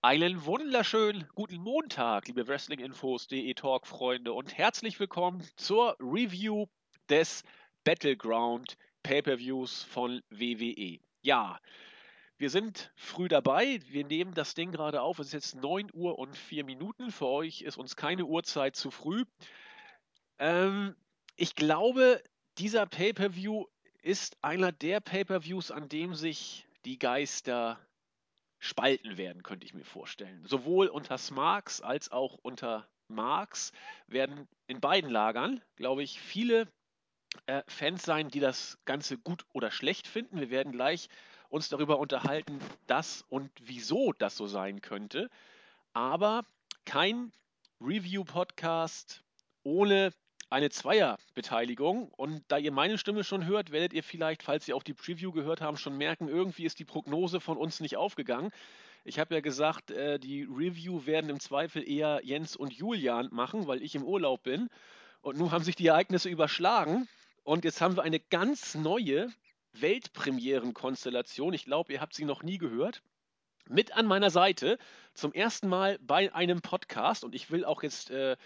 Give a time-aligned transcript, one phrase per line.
[0.00, 6.66] Einen wunderschönen guten Montag, liebe Wrestlinginfos.de Talk-Freunde und herzlich willkommen zur Review
[7.08, 7.42] des
[7.82, 11.00] Battleground Pay-Per-Views von WWE.
[11.22, 11.58] Ja,
[12.36, 13.80] wir sind früh dabei.
[13.88, 15.18] Wir nehmen das Ding gerade auf.
[15.18, 17.10] Es ist jetzt 9 Uhr und 4 Minuten.
[17.10, 19.24] Für euch ist uns keine Uhrzeit zu früh.
[20.38, 20.94] Ähm,
[21.34, 22.22] ich glaube,
[22.58, 23.64] dieser Pay-Per-View
[24.02, 27.80] ist einer der Pay-Per-Views, an dem sich die Geister
[28.58, 30.44] spalten werden, könnte ich mir vorstellen.
[30.44, 33.72] Sowohl unter Smarks als auch unter Marx
[34.06, 36.68] werden in beiden Lagern, glaube ich, viele
[37.46, 40.40] äh, Fans sein, die das Ganze gut oder schlecht finden.
[40.40, 41.08] Wir werden gleich
[41.48, 45.30] uns darüber unterhalten, dass und wieso das so sein könnte.
[45.92, 46.44] Aber
[46.84, 47.32] kein
[47.80, 49.22] Review-Podcast
[49.62, 50.12] ohne
[50.50, 52.08] eine Zweierbeteiligung.
[52.16, 55.32] Und da ihr meine Stimme schon hört, werdet ihr vielleicht, falls ihr auch die Preview
[55.32, 58.50] gehört haben, schon merken, irgendwie ist die Prognose von uns nicht aufgegangen.
[59.04, 63.66] Ich habe ja gesagt, äh, die Review werden im Zweifel eher Jens und Julian machen,
[63.66, 64.68] weil ich im Urlaub bin.
[65.20, 67.08] Und nun haben sich die Ereignisse überschlagen.
[67.44, 69.30] Und jetzt haben wir eine ganz neue
[69.72, 71.54] Weltpremieren-Konstellation.
[71.54, 73.02] Ich glaube, ihr habt sie noch nie gehört.
[73.68, 74.78] Mit an meiner Seite
[75.14, 77.24] zum ersten Mal bei einem Podcast.
[77.24, 78.36] Und ich will auch jetzt äh,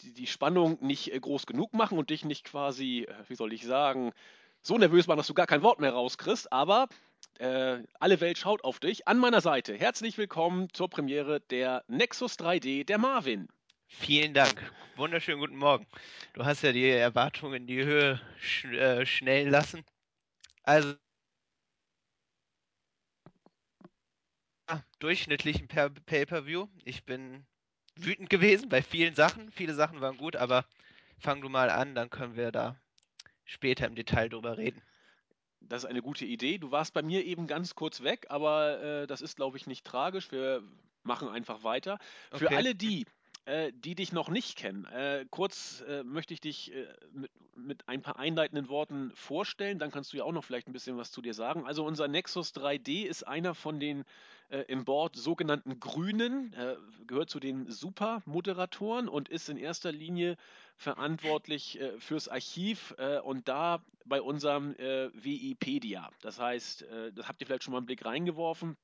[0.00, 3.52] die, die, Spannung nicht äh, groß genug machen und dich nicht quasi, äh, wie soll
[3.52, 4.12] ich sagen,
[4.60, 6.52] so nervös machen, dass du gar kein Wort mehr rauskriegst.
[6.52, 6.88] Aber
[7.38, 9.08] äh, alle Welt schaut auf dich.
[9.08, 13.48] An meiner Seite herzlich willkommen zur Premiere der Nexus 3D, der Marvin.
[13.86, 14.72] Vielen Dank.
[14.96, 15.86] Wunderschönen guten Morgen.
[16.32, 19.84] Du hast ja die Erwartungen in die Höhe sch äh, schnellen lassen.
[20.62, 20.94] Also
[25.00, 26.68] durchschnittlichen Pay-per-View.
[26.84, 27.44] Ich bin
[27.96, 29.50] wütend gewesen bei vielen Sachen.
[29.52, 30.64] Viele Sachen waren gut, aber
[31.18, 32.76] fang du mal an, dann können wir da
[33.44, 34.82] später im Detail drüber reden.
[35.60, 36.58] Das ist eine gute Idee.
[36.58, 39.86] Du warst bei mir eben ganz kurz weg, aber äh, das ist, glaube ich, nicht
[39.86, 40.32] tragisch.
[40.32, 40.62] Wir
[41.04, 41.98] machen einfach weiter.
[42.30, 42.48] Okay.
[42.48, 43.06] Für alle die,
[43.44, 47.88] äh, die dich noch nicht kennen, äh, kurz äh, möchte ich dich äh, mit, mit,
[47.88, 49.80] ein paar einleitenden Worten vorstellen.
[49.80, 51.66] Dann kannst du ja auch noch vielleicht ein bisschen was zu dir sagen.
[51.66, 54.04] Also unser Nexus 3D ist einer von den
[54.48, 56.54] äh, im Board sogenannten Grünen,
[57.08, 60.36] gehört zu den Super-Moderatoren und ist in erster Linie
[60.76, 66.10] verantwortlich fürs Archiv und da bei unserem Wikipedia.
[66.20, 68.76] Das heißt, das habt ihr vielleicht schon mal einen Blick reingeworfen.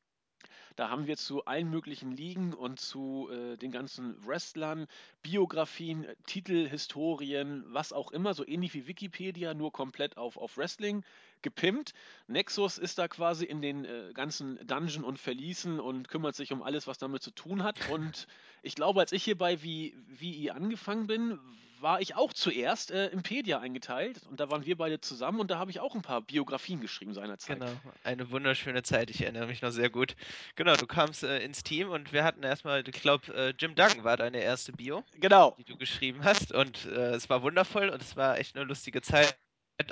[0.77, 4.87] Da haben wir zu allen möglichen Ligen und zu äh, den ganzen Wrestlern
[5.23, 11.05] Biografien, Titel, Historien, was auch immer, so ähnlich wie Wikipedia, nur komplett auf, auf Wrestling
[11.43, 11.95] gepimpt.
[12.27, 16.63] Nexus ist da quasi in den äh, ganzen Dungeon und Verließen und kümmert sich um
[16.63, 17.79] alles, was damit zu tun hat.
[17.91, 18.27] Und
[18.63, 21.39] ich glaube, als ich hier bei wie, wie angefangen bin,
[21.81, 25.51] war ich auch zuerst äh, im Pedia eingeteilt und da waren wir beide zusammen und
[25.51, 27.61] da habe ich auch ein paar Biografien geschrieben seinerzeit.
[27.61, 27.73] Genau,
[28.05, 30.17] eine wunderschöne Zeit, ich erinnere mich noch sehr gut.
[30.57, 34.05] Genau, du kamst äh, ins Team und wir hatten erstmal, ich glaube, äh, Jim Duggan
[34.05, 35.55] war deine erste Bio, genau.
[35.59, 39.01] die du geschrieben hast und äh, es war wundervoll und es war echt eine lustige
[39.01, 39.37] Zeit,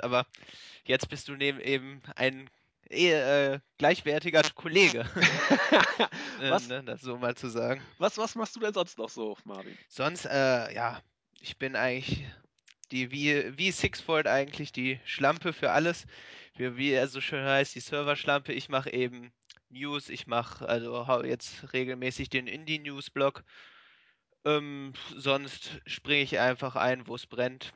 [0.03, 0.25] aber
[0.85, 2.49] jetzt bist du neben eben ein
[2.89, 5.05] äh, gleichwertiger Kollege.
[6.39, 7.81] was, ne, das so mal zu sagen.
[7.97, 9.77] Was, was machst du denn sonst noch so, Marvin?
[9.89, 11.01] Sonst, äh, ja,
[11.41, 12.25] ich bin eigentlich
[12.91, 16.05] die wie, wie Sixfold eigentlich die Schlampe für alles.
[16.55, 18.53] Wie, wie er so schön heißt, die Serverschlampe.
[18.53, 19.31] Ich mache eben
[19.69, 23.43] News, ich mache also jetzt regelmäßig den Indie-News-Blog.
[24.45, 27.73] Ähm, sonst springe ich einfach ein, wo es brennt.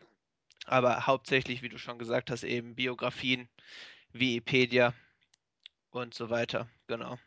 [0.66, 3.48] Aber hauptsächlich, wie du schon gesagt hast, eben Biografien,
[4.14, 4.94] Wikipedia
[5.92, 6.70] und so weiter.
[6.88, 7.18] Genau.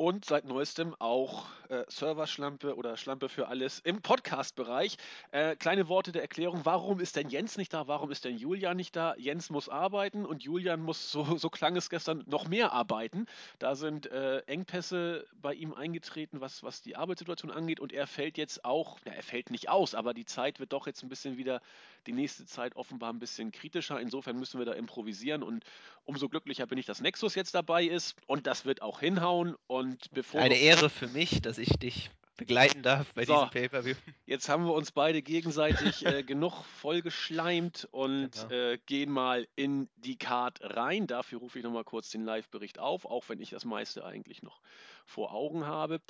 [0.00, 4.96] Und seit neuestem auch äh, Serverschlampe oder Schlampe für alles im Podcast-Bereich.
[5.30, 6.62] Äh, kleine Worte der Erklärung.
[6.64, 7.86] Warum ist denn Jens nicht da?
[7.86, 9.14] Warum ist denn Julian nicht da?
[9.16, 13.26] Jens muss arbeiten und Julian muss, so, so klang es gestern, noch mehr arbeiten.
[13.58, 17.78] Da sind äh, Engpässe bei ihm eingetreten, was, was die Arbeitssituation angeht.
[17.78, 20.86] Und er fällt jetzt auch, ja, er fällt nicht aus, aber die Zeit wird doch
[20.86, 21.60] jetzt ein bisschen wieder,
[22.06, 24.00] die nächste Zeit offenbar ein bisschen kritischer.
[24.00, 25.42] Insofern müssen wir da improvisieren.
[25.42, 25.62] Und
[26.06, 28.16] umso glücklicher bin ich, dass Nexus jetzt dabei ist.
[28.26, 29.56] Und das wird auch hinhauen.
[29.66, 33.50] Und und bevor Eine Ehre für mich, dass ich dich begleiten darf bei so, diesem
[33.50, 33.96] Pay-Per-View.
[34.24, 38.54] Jetzt haben wir uns beide gegenseitig äh, genug vollgeschleimt und genau.
[38.54, 41.06] äh, gehen mal in die Card rein.
[41.06, 44.60] Dafür rufe ich nochmal kurz den Live-Bericht auf, auch wenn ich das meiste eigentlich noch
[45.04, 46.00] vor Augen habe.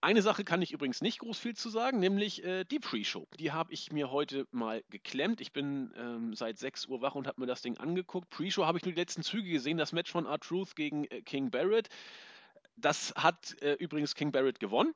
[0.00, 3.26] Eine Sache kann ich übrigens nicht groß viel zu sagen, nämlich äh, die Pre-Show.
[3.38, 5.40] Die habe ich mir heute mal geklemmt.
[5.40, 8.30] Ich bin ähm, seit 6 Uhr wach und habe mir das Ding angeguckt.
[8.30, 11.50] Pre-Show habe ich nur die letzten Züge gesehen, das Match von R-Truth gegen äh, King
[11.50, 11.88] Barrett.
[12.76, 14.94] Das hat äh, übrigens King Barrett gewonnen.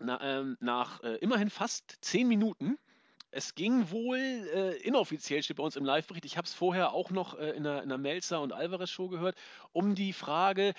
[0.00, 2.78] Na, ähm, nach äh, immerhin fast zehn Minuten.
[3.30, 7.10] Es ging wohl äh, inoffiziell, steht bei uns im Live-Bericht, ich habe es vorher auch
[7.10, 9.36] noch äh, in, der, in der Melzer und Alvarez-Show gehört,
[9.72, 10.72] um die Frage,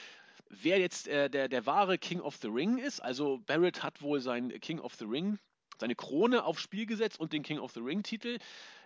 [0.50, 3.02] wer jetzt äh, der, der wahre King of the Ring ist.
[3.02, 5.38] Also Barrett hat wohl sein King of the Ring,
[5.78, 8.40] seine Krone aufs Spiel gesetzt und den King of the Ring-Titel.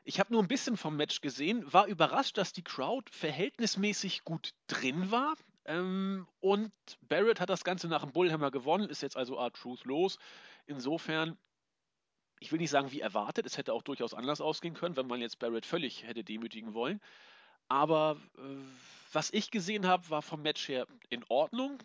[0.04, 4.54] Ich habe nur ein bisschen vom Match gesehen, war überrascht, dass die Crowd verhältnismäßig gut
[4.68, 5.36] drin war.
[5.66, 6.72] Ähm, und
[7.02, 10.18] Barrett hat das Ganze nach dem Bullhammer gewonnen, ist jetzt also R-Truth los.
[10.66, 11.38] Insofern,
[12.40, 15.22] ich will nicht sagen wie erwartet, es hätte auch durchaus anders ausgehen können, wenn man
[15.22, 17.00] jetzt Barrett völlig hätte demütigen wollen.
[17.70, 18.42] Aber äh,
[19.14, 21.82] was ich gesehen habe, war vom Match her in Ordnung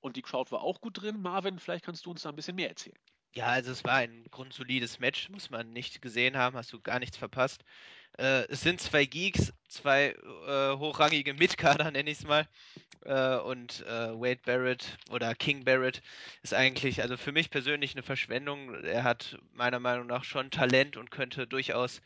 [0.00, 1.20] und die Crowd war auch gut drin.
[1.20, 2.98] Marvin, vielleicht kannst du uns da ein bisschen mehr erzählen.
[3.34, 6.98] Ja, also es war ein grundsolides Match, muss man nicht gesehen haben, hast du gar
[6.98, 7.64] nichts verpasst.
[8.18, 10.14] Äh, es sind zwei Geeks, zwei
[10.46, 12.48] äh, hochrangige Mitkader, nenne ich es mal.
[13.04, 16.02] Äh, und äh, Wade Barrett oder King Barrett
[16.42, 18.74] ist eigentlich, also für mich persönlich eine Verschwendung.
[18.84, 22.00] Er hat meiner Meinung nach schon Talent und könnte durchaus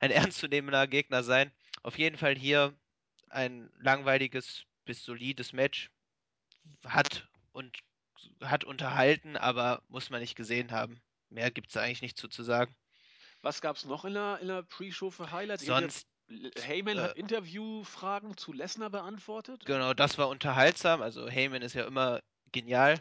[0.00, 1.50] ein ernstzunehmender Gegner sein.
[1.82, 2.74] Auf jeden Fall hier
[3.30, 5.90] ein langweiliges bis solides Match.
[6.84, 7.78] Hat und
[8.42, 11.00] hat unterhalten, aber muss man nicht gesehen haben.
[11.30, 12.74] Mehr gibt es eigentlich nicht zu, zu sagen.
[13.44, 15.66] Was gab es noch in der, in der Pre-Show für Highlights?
[15.66, 16.08] Sonst.
[16.62, 19.66] Heyman äh, hat Interviewfragen zu Lesnar beantwortet.
[19.66, 21.02] Genau, das war unterhaltsam.
[21.02, 22.20] Also Heyman ist ja immer
[22.52, 22.98] genial.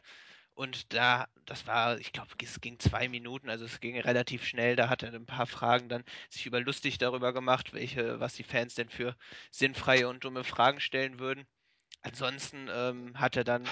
[0.53, 4.75] Und da, das war, ich glaube, es ging zwei Minuten, also es ging relativ schnell.
[4.75, 8.43] Da hat er ein paar Fragen dann sich über lustig darüber gemacht, welche, was die
[8.43, 9.15] Fans denn für
[9.49, 11.47] sinnfreie und dumme Fragen stellen würden.
[12.01, 13.63] Ansonsten ähm, hat er dann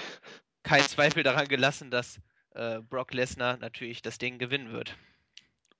[0.62, 2.18] keinen Zweifel daran gelassen, dass
[2.54, 4.96] äh, Brock Lesnar natürlich das Ding gewinnen wird.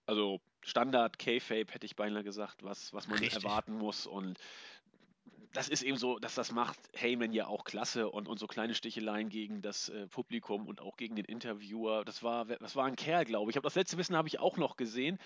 [0.05, 3.45] Also Standard K-Fape hätte ich beinahe gesagt, was, was man Richtig.
[3.45, 4.39] erwarten muss und
[5.53, 8.75] das ist eben so, dass das macht Heyman ja auch klasse und, und so kleine
[8.75, 12.05] Sticheleien gegen das äh, Publikum und auch gegen den Interviewer.
[12.05, 13.57] Das war, das war ein Kerl, glaube ich.
[13.57, 15.19] Ich das letzte Wissen habe ich auch noch gesehen.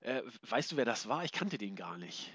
[0.00, 1.24] Äh, weißt du, wer das war?
[1.24, 2.32] Ich kannte den gar nicht.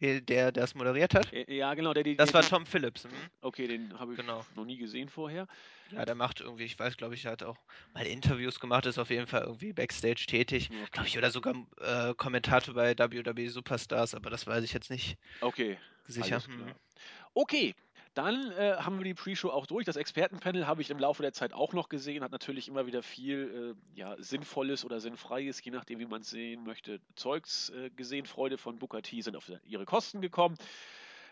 [0.00, 1.32] Der das moderiert hat?
[1.48, 1.94] Ja, genau.
[1.94, 3.04] Der, der, das der, war Tom Phillips.
[3.04, 3.10] Mhm.
[3.40, 4.44] Okay, den habe ich genau.
[4.54, 5.46] noch nie gesehen vorher.
[5.92, 7.56] Ja, der macht irgendwie, ich weiß, glaube ich, er hat auch
[7.94, 10.70] mal Interviews gemacht, ist auf jeden Fall irgendwie Backstage tätig.
[10.70, 10.88] Okay.
[10.92, 15.16] Glaube ich, oder sogar äh, Kommentator bei WWE Superstars, aber das weiß ich jetzt nicht.
[15.40, 15.78] Okay.
[16.06, 16.40] Sicher.
[16.44, 16.74] Hm.
[17.32, 17.74] Okay,
[18.14, 19.84] dann äh, haben wir die Pre-Show auch durch.
[19.84, 23.02] Das Expertenpanel habe ich im Laufe der Zeit auch noch gesehen, hat natürlich immer wieder
[23.02, 27.90] viel äh, ja, Sinnvolles oder Sinnfreies, je nachdem, wie man es sehen möchte, Zeugs äh,
[27.90, 28.26] gesehen.
[28.26, 30.56] Freunde von Booker T sind auf ihre Kosten gekommen.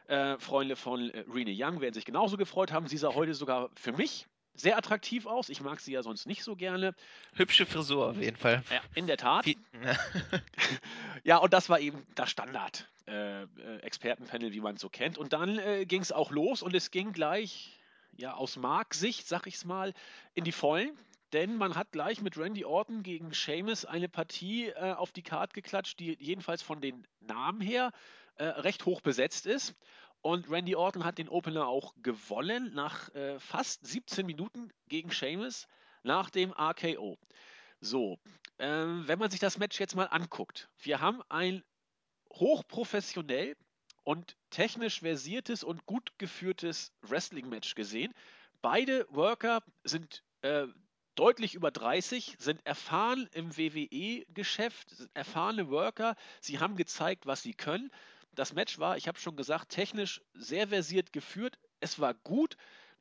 [0.09, 2.89] Äh, Freunde von äh, Rene Young werden sich genauso gefreut haben.
[2.89, 5.49] Sie sah heute sogar für mich sehr attraktiv aus.
[5.49, 6.95] Ich mag sie ja sonst nicht so gerne.
[7.35, 8.63] Hübsche Frisur auf jeden Fall.
[8.71, 9.47] Ja, in der Tat.
[11.25, 13.47] ja, und das war eben das Standard äh, äh,
[13.83, 15.19] Expertenpanel, wie man es so kennt.
[15.19, 17.79] Und dann äh, ging es auch los und es ging gleich,
[18.17, 19.95] ja, aus Mark-Sicht, sag ich's mal,
[20.35, 20.97] in die Vollen.
[21.33, 25.55] Denn man hat gleich mit Randy Orton gegen Seamus eine Partie äh, auf die Karte
[25.55, 27.91] geklatscht, die jedenfalls von den Namen her
[28.37, 29.75] äh, recht hoch besetzt ist.
[30.23, 35.67] Und Randy Orton hat den Opener auch gewonnen nach äh, fast 17 Minuten gegen Sheamus
[36.05, 37.19] nach dem RKO.
[37.81, 38.21] So,
[38.61, 41.65] ähm, wenn man sich das Match jetzt mal anguckt, wir haben ein
[42.33, 43.57] hochprofessionell
[44.05, 48.15] und technisch versiertes und gut geführtes Wrestling-Match gesehen.
[48.61, 50.67] Beide Worker sind äh,
[51.17, 56.15] deutlich über 30, sind erfahren im WWE-Geschäft, erfahrene Worker.
[56.41, 57.91] Sie haben gezeigt, was sie können
[58.35, 61.59] das Match war, ich habe schon gesagt, technisch sehr versiert geführt.
[61.81, 62.57] Es war gut.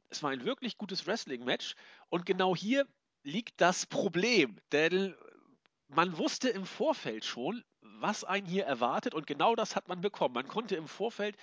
[0.09, 1.75] Es war ein wirklich gutes Wrestling-Match.
[2.09, 2.85] Und genau hier
[3.23, 4.57] liegt das Problem.
[4.71, 5.15] Denn
[5.87, 9.13] man wusste im Vorfeld schon, was einen hier erwartet.
[9.13, 10.33] Und genau das hat man bekommen.
[10.33, 11.37] Man konnte im Vorfeld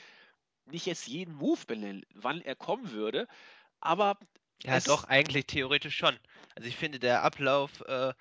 [0.67, 3.27] nicht jetzt jeden Move benennen, wann er kommen würde.
[3.81, 4.19] Aber.
[4.65, 6.19] Ja, doch, eigentlich theoretisch schon.
[6.57, 8.12] Also ich finde, der Ablauf äh,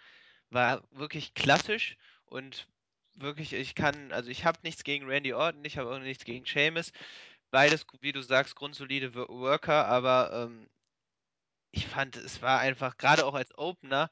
[0.50, 2.68] war wirklich klassisch und
[3.18, 6.46] wirklich, ich kann, also ich habe nichts gegen Randy Orton, ich habe auch nichts gegen
[6.46, 6.92] Seamus.
[7.52, 10.68] Beides, wie du sagst, grundsolide Worker, aber ähm,
[11.72, 14.10] ich fand, es war einfach, gerade auch als Opener,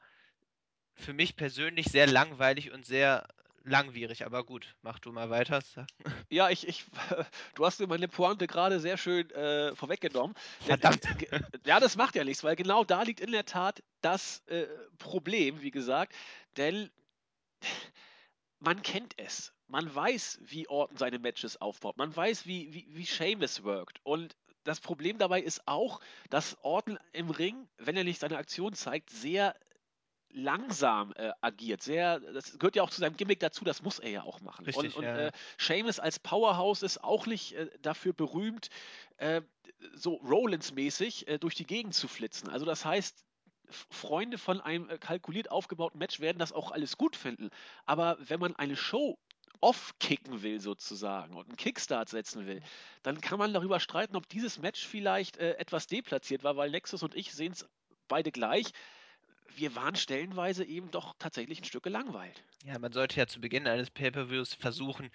[0.94, 3.28] für mich persönlich sehr langweilig und sehr
[3.66, 5.60] langwierig, aber gut, mach du mal weiter.
[6.30, 6.84] Ja, ich, ich,
[7.54, 10.36] du hast mir meine Pointe gerade sehr schön äh, vorweggenommen.
[10.60, 11.02] Verdammt.
[11.66, 14.66] ja, das macht ja nichts, weil genau da liegt in der Tat das äh,
[14.98, 16.14] Problem, wie gesagt,
[16.56, 16.90] denn
[18.60, 19.52] man kennt es.
[19.68, 21.96] Man weiß, wie Orton seine Matches aufbaut.
[21.96, 24.00] Man weiß, wie, wie, wie Seamus wirkt.
[24.04, 28.74] Und das Problem dabei ist auch, dass Orton im Ring, wenn er nicht seine Aktion
[28.74, 29.54] zeigt, sehr
[30.30, 31.82] langsam äh, agiert.
[31.82, 34.66] Sehr, das gehört ja auch zu seinem Gimmick dazu, das muss er ja auch machen.
[34.66, 35.28] Richtig, und und ja.
[35.28, 38.68] äh, Seamus als Powerhouse ist auch nicht äh, dafür berühmt,
[39.16, 39.40] äh,
[39.94, 42.48] so Rollins-mäßig äh, durch die Gegend zu flitzen.
[42.48, 43.25] Also das heißt,
[43.70, 47.50] Freunde von einem äh, kalkuliert aufgebauten Match werden das auch alles gut finden.
[47.84, 49.18] Aber wenn man eine Show
[49.60, 52.62] off-kicken will sozusagen und einen Kickstart setzen will,
[53.02, 57.02] dann kann man darüber streiten, ob dieses Match vielleicht äh, etwas deplatziert war, weil Nexus
[57.02, 57.66] und ich sehen es
[58.08, 58.72] beide gleich.
[59.54, 62.44] Wir waren stellenweise eben doch tatsächlich ein Stück gelangweilt.
[62.64, 65.10] Ja, man sollte ja zu Beginn eines Pay-Per-Views versuchen,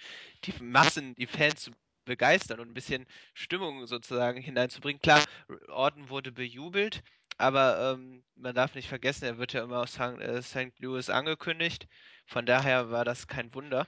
[0.46, 1.72] die Massen, die Fans zu
[2.06, 5.02] begeistern und ein bisschen Stimmung sozusagen hineinzubringen.
[5.02, 5.24] Klar,
[5.68, 7.04] Orton wurde bejubelt,
[7.38, 10.56] aber ähm, man darf nicht vergessen, er wird ja immer aus St.
[10.56, 11.88] Äh, Louis angekündigt.
[12.26, 13.88] Von daher war das kein Wunder.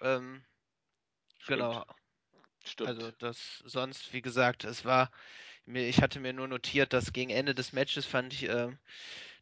[0.00, 0.44] Ähm,
[1.46, 1.84] genau.
[2.64, 2.88] Stimmt.
[2.88, 5.10] Also das sonst, wie gesagt, es war
[5.66, 8.78] mir, ich hatte mir nur notiert, dass gegen Ende des Matches fand ich ähm,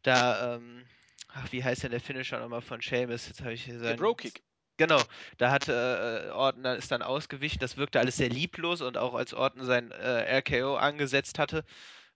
[0.03, 0.85] da, ähm,
[1.29, 3.27] ach, wie heißt denn der Finisher nochmal von Sheamus?
[3.27, 4.43] Jetzt habe ich hier Der Bro Kick.
[4.77, 5.01] Genau,
[5.37, 7.59] da hat äh, Orton ist dann ausgewichen.
[7.59, 11.63] Das wirkte alles sehr lieblos und auch als Orton sein äh, RKO angesetzt hatte,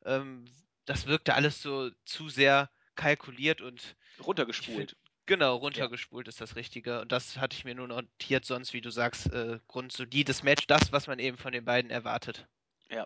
[0.06, 0.46] ähm,
[0.88, 4.91] das wirkte alles so zu sehr kalkuliert und runtergespult.
[4.91, 6.29] Find, genau, runtergespult ja.
[6.29, 7.01] ist das Richtige.
[7.01, 10.91] Und das hatte ich mir nur notiert, sonst, wie du sagst, äh, grundsolides Match, das,
[10.91, 12.48] was man eben von den beiden erwartet.
[12.89, 13.06] Ja,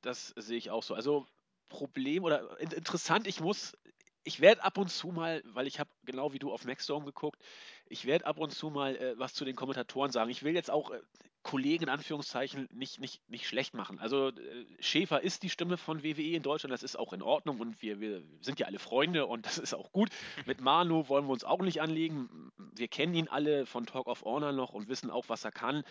[0.00, 0.94] das sehe ich auch so.
[0.94, 1.26] Also
[1.68, 3.76] Problem oder interessant, ich muss
[4.24, 7.40] ich werde ab und zu mal, weil ich habe genau wie du auf Maxstorm geguckt,
[7.86, 10.30] ich werde ab und zu mal äh, was zu den Kommentatoren sagen.
[10.30, 11.00] Ich will jetzt auch äh,
[11.42, 13.98] Kollegen in Anführungszeichen nicht, nicht, nicht schlecht machen.
[13.98, 17.60] Also äh, Schäfer ist die Stimme von WWE in Deutschland, das ist auch in Ordnung
[17.60, 20.10] und wir, wir sind ja alle Freunde und das ist auch gut.
[20.46, 22.52] Mit Manu wollen wir uns auch nicht anlegen.
[22.74, 25.82] Wir kennen ihn alle von Talk of Honor noch und wissen auch, was er kann.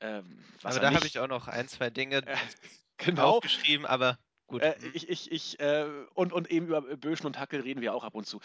[0.00, 2.22] Ähm, was aber er da habe ich auch noch ein, zwei Dinge
[2.96, 3.36] genau.
[3.36, 4.18] aufgeschrieben, aber
[4.52, 4.62] Gut.
[4.62, 8.04] Äh, ich, ich, ich, äh, und, und eben über Böschen und Hackel reden wir auch
[8.04, 8.38] ab und zu.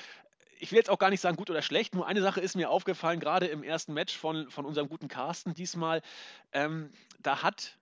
[0.60, 2.70] Ich will jetzt auch gar nicht sagen gut oder schlecht, nur eine Sache ist mir
[2.70, 6.02] aufgefallen, gerade im ersten Match von, von unserem guten Carsten diesmal.
[6.54, 7.78] Ähm, da hat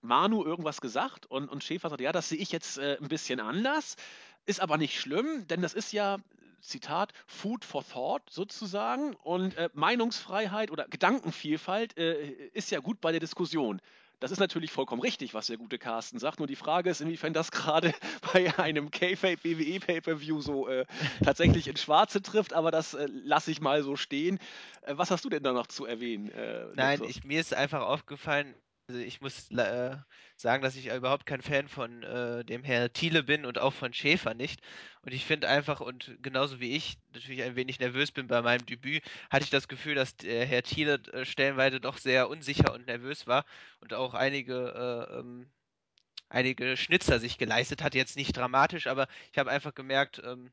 [0.00, 3.38] Manu irgendwas gesagt und, und Schäfer sagt, ja, das sehe ich jetzt äh, ein bisschen
[3.38, 3.96] anders,
[4.46, 6.16] ist aber nicht schlimm, denn das ist ja,
[6.62, 13.10] Zitat, Food for Thought sozusagen und äh, Meinungsfreiheit oder Gedankenvielfalt äh, ist ja gut bei
[13.10, 13.80] der Diskussion.
[14.22, 16.38] Das ist natürlich vollkommen richtig, was der gute Carsten sagt.
[16.38, 17.92] Nur die Frage ist, inwiefern das gerade
[18.32, 20.86] bei einem K-Fape BWE Pay-Per-View so äh,
[21.24, 24.38] tatsächlich ins Schwarze trifft, aber das äh, lasse ich mal so stehen.
[24.82, 26.30] Äh, was hast du denn da noch zu erwähnen?
[26.30, 28.54] Äh, Nein, ich, mir ist einfach aufgefallen,
[28.88, 29.96] also ich muss äh,
[30.36, 33.92] sagen, dass ich überhaupt kein Fan von äh, dem Herr Thiele bin und auch von
[33.94, 34.60] Schäfer nicht.
[35.02, 38.66] Und ich finde einfach, und genauso wie ich natürlich ein wenig nervös bin bei meinem
[38.66, 42.86] Debüt, hatte ich das Gefühl, dass der Herr Thiele äh, stellenweise doch sehr unsicher und
[42.86, 43.44] nervös war
[43.80, 45.50] und auch einige, äh, ähm,
[46.28, 47.94] einige Schnitzer sich geleistet hat.
[47.94, 50.52] Jetzt nicht dramatisch, aber ich habe einfach gemerkt, ähm,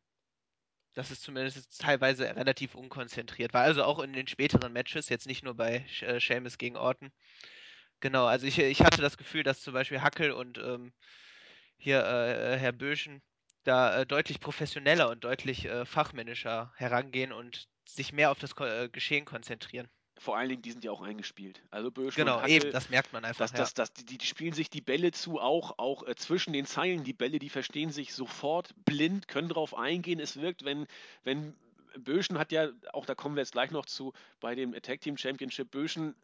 [0.94, 3.64] dass es zumindest teilweise relativ unkonzentriert war.
[3.64, 7.12] Also auch in den späteren Matches, jetzt nicht nur bei äh, Seamus gegen Orton.
[8.00, 10.94] Genau, also ich, ich hatte das Gefühl, dass zum Beispiel Hackel und ähm,
[11.78, 13.22] hier äh, Herr Böschen
[13.64, 18.66] da äh, deutlich professioneller und deutlich äh, fachmännischer herangehen und sich mehr auf das Ko
[18.66, 19.88] äh, Geschehen konzentrieren.
[20.18, 21.62] Vor allen Dingen, die sind ja auch eingespielt.
[21.72, 23.50] Also Böschen genau, und Hackel, eben, das merkt man einfach.
[23.50, 26.66] Das, das, das, die, die, spielen sich die Bälle zu, auch, auch äh, zwischen den
[26.66, 27.04] Zeilen.
[27.04, 30.20] Die Bälle, die verstehen sich sofort blind, können drauf eingehen.
[30.20, 30.88] Es wirkt, wenn,
[31.24, 31.56] wenn
[31.98, 35.18] Böschen hat ja, auch da kommen wir jetzt gleich noch zu, bei dem Attack Team
[35.18, 36.16] Championship, Böschen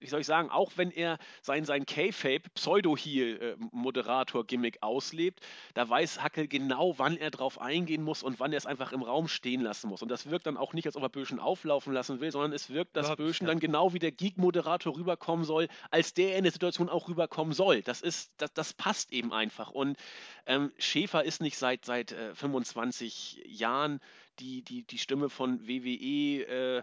[0.00, 5.40] wie soll ich sagen, auch wenn er sein, sein K-Fape, Pseudo-Heel-Moderator-Gimmick auslebt,
[5.74, 9.02] da weiß Hackel genau, wann er drauf eingehen muss und wann er es einfach im
[9.02, 10.02] Raum stehen lassen muss.
[10.02, 12.70] Und das wirkt dann auch nicht, als ob er Böschen auflaufen lassen will, sondern es
[12.70, 13.52] wirkt, dass Überhaupt, Böschen ja.
[13.52, 17.82] dann genau wie der Geek-Moderator rüberkommen soll, als der in der Situation auch rüberkommen soll.
[17.82, 19.70] Das ist, das, das passt eben einfach.
[19.70, 19.98] Und
[20.46, 24.00] ähm, Schäfer ist nicht seit, seit äh, 25 Jahren
[24.38, 26.82] die, die, die Stimme von WWE, äh,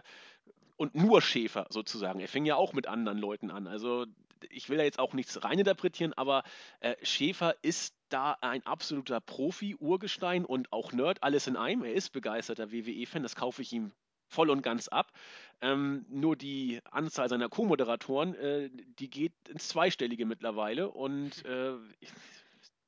[0.78, 2.20] und nur Schäfer sozusagen.
[2.20, 3.66] Er fing ja auch mit anderen Leuten an.
[3.66, 4.06] Also
[4.50, 6.44] ich will da jetzt auch nichts reininterpretieren, aber
[6.80, 11.82] äh, Schäfer ist da ein absoluter Profi, Urgestein und auch Nerd, alles in einem.
[11.82, 13.92] Er ist begeisterter WWE-Fan, das kaufe ich ihm
[14.28, 15.12] voll und ganz ab.
[15.60, 21.74] Ähm, nur die Anzahl seiner Co-Moderatoren, äh, die geht ins Zweistellige mittlerweile und äh,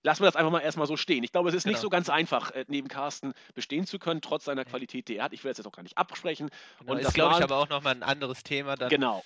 [0.03, 1.25] lassen wir das einfach mal erstmal so stehen.
[1.25, 1.73] Ich glaube, es ist genau.
[1.73, 5.25] nicht so ganz einfach, äh, neben Carsten bestehen zu können, trotz seiner Qualität, die er
[5.25, 5.33] hat.
[5.33, 6.51] Ich will das jetzt auch gar nicht absprechen.
[6.81, 8.77] Genau, und ist, glaube ich, aber auch nochmal ein anderes Thema.
[8.77, 8.89] Dann.
[8.89, 9.23] Genau.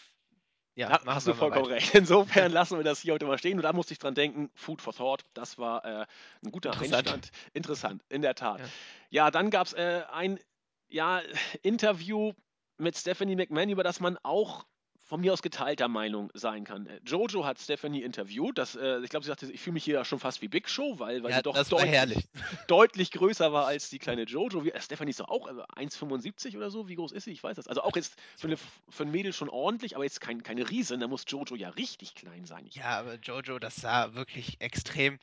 [0.76, 1.95] Ja, da hast du vollkommen recht.
[1.95, 3.59] Insofern lassen wir das hier heute mal stehen.
[3.59, 6.07] Und da musste ich dran denken, Food for Thought, das war äh,
[6.45, 6.95] ein guter Interessant.
[6.97, 7.31] Einstand.
[7.52, 8.59] Interessant, in der Tat.
[8.59, 8.66] Ja,
[9.11, 10.40] ja dann gab es äh, ein
[10.88, 11.23] ja,
[11.62, 12.33] Interview
[12.76, 14.64] mit Stephanie McMahon, über das man auch
[15.04, 16.87] von mir aus geteilter Meinung sein kann.
[16.87, 18.56] Äh, Jojo hat Stephanie interviewt.
[18.56, 20.99] Das, äh, ich glaube, sie sagte, ich fühle mich hier schon fast wie Big Show,
[20.99, 22.26] weil, weil ja, sie doch deutlich,
[22.68, 24.64] deutlich, größer war als die kleine Jojo.
[24.64, 26.88] Wie, äh, Stephanie ist doch auch also 1,75 oder so.
[26.88, 27.32] Wie groß ist sie?
[27.32, 27.68] Ich weiß das.
[27.68, 28.56] Also auch jetzt für, eine,
[28.88, 31.00] für ein Mädel schon ordentlich, aber jetzt kein, keine Riesen.
[31.00, 32.66] Da muss Jojo ja richtig klein sein.
[32.70, 35.18] Ja, aber Jojo, das sah wirklich extrem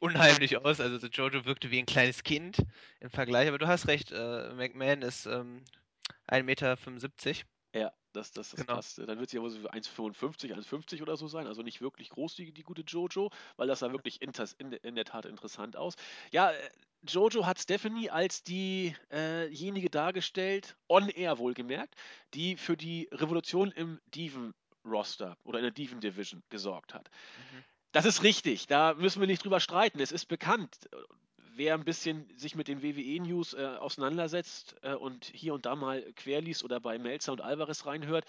[0.00, 0.78] unheimlich aus.
[0.78, 2.58] Also Jojo wirkte wie ein kleines Kind
[3.00, 3.48] im Vergleich.
[3.48, 5.62] Aber du hast recht, äh, McMahon ist ähm,
[6.28, 6.76] 1,75 Meter.
[7.74, 8.74] Ja, das, das, das Genau.
[8.76, 8.98] passt.
[8.98, 11.46] Dann wird sie aber so für 1,55, 1,50 oder so sein.
[11.46, 14.32] Also nicht wirklich groß, die, die gute Jojo, weil das sah wirklich in,
[14.72, 15.94] in, der Tat interessant aus.
[16.30, 16.70] Ja, äh,
[17.08, 21.94] Jojo hat Stephanie als diejenige äh dargestellt, on air wohlgemerkt,
[22.34, 27.10] die für die Revolution im Diven-Roster oder in der Diven-Division gesorgt hat.
[27.36, 27.64] Mhm.
[27.92, 30.00] Das ist richtig, da müssen wir nicht drüber streiten.
[30.00, 30.88] Es ist bekannt.
[31.54, 36.02] Wer ein bisschen sich mit den WWE-News äh, auseinandersetzt äh, und hier und da mal
[36.14, 38.24] querliest oder bei Melzer und Alvarez reinhört,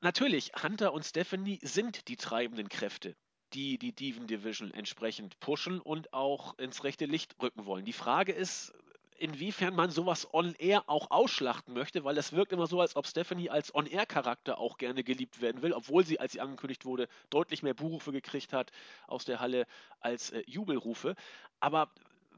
[0.00, 3.16] natürlich, Hunter und Stephanie sind die treibenden Kräfte,
[3.54, 7.86] die die Diven Division entsprechend pushen und auch ins rechte Licht rücken wollen.
[7.86, 8.74] Die Frage ist,
[9.16, 13.48] inwiefern man sowas on-air auch ausschlachten möchte, weil es wirkt immer so, als ob Stephanie
[13.48, 17.74] als on-air-Charakter auch gerne geliebt werden will, obwohl sie, als sie angekündigt wurde, deutlich mehr
[17.74, 18.70] Buchrufe gekriegt hat
[19.06, 19.66] aus der Halle
[20.00, 21.14] als äh, Jubelrufe.
[21.60, 21.90] Aber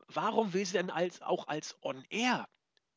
[0.08, 2.46] warum will sie denn als, auch als on-air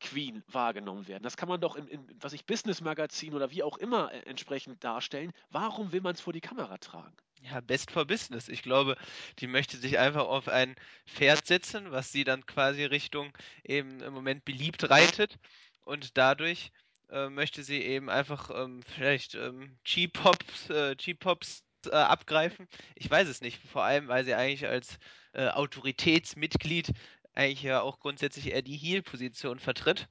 [0.00, 1.22] Queen wahrgenommen werden.
[1.22, 4.82] Das kann man doch in, in was ich Business-Magazin oder wie auch immer äh, entsprechend
[4.82, 5.32] darstellen.
[5.50, 7.14] Warum will man es vor die Kamera tragen?
[7.42, 8.48] Ja, best for business.
[8.48, 8.96] Ich glaube,
[9.38, 10.74] die möchte sich einfach auf ein
[11.06, 15.38] Pferd setzen, was sie dann quasi Richtung eben im Moment beliebt reitet.
[15.82, 16.72] Und dadurch
[17.10, 22.68] äh, möchte sie eben einfach ähm, vielleicht ähm, G-Pops, äh, G-Pops äh, abgreifen.
[22.94, 23.60] Ich weiß es nicht.
[23.68, 24.98] Vor allem, weil sie eigentlich als
[25.32, 26.92] äh, Autoritätsmitglied
[27.34, 30.08] eigentlich ja auch grundsätzlich eher die Heel-Position vertritt.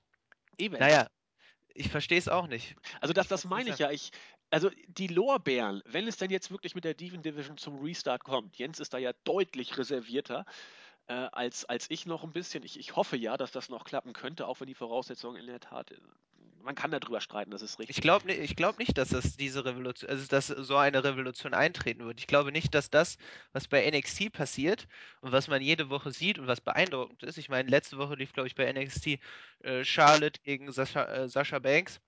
[0.58, 0.78] Eben.
[0.78, 1.08] Naja,
[1.74, 2.76] ich verstehe es auch nicht.
[3.02, 3.92] Also das, das meine ich ja.
[3.92, 4.12] Ich,
[4.50, 8.58] also die Lorbeeren, wenn es denn jetzt wirklich mit der Diven Division zum Restart kommt,
[8.58, 10.46] Jens ist da ja deutlich reservierter
[11.08, 12.64] äh, als, als ich noch ein bisschen.
[12.64, 15.60] Ich, ich hoffe ja, dass das noch klappen könnte, auch wenn die Voraussetzungen in der
[15.60, 15.94] Tat.
[16.64, 17.98] Man kann darüber streiten, das ist richtig.
[17.98, 22.06] Ich glaube ich glaub nicht, dass das diese Revolution, also dass so eine Revolution eintreten
[22.06, 22.20] wird.
[22.20, 23.18] Ich glaube nicht, dass das,
[23.54, 24.88] was bei NXT passiert
[25.22, 27.38] und was man jede Woche sieht und was beeindruckend ist.
[27.38, 29.20] Ich meine, letzte Woche lief, glaube ich, bei NXT
[29.60, 32.00] äh, Charlotte gegen Sascha, äh, Sascha Banks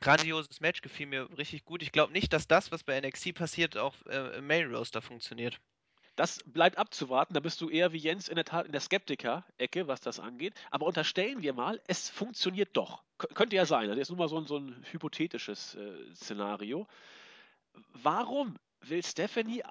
[0.00, 1.82] grandioses Match, gefiel mir richtig gut.
[1.82, 5.60] Ich glaube nicht, dass das, was bei NXT passiert, auch äh, im Main Roster funktioniert.
[6.16, 7.34] Das bleibt abzuwarten.
[7.34, 10.54] Da bist du eher wie Jens in der Tat in der Skeptiker-Ecke, was das angeht.
[10.70, 13.02] Aber unterstellen wir mal, es funktioniert doch.
[13.18, 13.88] Könnte ja sein.
[13.88, 16.86] Das ist nur mal so ein, so ein hypothetisches äh, Szenario.
[17.92, 19.62] Warum will Stephanie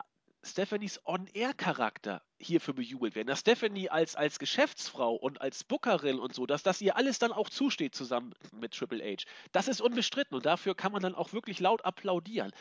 [0.46, 3.28] Stephanies On-Air-Charakter hierfür bejubelt werden.
[3.28, 7.32] Dass Stephanie als, als Geschäftsfrau und als Bookerin und so, dass das ihr alles dann
[7.32, 9.24] auch zusteht zusammen mit Triple H.
[9.54, 12.52] Das ist unbestritten und dafür kann man dann auch wirklich laut applaudieren.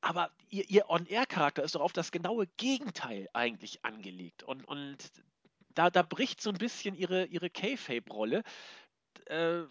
[0.00, 4.42] Aber ihr, ihr On-Air-Charakter ist doch auf das genaue Gegenteil eigentlich angelegt.
[4.42, 4.96] Und, und
[5.74, 8.42] da, da bricht so ein bisschen ihre, ihre K-Fape-Rolle.
[9.26, 9.62] Äh,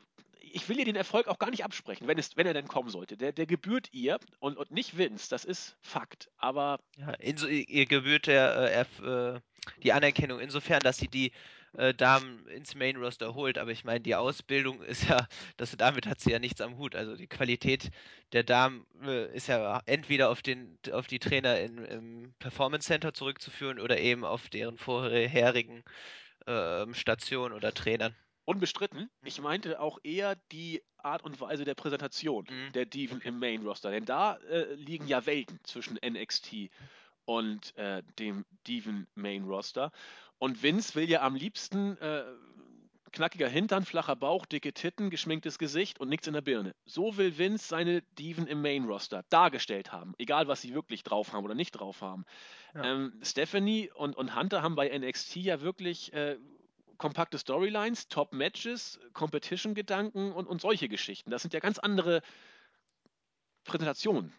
[0.54, 2.90] ich will ihr den Erfolg auch gar nicht absprechen, wenn, es, wenn er denn kommen
[2.90, 3.18] sollte.
[3.18, 6.30] Der, der gebührt ihr und, und nicht Vince, das ist Fakt.
[6.38, 6.80] Aber.
[6.98, 9.40] Ja, inso, ihr gebührt der, äh, äh,
[9.84, 11.32] die Anerkennung insofern, dass sie die
[11.74, 13.58] äh, Damen ins Main Roster holt.
[13.58, 16.96] Aber ich meine, die Ausbildung ist ja, das, damit hat sie ja nichts am Hut.
[16.96, 17.90] Also die Qualität
[18.34, 23.14] der Damen äh, ist ja entweder auf, den, auf die Trainer in, im Performance Center
[23.14, 25.84] zurückzuführen oder eben auf deren vorherigen
[26.48, 28.16] ähm, Stationen oder Trainern.
[28.48, 29.02] Unbestritten.
[29.02, 29.28] Mhm.
[29.28, 32.72] Ich meinte auch eher die Art und Weise der Präsentation mhm.
[32.72, 33.92] der Diven im Main Roster.
[33.92, 36.70] Denn da äh, liegen ja Welten zwischen NXT
[37.26, 39.92] und äh, dem Diven Main Roster.
[40.38, 42.24] Und Vince will ja am liebsten äh,
[43.12, 46.74] knackiger Hintern, flacher Bauch, dicke Titten, geschminktes Gesicht und nichts in der Birne.
[46.86, 50.14] So will Vince seine Diven im Main Roster dargestellt haben.
[50.18, 52.24] Egal, was sie wirklich drauf haben oder nicht drauf haben.
[52.74, 52.84] Ja.
[52.86, 56.38] Ähm, Stephanie und, und Hunter haben bei NXT ja wirklich äh,
[56.98, 61.30] kompakte Storylines, Top-Matches, Competition-Gedanken und, und solche Geschichten.
[61.30, 62.22] Das sind ja ganz andere
[63.64, 64.34] Präsentationen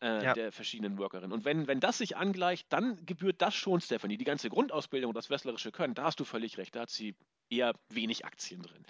[0.00, 0.34] äh, ja.
[0.34, 1.32] der verschiedenen Workerinnen.
[1.32, 4.16] Und wenn, wenn das sich angleicht, dann gebührt das schon Stephanie.
[4.16, 7.16] Die ganze Grundausbildung und das wrestlerische Können, da hast du völlig recht, da hat sie
[7.48, 8.84] eher wenig Aktien drin.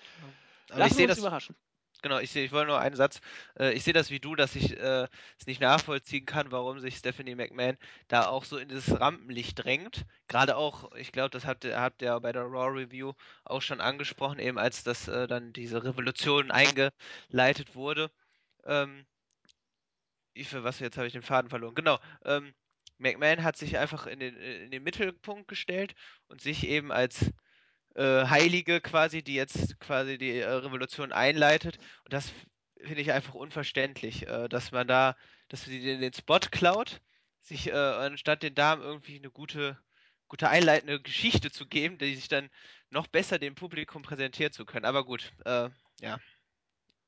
[0.70, 1.57] Aber Lassen uns das, überraschen.
[2.05, 3.21] Genau, ich, ich wollte nur einen Satz.
[3.59, 6.97] Äh, ich sehe das wie du, dass ich äh, es nicht nachvollziehen kann, warum sich
[6.97, 10.05] Stephanie McMahon da auch so in das Rampenlicht drängt.
[10.29, 13.14] Gerade auch, ich glaube, das habt ihr, habt ihr bei der Raw Review
[13.45, 18.11] auch schon angesprochen, eben als das äh, dann diese Revolution eingeleitet wurde.
[18.67, 19.07] Ähm,
[20.35, 21.75] ich, für was jetzt habe ich den Faden verloren.
[21.75, 21.99] Genau.
[22.27, 22.53] Ähm,
[22.99, 25.95] McMahon hat sich einfach in den, in den Mittelpunkt gestellt
[26.29, 27.31] und sich eben als
[27.95, 31.79] äh, Heilige quasi, die jetzt quasi die äh, Revolution einleitet.
[32.05, 32.33] Und das
[32.81, 35.17] finde ich einfach unverständlich, äh, dass man da,
[35.49, 37.01] dass sie den, den Spot klaut,
[37.41, 39.79] sich äh, anstatt den Damen irgendwie eine gute,
[40.29, 42.51] gute einleitende Geschichte zu geben, die sich dann
[42.91, 44.85] noch besser dem Publikum präsentieren zu können.
[44.85, 46.19] Aber gut, äh, ja.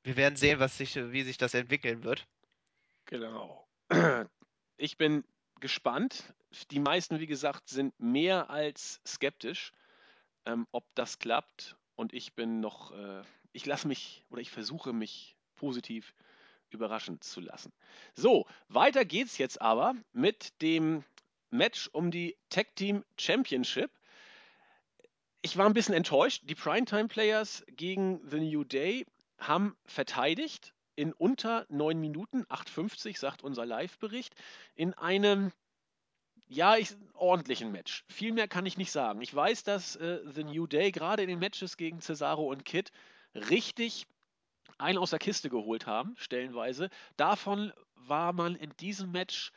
[0.03, 2.25] Wir werden sehen, was sich, wie sich das entwickeln wird.
[3.05, 3.67] Genau.
[4.77, 5.25] Ich bin
[5.59, 6.33] gespannt.
[6.71, 9.73] Die meisten, wie gesagt, sind mehr als skeptisch
[10.47, 11.75] ähm, ob das klappt.
[11.95, 16.13] Und ich bin noch, äh, ich lasse mich oder ich versuche mich positiv
[16.69, 17.71] überraschen zu lassen.
[18.13, 21.03] So, weiter geht's jetzt aber mit dem
[21.49, 23.91] Match um die Tag Team Championship.
[25.41, 26.43] Ich war ein bisschen enttäuscht.
[26.45, 29.05] Die Primetime Players gegen The New Day
[29.37, 34.35] haben verteidigt in unter neun Minuten, 8,50 sagt unser Live-Bericht,
[34.75, 35.51] in einem
[36.47, 38.03] ja, ich, ordentlichen Match.
[38.07, 39.21] Viel mehr kann ich nicht sagen.
[39.21, 42.91] Ich weiß, dass äh, The New Day gerade in den Matches gegen Cesaro und Kid
[43.33, 44.07] richtig
[44.77, 46.89] einen aus der Kiste geholt haben, stellenweise.
[47.15, 49.51] Davon war man in diesem Match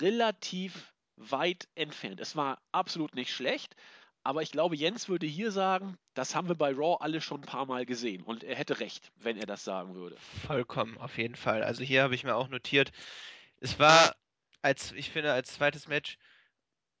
[0.00, 2.20] relativ weit entfernt.
[2.20, 3.74] Es war absolut nicht schlecht,
[4.22, 7.46] aber ich glaube, Jens würde hier sagen, das haben wir bei Raw alle schon ein
[7.46, 8.22] paar Mal gesehen.
[8.22, 10.16] Und er hätte recht, wenn er das sagen würde.
[10.46, 11.62] Vollkommen, auf jeden Fall.
[11.62, 12.92] Also hier habe ich mir auch notiert,
[13.60, 14.14] es war,
[14.62, 16.18] als ich finde, als zweites Match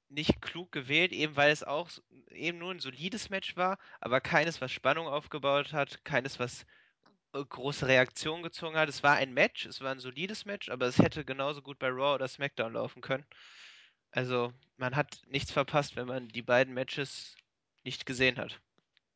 [0.08, 1.90] nicht klug gewählt, eben weil es auch
[2.30, 6.66] eben nur ein solides Match war, aber keines, was Spannung aufgebaut hat, keines, was
[7.34, 8.88] äh, große Reaktionen gezogen hat.
[8.88, 11.88] Es war ein Match, es war ein solides Match, aber es hätte genauso gut bei
[11.88, 13.26] Raw oder SmackDown laufen können.
[14.12, 17.36] Also man hat nichts verpasst, wenn man die beiden Matches
[17.84, 18.60] nicht gesehen hat.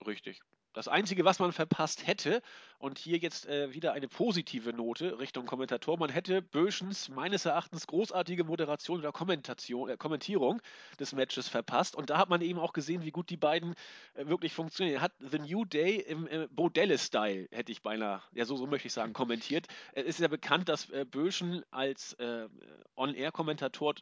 [0.07, 0.41] Richtig.
[0.73, 2.43] Das Einzige, was man verpasst hätte,
[2.79, 7.89] und hier jetzt äh, wieder eine positive Note Richtung Kommentator, man hätte Böschens meines Erachtens
[7.89, 10.63] großartige Moderation oder Kommentation, äh, Kommentierung
[11.01, 11.97] des Matches verpasst.
[11.97, 13.75] Und da hat man eben auch gesehen, wie gut die beiden
[14.15, 15.01] äh, wirklich funktionieren.
[15.01, 18.95] Hat The New Day im äh, Bodelle-Style, hätte ich beinahe, ja so, so möchte ich
[18.95, 19.67] sagen, kommentiert.
[19.93, 22.49] Es ist ja bekannt, dass äh, Böschen als äh,
[22.95, 23.95] On-Air-Kommentator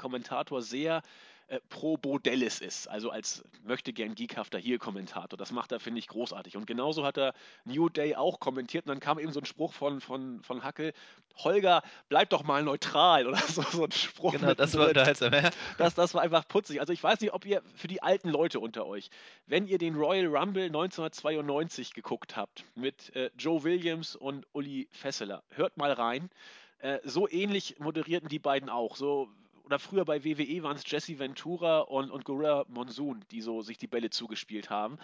[0.00, 1.02] Kommentator sehr
[1.50, 5.36] äh, pro Bodellis ist, also als möchte gern geekhafter hier Kommentator.
[5.36, 6.56] Das macht er, finde ich, großartig.
[6.56, 7.34] Und genauso hat er
[7.64, 10.92] New Day auch kommentiert und dann kam eben so ein Spruch von, von, von Hackel,
[11.38, 14.30] Holger, bleib doch mal neutral oder so, so ein Spruch.
[14.30, 15.50] Genau, das war unterhaltsam, ja.
[15.76, 16.78] Das, das war einfach putzig.
[16.78, 19.10] Also ich weiß nicht, ob ihr für die alten Leute unter euch,
[19.46, 25.42] wenn ihr den Royal Rumble 1992 geguckt habt mit äh, Joe Williams und Uli Fesseler,
[25.50, 26.30] hört mal rein.
[26.78, 28.94] Äh, so ähnlich moderierten die beiden auch.
[28.94, 29.28] So
[29.70, 33.78] oder früher bei WWE waren es Jesse Ventura und, und Gorilla Monsoon, die so sich
[33.78, 34.98] die Bälle zugespielt haben.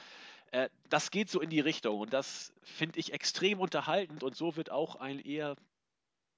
[0.50, 4.56] Äh, das geht so in die Richtung und das finde ich extrem unterhaltend und so
[4.56, 5.54] wird auch ein eher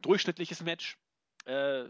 [0.02, 0.98] durchschnittliches Match.
[1.46, 1.84] Äh,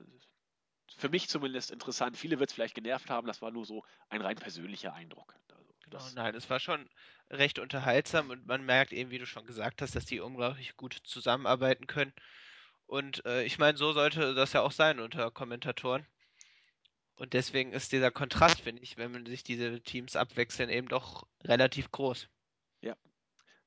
[0.96, 2.16] für mich zumindest interessant.
[2.16, 5.34] Viele wird es vielleicht genervt haben, das war nur so ein rein persönlicher Eindruck.
[5.48, 6.88] Also, genau, nein, es war schon
[7.30, 10.94] recht unterhaltsam und man merkt eben, wie du schon gesagt hast, dass die unglaublich gut
[11.02, 12.12] zusammenarbeiten können.
[12.86, 16.06] Und äh, ich meine, so sollte das ja auch sein unter Kommentatoren.
[17.18, 21.26] Und deswegen ist dieser Kontrast, finde ich, wenn man sich diese Teams abwechseln, eben doch
[21.42, 22.28] relativ groß.
[22.80, 22.96] Ja.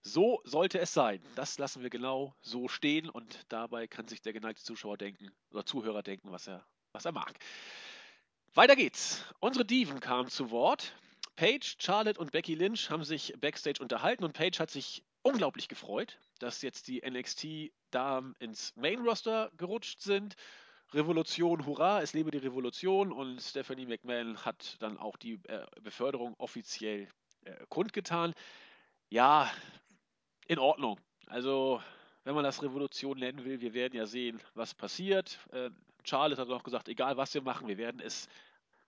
[0.01, 1.21] So sollte es sein.
[1.35, 5.65] Das lassen wir genau so stehen und dabei kann sich der geneigte Zuschauer denken oder
[5.65, 7.37] Zuhörer denken, was er, was er mag.
[8.53, 9.21] Weiter geht's.
[9.41, 10.95] Unsere Diven kamen zu Wort.
[11.35, 16.19] Paige, Charlotte und Becky Lynch haben sich backstage unterhalten und Paige hat sich unglaublich gefreut,
[16.39, 20.35] dass jetzt die NXT-Damen ins Main-Roster gerutscht sind
[20.93, 26.35] Revolution, hurra, es lebe die Revolution und Stephanie McMahon hat dann auch die äh, Beförderung
[26.37, 27.07] offiziell
[27.45, 28.33] äh, kundgetan.
[29.09, 29.49] Ja,
[30.47, 30.99] in Ordnung.
[31.27, 31.81] Also,
[32.25, 35.39] wenn man das Revolution nennen will, wir werden ja sehen, was passiert.
[35.51, 35.69] Äh,
[36.03, 38.27] Charlotte hat auch gesagt, egal was wir machen, wir werden es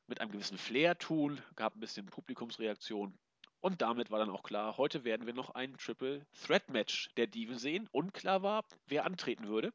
[0.07, 1.41] mit einem gewissen Flair tun.
[1.55, 3.17] Gab ein bisschen Publikumsreaktion.
[3.61, 7.27] Und damit war dann auch klar, heute werden wir noch ein Triple Threat Match der
[7.27, 7.87] Diven sehen.
[7.93, 9.71] Unklar war, wer antreten würde.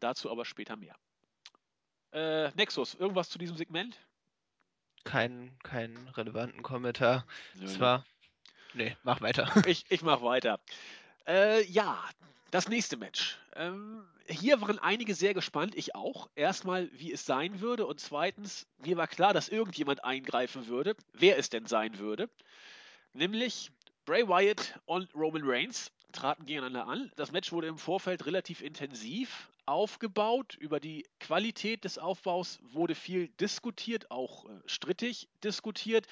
[0.00, 0.96] Dazu aber später mehr.
[2.12, 3.98] Äh, Nexus, irgendwas zu diesem Segment?
[5.04, 7.26] Keinen kein relevanten Kommentar.
[7.62, 8.04] Es war.
[8.74, 9.50] Nee, mach weiter.
[9.66, 10.60] Ich, ich mach weiter.
[11.26, 12.02] Äh, ja,
[12.50, 13.38] das nächste Match.
[13.54, 16.28] Ähm, hier waren einige sehr gespannt, ich auch.
[16.34, 21.38] Erstmal, wie es sein würde und zweitens, mir war klar, dass irgendjemand eingreifen würde, wer
[21.38, 22.28] es denn sein würde.
[23.12, 23.70] Nämlich
[24.04, 27.12] Bray Wyatt und Roman Reigns traten gegeneinander an.
[27.16, 30.56] Das Match wurde im Vorfeld relativ intensiv aufgebaut.
[30.56, 36.06] Über die Qualität des Aufbaus wurde viel diskutiert, auch äh, strittig diskutiert.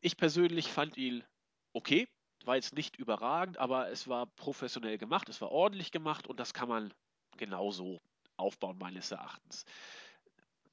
[0.00, 1.24] Ich persönlich fand ihn
[1.72, 2.08] okay.
[2.44, 6.54] War jetzt nicht überragend, aber es war professionell gemacht, es war ordentlich gemacht und das
[6.54, 6.94] kann man
[7.36, 8.00] genauso
[8.36, 9.64] aufbauen, meines Erachtens.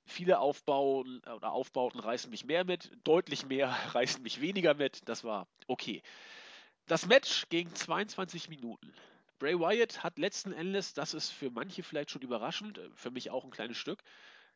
[0.06, 5.08] Viele Aufbauen oder Aufbauten reißen mich mehr mit, deutlich mehr reißen mich weniger mit.
[5.10, 6.04] Das war okay.
[6.86, 8.94] Das Match ging 22 Minuten.
[9.38, 13.30] Bray Wyatt hat letzten Endes, das ist für manche vielleicht schon überraschend, äh, für mich
[13.30, 14.02] auch ein kleines Stück,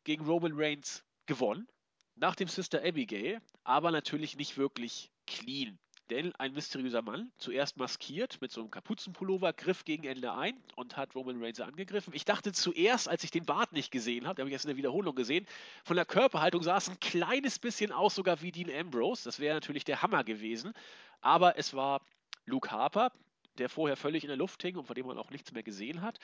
[0.04, 1.68] gegen Roman Reigns gewonnen.
[2.16, 5.78] Nach dem Sister Abigail, aber natürlich nicht wirklich clean.
[6.10, 10.96] Denn ein mysteriöser Mann, zuerst maskiert mit so einem Kapuzenpullover, griff gegen Ende ein und
[10.96, 12.12] hat Roman Reigns angegriffen.
[12.14, 14.70] Ich dachte zuerst, als ich den Bart nicht gesehen habe, den habe ich jetzt in
[14.70, 15.46] der Wiederholung gesehen,
[15.84, 19.22] von der Körperhaltung sah es ein kleines bisschen aus, sogar wie Dean Ambrose.
[19.24, 20.72] Das wäre natürlich der Hammer gewesen.
[21.20, 22.00] Aber es war
[22.44, 23.12] Luke Harper,
[23.58, 26.02] der vorher völlig in der Luft hing und von dem man auch nichts mehr gesehen
[26.02, 26.18] hat.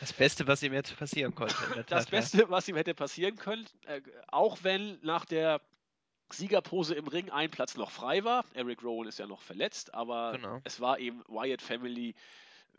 [0.00, 1.54] Das Beste, was ihm jetzt passieren konnte.
[1.76, 2.50] das Tat, Beste, ja.
[2.50, 5.60] was ihm hätte passieren können, äh, auch wenn nach der
[6.32, 8.44] Siegerpose im Ring ein Platz noch frei war.
[8.54, 10.60] Eric Rowan ist ja noch verletzt, aber genau.
[10.64, 12.14] es war eben Wyatt Family,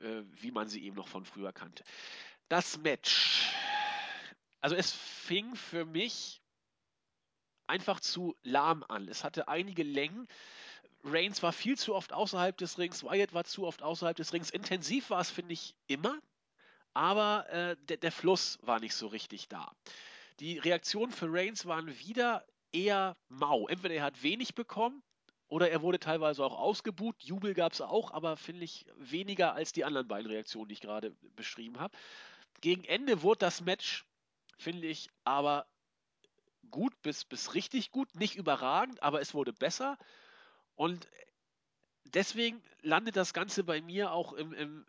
[0.01, 1.83] äh, wie man sie eben noch von früher kannte.
[2.49, 3.51] Das Match.
[4.61, 6.41] Also es fing für mich
[7.67, 9.07] einfach zu lahm an.
[9.07, 10.27] Es hatte einige Längen.
[11.03, 14.49] Reigns war viel zu oft außerhalb des Rings, Wyatt war zu oft außerhalb des Rings.
[14.49, 16.19] Intensiv war es, finde ich, immer,
[16.93, 19.71] aber äh, der, der Fluss war nicht so richtig da.
[20.39, 23.67] Die Reaktionen für Reigns waren wieder eher mau.
[23.67, 25.03] Entweder er hat wenig bekommen
[25.47, 27.21] oder er wurde teilweise auch ausgebuht.
[27.23, 30.81] Jubel gab es auch, aber finde ich weniger als die anderen beiden Reaktionen, die ich
[30.81, 31.97] gerade beschrieben habe.
[32.61, 34.05] Gegen Ende wurde das Match,
[34.57, 35.67] finde ich, aber
[36.69, 38.15] gut bis, bis richtig gut.
[38.15, 39.97] Nicht überragend, aber es wurde besser.
[40.81, 41.07] Und
[42.05, 44.83] deswegen landet das Ganze bei mir auch im, im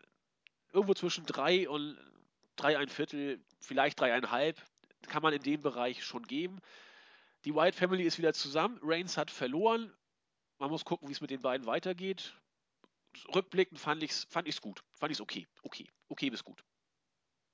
[0.71, 1.99] irgendwo zwischen drei und
[2.55, 4.59] drei ein Viertel, vielleicht dreieinhalb,
[5.03, 6.61] kann man in dem Bereich schon geben.
[7.45, 8.79] Die White Family ist wieder zusammen.
[8.81, 9.93] Reigns hat verloren.
[10.57, 12.33] Man muss gucken, wie es mit den beiden weitergeht.
[13.35, 14.83] Rückblickend fand ich es fand ich's gut.
[14.93, 15.45] Fand ich es okay.
[15.61, 15.87] Okay.
[16.09, 16.63] Okay bis gut.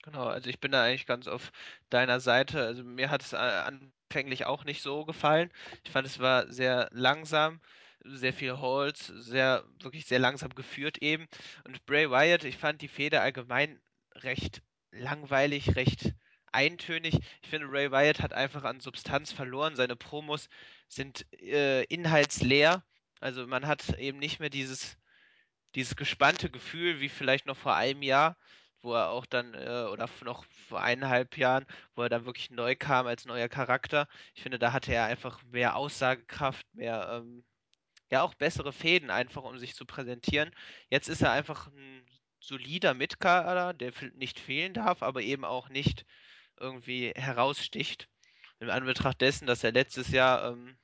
[0.04, 1.52] Genau, also ich bin da eigentlich ganz auf
[1.90, 2.64] deiner Seite.
[2.64, 5.52] Also mir hat es anfänglich auch nicht so gefallen.
[5.84, 7.60] Ich fand, es war sehr langsam,
[8.04, 11.28] sehr viel Holz, sehr, wirklich sehr langsam geführt eben.
[11.66, 13.80] Und Bray Wyatt, ich fand die Feder allgemein
[14.16, 16.14] recht langweilig, recht
[16.52, 17.20] eintönig.
[17.42, 19.76] Ich finde, Ray Wyatt hat einfach an Substanz verloren.
[19.76, 20.50] Seine Promos
[20.88, 22.84] sind äh, inhaltsleer.
[23.20, 24.98] Also man hat eben nicht mehr dieses,
[25.76, 28.38] dieses gespannte Gefühl wie vielleicht noch vor einem Jahr
[28.82, 32.76] wo er auch dann, äh, oder noch vor eineinhalb Jahren, wo er dann wirklich neu
[32.76, 34.08] kam als neuer Charakter.
[34.34, 37.44] Ich finde, da hatte er einfach mehr Aussagekraft, mehr, ähm,
[38.10, 40.52] ja, auch bessere Fäden einfach, um sich zu präsentieren.
[40.90, 42.06] Jetzt ist er einfach ein
[42.40, 46.06] solider Mitkader, der nicht fehlen darf, aber eben auch nicht
[46.60, 48.10] irgendwie heraussticht.
[48.60, 50.78] Im Anbetracht dessen, dass er letztes Jahr ähm,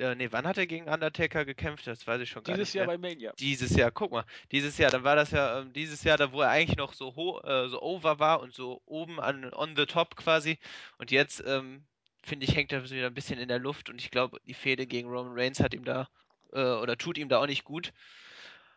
[0.00, 1.86] äh, nee, wann hat er gegen Undertaker gekämpft?
[1.86, 2.74] Das weiß ich schon gar dieses nicht.
[2.74, 3.32] Dieses Jahr bei Mania.
[3.38, 4.24] Dieses Jahr, guck mal.
[4.50, 7.14] Dieses Jahr, dann war das ja ähm, dieses Jahr, da wo er eigentlich noch so
[7.16, 10.58] ho äh, so over war und so oben an on the top quasi.
[10.96, 11.84] Und jetzt, ähm,
[12.22, 14.86] finde ich, hängt er wieder ein bisschen in der Luft und ich glaube, die Fehde
[14.86, 16.08] gegen Roman Reigns hat ihm da
[16.52, 17.92] äh, oder tut ihm da auch nicht gut.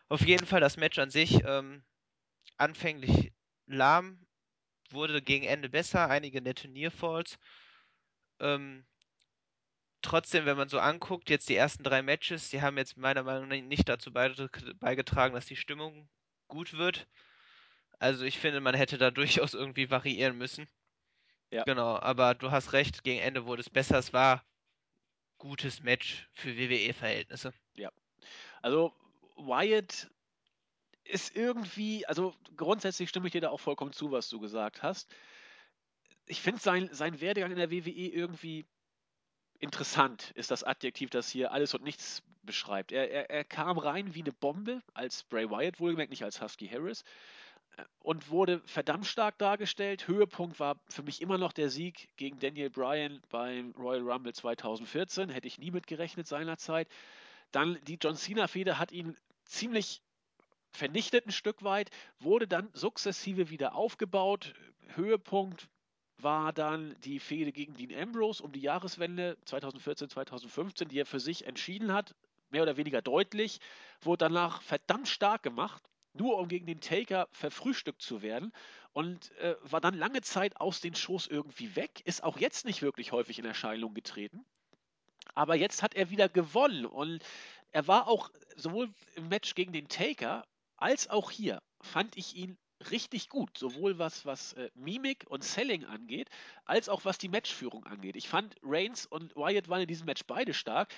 [0.10, 1.84] Auf jeden Fall das Match an sich ähm,
[2.58, 3.34] anfänglich
[3.68, 4.26] lahm,
[4.92, 7.38] wurde gegen Ende besser, einige nette Nearfalls.
[8.40, 8.86] Ähm,
[10.02, 13.48] trotzdem, wenn man so anguckt, jetzt die ersten drei Matches, die haben jetzt meiner Meinung
[13.48, 16.10] nach nicht dazu beigetragen, dass die Stimmung
[16.48, 17.08] gut wird.
[18.00, 20.68] Also ich finde, man hätte da durchaus irgendwie variieren müssen.
[21.54, 21.64] Ja.
[21.66, 24.00] Genau, aber du hast recht, gegen Ende wurde es besser.
[24.00, 24.44] Es war
[25.38, 27.54] gutes Match für WWE-Verhältnisse.
[27.76, 27.92] Ja.
[28.64, 28.92] Also
[29.36, 30.10] Wyatt
[31.04, 35.14] ist irgendwie, also grundsätzlich stimme ich dir da auch vollkommen zu, was du gesagt hast.
[36.26, 38.66] Ich finde sein, sein Werdegang in der WWE irgendwie
[39.60, 42.92] interessant ist das Adjektiv, das hier alles und nichts beschreibt.
[42.92, 46.68] Er, er, er kam rein wie eine Bombe, als Bray Wyatt wohlgemerkt, nicht als Husky
[46.68, 47.04] Harris,
[48.00, 50.08] und wurde verdammt stark dargestellt.
[50.08, 55.30] Höhepunkt war für mich immer noch der Sieg gegen Daniel Bryan beim Royal Rumble 2014.
[55.30, 56.88] Hätte ich nie mitgerechnet seinerzeit.
[57.52, 60.02] Dann die John Cena-Fehde hat ihn ziemlich
[60.72, 64.54] vernichtet ein Stück weit, wurde dann sukzessive wieder aufgebaut.
[64.96, 65.70] Höhepunkt
[66.18, 71.20] war dann die Fehde gegen Dean Ambrose um die Jahreswende 2014, 2015, die er für
[71.20, 72.16] sich entschieden hat,
[72.50, 73.60] mehr oder weniger deutlich,
[74.02, 78.52] wurde danach verdammt stark gemacht, nur um gegen den Taker verfrühstückt zu werden
[78.92, 82.82] und äh, war dann lange Zeit aus den Shows irgendwie weg, ist auch jetzt nicht
[82.82, 84.46] wirklich häufig in Erscheinung getreten.
[85.36, 87.24] Aber jetzt hat er wieder gewonnen und
[87.72, 90.46] er war auch sowohl im Match gegen den Taker
[90.78, 92.58] als auch hier fand ich ihn
[92.92, 96.30] richtig gut, sowohl was, was äh, Mimik und Selling angeht,
[96.66, 98.16] als auch was die Matchführung angeht.
[98.16, 100.94] Ich fand Reigns und Wyatt waren in diesem Match beide stark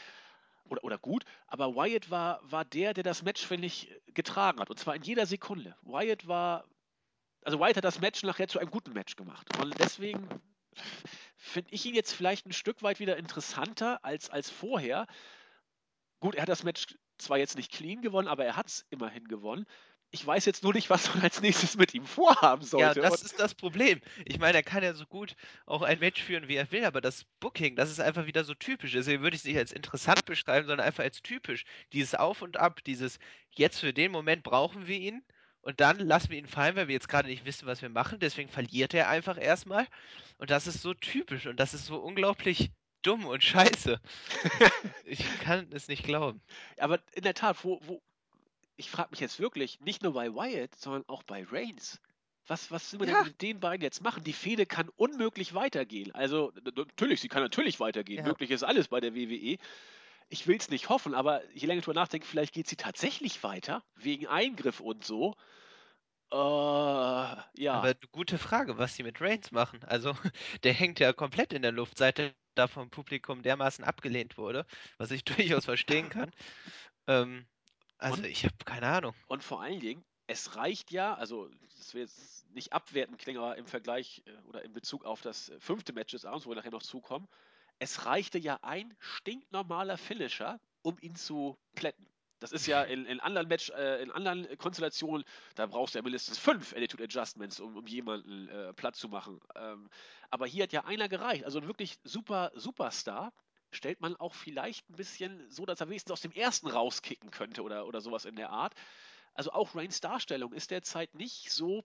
[0.69, 4.69] oder, oder gut, aber Wyatt war, war der, der das Match, finde ich, getragen hat
[4.69, 5.75] und zwar in jeder Sekunde.
[5.81, 6.65] Wyatt war,
[7.43, 10.27] also Wyatt hat das Match nachher zu einem guten Match gemacht und deswegen
[11.37, 15.07] finde ich ihn jetzt vielleicht ein Stück weit wieder interessanter als, als vorher.
[16.19, 19.27] Gut, er hat das Match zwar jetzt nicht clean gewonnen, aber er hat es immerhin
[19.27, 19.65] gewonnen.
[20.15, 23.01] Ich weiß jetzt nur nicht, was man als nächstes mit ihm vorhaben sollte.
[23.01, 23.99] Ja, das ist das Problem.
[24.23, 27.01] Ich meine, er kann ja so gut auch ein Match führen, wie er will, aber
[27.01, 28.93] das Booking, das ist einfach wieder so typisch.
[28.93, 31.65] Deswegen würde ich es nicht als interessant beschreiben, sondern einfach als typisch.
[31.91, 33.19] Dieses Auf und Ab, dieses
[33.51, 35.21] jetzt für den Moment brauchen wir ihn
[35.59, 38.19] und dann lassen wir ihn fallen, weil wir jetzt gerade nicht wissen, was wir machen.
[38.19, 39.85] Deswegen verliert er einfach erstmal.
[40.37, 43.99] Und das ist so typisch und das ist so unglaublich dumm und scheiße.
[45.03, 46.41] ich kann es nicht glauben.
[46.79, 48.01] Aber in der Tat, wo, wo,
[48.77, 52.01] ich frage mich jetzt wirklich, nicht nur bei Wyatt, sondern auch bei Reigns.
[52.47, 53.15] Was, was will man Ja.
[53.19, 54.23] denn mit den beiden jetzt machen?
[54.23, 56.13] Die Fehde kann unmöglich weitergehen.
[56.13, 58.19] Also, natürlich, sie kann natürlich weitergehen.
[58.19, 58.27] Ja.
[58.27, 59.57] Möglich ist alles bei der WWE.
[60.29, 63.43] Ich will es nicht hoffen, aber je länger ich drüber nachdenke, vielleicht geht sie tatsächlich
[63.43, 65.35] weiter, wegen Eingriff und so.
[66.31, 67.73] Äh, ja.
[67.73, 69.83] Aber gute Frage, was sie mit Reigns machen.
[69.83, 70.13] Also,
[70.63, 74.65] der hängt ja komplett in der Luft, seit er da vom Publikum dermaßen abgelehnt wurde,
[74.97, 76.31] was ich durchaus verstehen kann.
[77.07, 77.47] Ähm,
[78.05, 79.15] also, Und- ich habe keine Ahnung.
[79.27, 83.57] Und vor allen Dingen, es reicht ja, also das will jetzt nicht abwertend klingen, aber
[83.57, 86.55] im Vergleich äh, oder in Bezug auf das äh, fünfte Match des Abends, wo wir
[86.55, 87.27] nachher noch zukommen,
[87.79, 92.07] es reichte ja ein stinknormaler Finisher, um ihn zu plätten.
[92.39, 96.03] Das ist ja in, in anderen Match, äh, in anderen Konstellationen, da brauchst du ja
[96.03, 99.39] mindestens fünf Attitude Adjustments, um, um jemanden äh, platt zu machen.
[99.55, 99.89] Ähm,
[100.29, 101.43] aber hier hat ja einer gereicht.
[101.43, 103.33] Also ein wirklich super Superstar
[103.71, 107.63] stellt man auch vielleicht ein bisschen so, dass er wenigstens aus dem ersten rauskicken könnte
[107.63, 108.73] oder, oder sowas in der Art.
[109.33, 111.83] Also auch Reigns Darstellung ist derzeit nicht so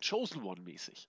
[0.00, 1.08] Chosen One-mäßig.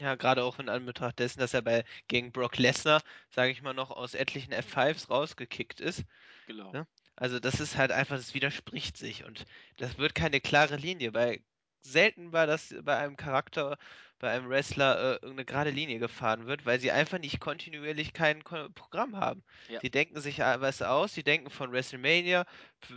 [0.00, 3.74] Ja, gerade auch in Anbetracht dessen, dass er bei gegen Brock Lesnar, sage ich mal,
[3.74, 6.04] noch aus etlichen F5s rausgekickt ist.
[6.46, 6.72] Genau.
[6.72, 6.86] Ja.
[7.16, 9.44] Also das ist halt einfach, das widerspricht sich und
[9.76, 11.12] das wird keine klare Linie.
[11.12, 11.42] Bei
[11.82, 13.76] selten war das bei einem Charakter,
[14.18, 18.42] bei einem Wrestler äh, irgendeine gerade Linie gefahren wird, weil sie einfach nicht kontinuierlich kein
[18.44, 19.44] Ko Programm haben.
[19.68, 19.80] Ja.
[19.80, 22.44] Sie denken sich was aus, sie denken von WrestleMania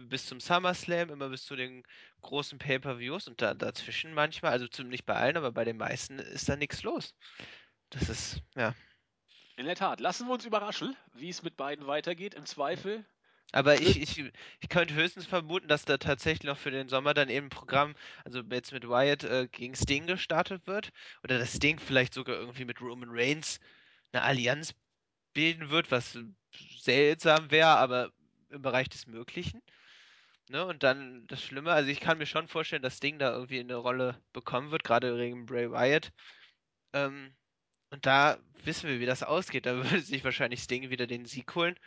[0.10, 1.84] bis zum SummerSlam, immer bis zu den
[2.22, 6.20] großen Pay-per-Views und da, dazwischen manchmal, also zum, nicht bei allen, aber bei den meisten
[6.20, 7.16] ist da nichts los.
[7.90, 8.74] Das ist, ja.
[9.58, 10.00] In der Tat.
[10.00, 12.34] Lassen wir uns überraschen, wie es mit beiden weitergeht.
[12.34, 13.06] Im Zweifel.
[13.52, 17.30] Aber ich, ich, ich könnte höchstens vermuten, dass da tatsächlich noch für den Sommer dann
[17.30, 20.92] eben ein Programm, also jetzt mit Wyatt äh, gegen Sting gestartet wird.
[21.24, 23.60] Oder dass Sting vielleicht sogar irgendwie mit Roman Reigns
[24.14, 24.74] eine Allianz
[25.34, 26.18] bilden wird, was
[26.80, 28.12] seltsam wäre, aber
[28.50, 29.62] im Bereich des Möglichen.
[30.50, 30.66] Ne?
[30.66, 33.76] Und dann das Schlimme, also ich kann mir schon vorstellen, dass Sting da irgendwie eine
[33.76, 36.12] Rolle bekommen wird, gerade gegen Bray Wyatt.
[36.94, 37.34] Ähm,
[37.90, 39.66] und da wissen wir, wie das ausgeht.
[39.66, 41.78] Da würde sich wahrscheinlich Sting wieder den Sieg holen.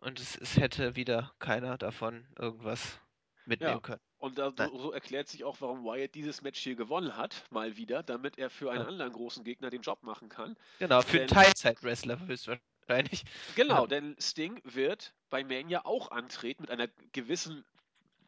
[0.00, 2.98] Und es, es hätte wieder keiner davon irgendwas
[3.46, 3.80] mitnehmen Ja.
[3.80, 4.00] können.
[4.18, 8.02] Und da, so, erklärt sich auch, warum Wyatt dieses Match hier gewonnen hat, mal wieder,
[8.02, 8.88] damit er für einen Ja.
[8.88, 10.56] anderen großen Gegner den Job machen kann.
[10.80, 13.24] Genau, für einen Denn- Teilzeit-Wrestler höchstwahrscheinlich.
[13.54, 13.86] Genau, Ja.
[13.86, 17.64] denn Sting wird bei Mania auch antreten mit einer gewissen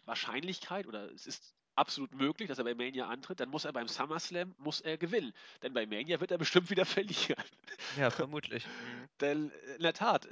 [0.04, 3.88] Wahrscheinlichkeit oder es ist absolut möglich, dass er bei Mania antritt, dann muss er beim
[3.88, 7.42] SummerSlam muss er gewinnen, denn bei Mania wird er bestimmt wieder verlieren.
[7.98, 8.66] Ja, vermutlich.
[8.66, 9.08] Mhm.
[9.20, 10.28] Denn in der Tat,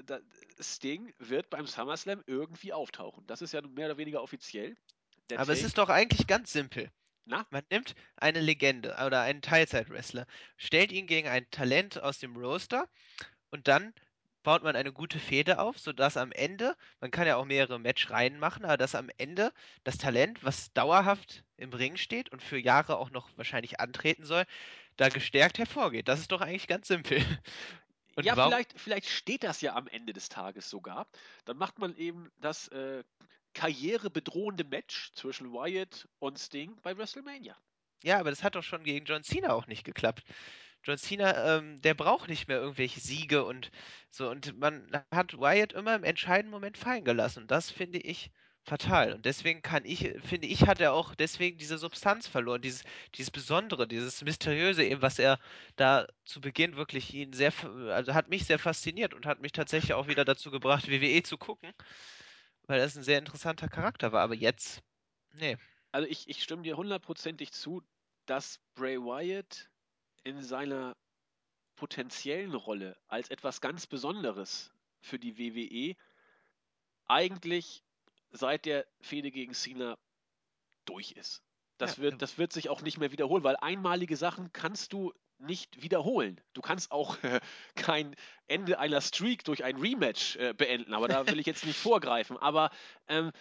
[0.61, 3.27] Sting wird beim SummerSlam irgendwie auftauchen.
[3.27, 4.77] Das ist ja mehr oder weniger offiziell.
[5.31, 6.91] Der Aber es Take- ist doch eigentlich ganz simpel.
[7.27, 7.47] Na?
[7.51, 12.89] Man nimmt eine Legende oder einen Teilzeit-Wrestler, stellt ihn gegen ein Talent aus dem Roster
[13.51, 13.93] und dann
[14.49, 18.39] baut man eine gute Fehde auf, sodass am Ende, man kann ja auch mehrere Matchreihen
[18.39, 19.53] machen, aber dass am Ende
[19.85, 24.45] das Talent, was dauerhaft im Ring steht und für Jahre auch noch wahrscheinlich antreten soll,
[24.97, 26.09] da gestärkt hervorgeht.
[26.09, 27.23] Das ist doch eigentlich ganz simpel.
[28.17, 31.07] Und ja, warum- vielleicht, vielleicht steht das ja am Ende des Tages sogar.
[31.45, 33.05] Dann macht man eben das äh,
[33.53, 37.55] karrierebedrohende Match zwischen Wyatt und Sting bei WrestleMania.
[38.03, 40.25] Ja, aber das hat doch schon gegen John Cena auch nicht geklappt.
[40.89, 43.71] John Cena, ähm, der braucht nicht mehr irgendwelche Siege und
[44.09, 44.31] so.
[44.31, 47.43] Und man hat Wyatt immer im entscheidenden Moment fallen gelassen.
[47.43, 48.31] Und das finde ich
[48.65, 49.13] fatal.
[49.13, 53.31] Und deswegen kann ich, finde ich, hat er auch deswegen diese Substanz verloren, dieses, dieses
[53.31, 55.39] Besondere, dieses Mysteriöse eben, was er
[55.77, 57.53] da zu Beginn wirklich ihn sehr,
[57.91, 61.37] also hat mich sehr fasziniert und hat mich tatsächlich auch wieder dazu gebracht, WWE zu
[61.37, 61.71] gucken,
[62.67, 64.23] weil das ein sehr interessanter Charakter war.
[64.23, 64.83] Aber jetzt,
[65.35, 65.59] nee.
[65.93, 67.83] Also ich, ich stimme dir hundertprozentig zu,
[68.25, 69.69] dass Bray Wyatt
[70.25, 70.97] in seiner
[71.77, 75.97] potenziellen Rolle als etwas ganz Besonderes für die WWE
[77.07, 77.85] eigentlich
[78.31, 79.99] seit der Fehde gegen Cena
[80.85, 81.43] durch ist.
[81.79, 85.15] Das, Ja, wird, das wird sich auch nicht mehr wiederholen, weil einmalige Sachen kannst du
[85.41, 86.41] nicht wiederholen.
[86.55, 87.17] Du kannst auch
[87.77, 88.15] kein
[88.47, 92.37] Ende einer Streak durch ein Rematch äh, beenden, aber da will ich jetzt nicht vorgreifen.
[92.39, 92.71] Aber
[93.09, 93.33] ähm,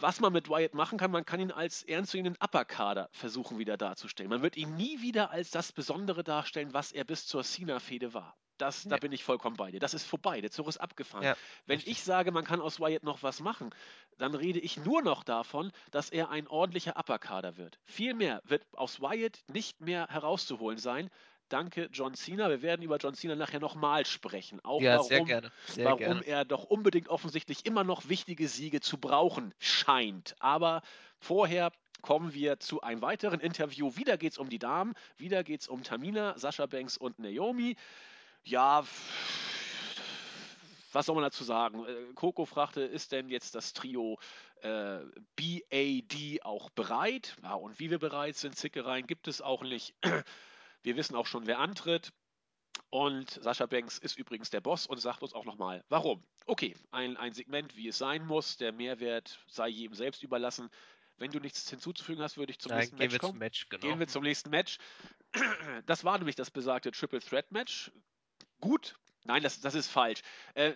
[0.00, 4.30] was man mit Wyatt machen kann, man kann ihn als ernstzunehmenden Upper-Kader versuchen wieder darzustellen.
[4.30, 8.36] Man wird ihn nie wieder als das Besondere darstellen, was er bis zur Cena-Fehde war.
[8.56, 9.00] Das, Da Nee.
[9.00, 9.80] bin ich vollkommen bei dir.
[9.80, 10.40] Das ist vorbei.
[10.40, 11.24] Der Zug ist abgefahren.
[11.24, 11.92] Ja, Wenn richtig.
[11.98, 13.74] ich sage, man kann aus Wyatt noch was machen,
[14.16, 17.80] dann rede ich nur noch davon, dass er ein ordentlicher Upper-Kader wird.
[17.84, 21.10] Viel mehr wird aus Wyatt nicht mehr herauszuholen sein.
[21.54, 22.50] Danke, John Cena.
[22.50, 24.58] Wir werden über John Cena nachher nochmal sprechen.
[24.64, 25.52] Auch Ja, warum, sehr gerne.
[25.68, 26.26] Sehr warum gerne.
[26.26, 30.34] er doch unbedingt offensichtlich immer noch wichtige Siege zu brauchen scheint.
[30.40, 30.82] Aber
[31.20, 31.70] vorher
[32.02, 33.94] kommen wir zu einem weiteren Interview.
[33.94, 37.76] Wieder geht es um die Damen, wieder geht es um Tamina, Sascha Banks und Naomi.
[38.42, 38.84] Ja,
[40.90, 41.84] was soll man dazu sagen?
[41.86, 44.18] Äh, Coco fragte, ist denn jetzt das Trio
[44.62, 44.98] äh,
[45.36, 47.36] BAD auch bereit?
[47.44, 49.94] Ja, und wie wir bereit sind, Zickereien gibt es auch nicht.
[50.84, 52.12] Wir wissen auch schon, wer antritt.
[52.90, 56.24] Und Sascha Banks ist übrigens der Boss und sagt uns auch nochmal, warum.
[56.46, 58.56] Okay, ein, ein Segment, wie es sein muss.
[58.56, 60.70] Der Mehrwert sei jedem selbst überlassen.
[61.16, 63.38] Wenn du nichts hinzuzufügen hast, würde ich zum Nein, nächsten Match kommen.
[63.38, 63.86] Match, genau.
[63.86, 64.78] Gehen wir zum nächsten Match.
[65.86, 67.90] Das war nämlich das besagte Triple Threat Match.
[68.60, 68.96] Gut.
[69.24, 70.22] Nein, das, das ist falsch.
[70.54, 70.74] Äh,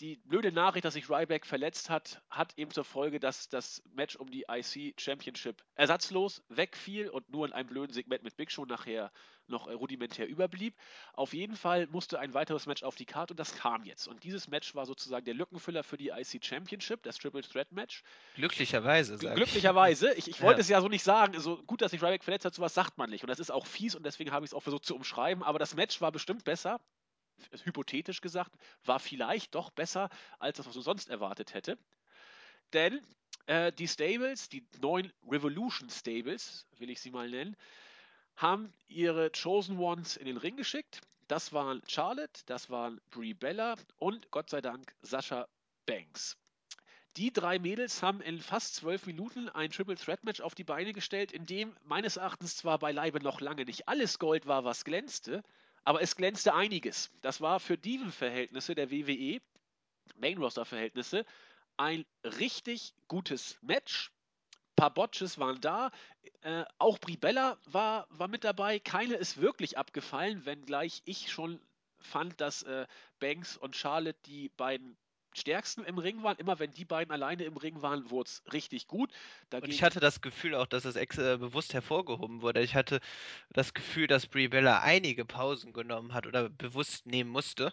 [0.00, 4.16] die blöde Nachricht, dass sich Ryback verletzt hat, hat eben zur Folge, dass das Match
[4.16, 8.64] um die IC Championship ersatzlos wegfiel und nur in einem blöden Segment mit Big Show
[8.64, 9.12] nachher
[9.46, 10.74] noch äh, rudimentär überblieb.
[11.12, 14.08] Auf jeden Fall musste ein weiteres Match auf die Karte und das kam jetzt.
[14.08, 18.02] Und dieses Match war sozusagen der Lückenfüller für die IC Championship, das Triple Threat Match.
[18.34, 20.14] Glücklicherweise, Gl sag glücklicherweise.
[20.14, 20.46] Ich, ich Ja.
[20.46, 21.38] wollte es ja so nicht sagen.
[21.38, 23.22] So gut, dass sich Ryback verletzt hat, sowas sagt man nicht.
[23.22, 25.42] Und das ist auch fies und deswegen habe ich es auch versucht zu umschreiben.
[25.44, 26.80] Aber das Match war bestimmt besser.
[27.64, 28.52] Hypothetisch gesagt,
[28.84, 30.08] war vielleicht doch besser,
[30.38, 31.78] als das, was man sonst erwartet hätte.
[32.72, 33.00] Denn
[33.46, 37.56] äh, die Stables, die neuen Revolution Stables, will ich sie mal nennen,
[38.36, 41.00] haben ihre Chosen Ones in den Ring geschickt.
[41.28, 45.48] Das waren Charlotte, das waren Brie Bella und Gott sei Dank Sascha
[45.86, 46.36] Banks.
[47.16, 50.94] Die drei Mädels haben in fast zwölf Minuten ein Triple Threat Match auf die Beine
[50.94, 55.42] gestellt, in dem meines Erachtens zwar beileibe noch lange nicht alles Gold war, was glänzte,
[55.84, 57.10] aber es glänzte einiges.
[57.22, 59.40] Das war für Diven-Verhältnisse der WWE,
[60.16, 61.24] Main-Roster-Verhältnisse,
[61.76, 64.12] ein richtig gutes Match.
[64.52, 65.90] Ein paar Botches waren da.
[66.42, 68.78] Äh, auch Bribella war, war mit dabei.
[68.78, 71.60] Keine ist wirklich abgefallen, wenngleich ich schon
[72.00, 72.86] fand, dass äh,
[73.20, 74.96] Banks und Charlotte die beiden
[75.34, 76.36] stärksten im Ring waren.
[76.38, 79.12] Immer wenn die beiden alleine im Ring waren, wurde es richtig gut.
[79.60, 82.62] Und Dagegen, ich hatte das Gefühl auch, dass es ex äh, bewusst hervorgehoben wurde.
[82.62, 83.00] Ich hatte
[83.50, 87.72] das Gefühl, dass Brie Bella einige Pausen genommen hat oder bewusst nehmen musste.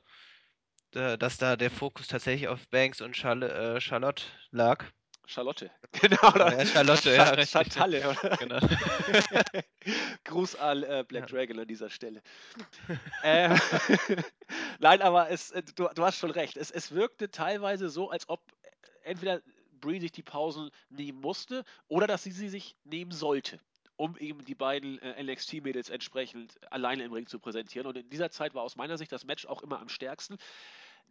[0.92, 4.86] Da, dass da der Fokus tatsächlich auf Banks und Charl äh, Charlotte lag.
[5.30, 5.70] Charlotte.
[6.02, 6.34] Genau.
[6.34, 6.58] Oder?
[6.58, 7.52] Ja, Charlotte, ja, richtig.
[7.52, 8.38] Chantalle, oder?
[8.38, 8.60] Genau.
[10.26, 11.38] Gruß an äh, Black Ja.
[11.38, 12.22] Dragon an dieser Stelle.
[13.22, 13.56] äh,
[14.80, 16.58] Nein, aber es, äh, du, du hast schon recht.
[16.58, 18.42] Es, es wirkte teilweise so, als ob
[19.04, 19.42] entweder
[19.80, 23.60] Brie sich die Pausen nehmen musste oder dass sie sie sich nehmen sollte,
[23.98, 27.88] um eben die beiden äh, NXT-Mädels entsprechend alleine im Ring zu präsentieren.
[27.88, 30.38] Und in dieser Zeit war aus meiner Sicht das Match auch immer am stärksten.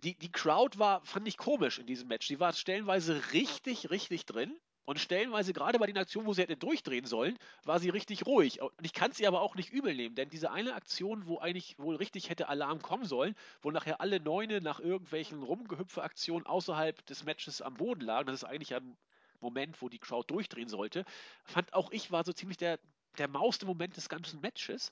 [0.04, 2.28] Die, die Crowd war, fand ich komisch in diesem Match.
[2.28, 4.58] Die war stellenweise richtig, richtig drin.
[4.88, 8.62] Und stellenweise, gerade bei den Aktionen, wo sie hätte durchdrehen sollen, war sie richtig ruhig.
[8.62, 11.78] Und ich kann sie aber auch nicht übel nehmen, denn diese eine Aktion, wo eigentlich
[11.78, 17.24] wohl richtig hätte Alarm kommen sollen, wo nachher alle Neune nach irgendwelchen Rumgehüpfe-Aktionen außerhalb des
[17.24, 18.96] Matches am Boden lagen, das ist eigentlich ein
[19.40, 21.04] Moment, wo die Crowd durchdrehen sollte,
[21.44, 22.78] fand auch ich war so ziemlich der,
[23.18, 24.90] der mauste Moment des ganzen Matches.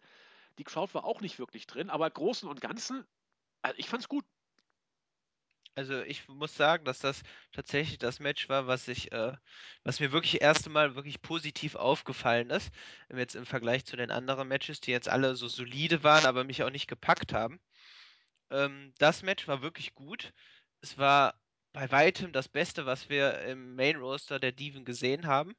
[0.59, 3.07] Die Crowd war auch nicht wirklich drin, aber im Großen und Ganzen,
[3.63, 4.27] also ich fand's gut.
[5.77, 7.23] Also ich muss sagen, dass das
[7.53, 9.37] tatsächlich das Match war, was ich, äh,
[9.85, 12.73] was mir wirklich erste Mal wirklich positiv aufgefallen ist.
[13.15, 16.63] Jetzt im Vergleich zu den anderen Matches, die jetzt alle so solide waren, aber mich
[16.65, 17.61] auch nicht gepackt haben.
[18.51, 20.33] Ähm, das Match war wirklich gut.
[20.81, 21.35] Es war
[21.73, 25.55] bei weitem das Beste, was wir im Main Roster der Diven gesehen haben.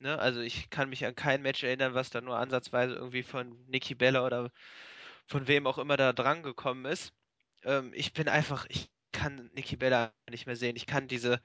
[0.00, 0.18] Ne?
[0.18, 3.94] Also ich kann mich an kein Match erinnern, was da nur ansatzweise irgendwie von Nikki
[3.96, 4.52] Bella oder
[5.26, 7.12] von wem auch immer da dran gekommen ist.
[7.64, 10.76] Ähm, ich bin einfach, ich kann Nikki Bella nicht mehr sehen.
[10.76, 11.40] Ich kann diese,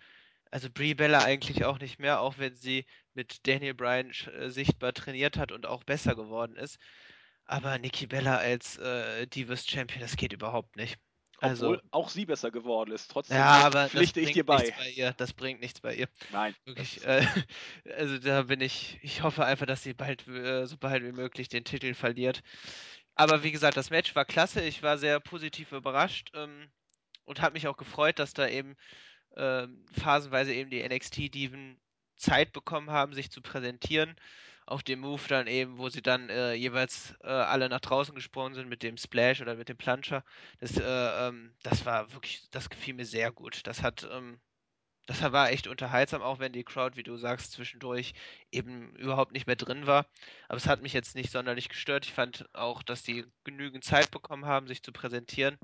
[0.52, 4.94] also Brie Bella eigentlich auch nicht mehr, auch wenn sie mit Daniel Bryan äh, sichtbar
[4.94, 6.78] trainiert hat und auch besser geworden ist.
[7.46, 10.98] Aber Nikki Bella als äh, Divas Champion, das geht überhaupt nicht.
[11.40, 13.12] Also, Obwohl auch sie besser geworden ist.
[13.12, 14.58] Trotzdem ja, aber das pflichte ich bringt dir bei.
[14.64, 15.14] nichts bei ihr.
[15.18, 16.08] Das bringt nichts bei ihr.
[16.32, 16.56] Nein.
[16.66, 17.26] Wirklich, äh,
[17.98, 21.50] also da bin ich, ich hoffe einfach, dass sie bald, äh, so bald wie möglich
[21.50, 22.42] den Titel verliert.
[23.16, 24.62] Aber wie gesagt, das Match war klasse.
[24.62, 26.70] Ich war sehr positiv überrascht ähm,
[27.26, 28.76] und habe mich auch gefreut, dass da eben
[29.38, 31.78] ähm, phasenweise eben die NXT-Diven
[32.16, 34.16] Zeit bekommen haben, sich zu präsentieren.
[34.68, 38.56] Auf dem Move dann eben, wo sie dann äh, jeweils äh, alle nach draußen gesprungen
[38.56, 40.24] sind mit dem Splash oder mit dem Plunger.
[40.60, 43.68] Das, äh, ähm, das war wirklich, das gefiel mir sehr gut.
[43.68, 44.40] Das hat, ähm,
[45.06, 48.14] das war echt unterhaltsam, auch wenn die Crowd, wie du sagst, zwischendurch
[48.52, 50.08] eben überhaupt nicht mehr drin war.
[50.48, 52.06] Aber es hat mich jetzt nicht sonderlich gestört.
[52.06, 55.60] Ich fand auch, dass die genügend Zeit bekommen haben, sich zu präsentieren.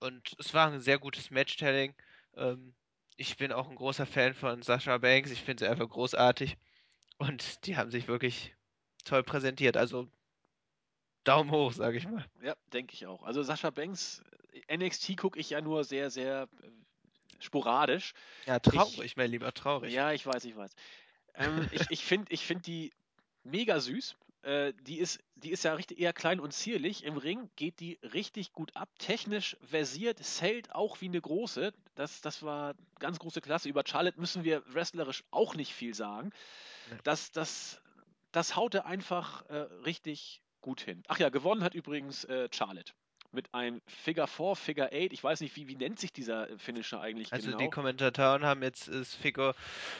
[0.00, 1.94] Und es war ein sehr gutes Matchtelling.
[2.36, 2.74] Ähm,
[3.16, 5.30] ich bin auch ein großer Fan von Sasha Banks.
[5.30, 6.56] Ich finde sie einfach großartig.
[7.18, 8.54] Und die haben sich wirklich
[9.04, 9.76] toll präsentiert.
[9.76, 10.08] Also
[11.24, 12.24] Daumen hoch, sage ich mal.
[12.42, 13.22] Ja, denke ich auch.
[13.22, 14.22] Also Sascha Banks,
[14.72, 16.70] NXT gucke ich ja nur sehr, sehr äh,
[17.38, 18.14] sporadisch.
[18.46, 19.92] Ja, traurig, mein Lieber, traurig.
[19.92, 20.74] Ja, ich weiß, ich weiß.
[21.34, 22.92] Ähm, ich ich finde ich find die
[23.44, 27.04] mega süß Äh, die, ist, die ist ja richtig eher klein und zierlich.
[27.04, 28.88] Im Ring geht die richtig gut ab.
[28.98, 31.72] Technisch versiert, zählt auch wie eine große.
[31.94, 33.68] Das, das war ganz große Klasse.
[33.68, 36.30] Über Charlotte müssen wir wrestlerisch auch nicht viel sagen.
[37.04, 37.80] Das, das,
[38.32, 41.02] das haute einfach äh, richtig gut hin.
[41.08, 42.92] Ach ja, gewonnen hat übrigens äh, Charlotte
[43.32, 45.12] mit einem Figure 4, Figure 8.
[45.12, 47.58] Ich weiß nicht, wie, wie nennt sich dieser Finisher eigentlich Also genau?
[47.58, 49.54] die Kommentatoren haben jetzt das Figure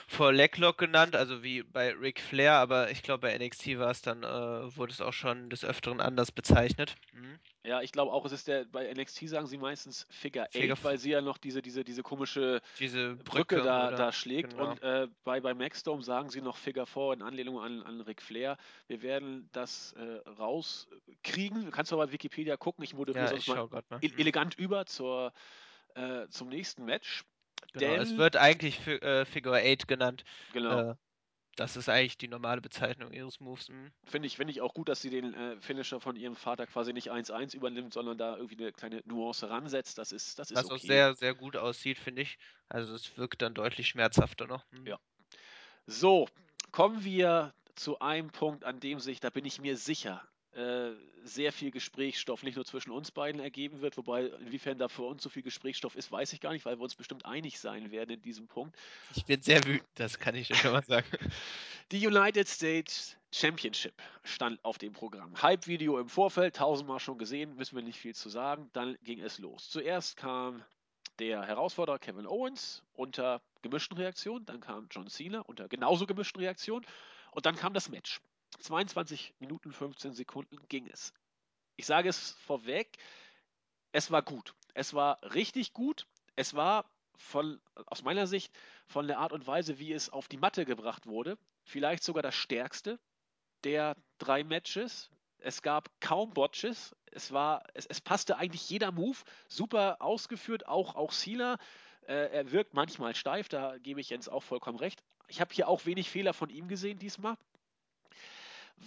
[0.08, 4.02] 4 Leglock genannt, also wie bei Ric Flair, aber ich glaube bei NXT war es
[4.02, 6.96] dann, äh, wurde es auch schon des Öfteren anders bezeichnet.
[7.12, 7.38] Mhm.
[7.64, 10.84] Ja, ich glaube auch, es ist der, bei NXT sagen sie meistens Figure 8, Figure
[10.84, 14.52] weil sie ja noch diese, diese, diese komische Diese Brücke, Brücke da, oder da schlägt.
[14.52, 14.70] genau.
[14.70, 18.22] Und äh, bei, bei Maxdome sagen sie noch Figure 4 in Anlehnung an, an Ric
[18.22, 18.56] Flair.
[18.86, 21.64] Wir werden das äh, rauskriegen.
[21.66, 22.84] Du kannst doch bei Wikipedia gucken.
[22.84, 23.58] Ich moderiere Ja, sonst mal
[23.90, 24.00] mal.
[24.00, 25.32] e- elegant über zur,
[25.94, 27.24] äh, zum nächsten Match.
[27.72, 30.24] Genau, es Denn, wird eigentlich äh, Figure 8 genannt.
[30.52, 30.94] genau, Äh,
[31.58, 33.68] das ist eigentlich die normale Bezeichnung ihres Moves.
[33.68, 33.90] Mhm.
[34.04, 36.92] finde ich, find ich auch gut, dass sie den äh, Finisher von ihrem Vater quasi
[36.92, 39.98] nicht 1-1 übernimmt, sondern da irgendwie eine kleine Nuance ransetzt.
[39.98, 40.86] Das ist, das ist Was auch okay.
[40.86, 42.38] sehr, sehr gut aussieht, finde ich.
[42.68, 44.64] Also es wirkt dann deutlich schmerzhafter noch.
[44.70, 44.86] Mhm.
[44.86, 45.00] Ja.
[45.86, 46.28] So,
[46.70, 50.22] kommen wir zu einem Punkt, an dem sich, da bin ich mir sicher,
[51.24, 55.22] sehr viel Gesprächsstoff nicht nur zwischen uns beiden ergeben wird, wobei inwiefern da für uns
[55.22, 58.10] so viel Gesprächsstoff ist, weiß ich gar nicht, weil wir uns bestimmt einig sein werden
[58.10, 58.76] in diesem Punkt.
[59.14, 61.06] Ich bin sehr wütend, das kann ich schon mal sagen.
[61.92, 63.94] Die United States Championship
[64.24, 65.40] stand auf dem Programm.
[65.40, 68.70] Hype-Video im Vorfeld, tausendmal schon gesehen, müssen wir nicht viel zu sagen.
[68.72, 69.70] Dann ging es los.
[69.70, 70.64] Zuerst kam
[71.18, 76.86] der Herausforderer Kevin Owens unter gemischten Reaktionen, dann kam John Cena unter genauso gemischten Reaktionen
[77.32, 78.20] und dann kam das Match.
[78.58, 81.12] 22 Minuten 15 Sekunden ging es.
[81.76, 82.98] Ich sage es vorweg,
[83.92, 84.54] es war gut.
[84.74, 86.06] Es war richtig gut.
[86.36, 86.84] Es war
[87.16, 88.52] von, aus meiner Sicht
[88.86, 92.34] von der Art und Weise, wie es auf die Matte gebracht wurde, vielleicht sogar das
[92.34, 92.98] stärkste
[93.64, 95.10] der drei Matches.
[95.38, 96.94] Es gab kaum Botches.
[97.10, 101.58] Es war, es, es passte eigentlich jeder Move super ausgeführt, auch auch Cena.
[102.06, 105.02] Äh, er wirkt manchmal steif, da gebe ich Jens auch vollkommen recht.
[105.28, 107.36] Ich habe hier auch wenig Fehler von ihm gesehen diesmal.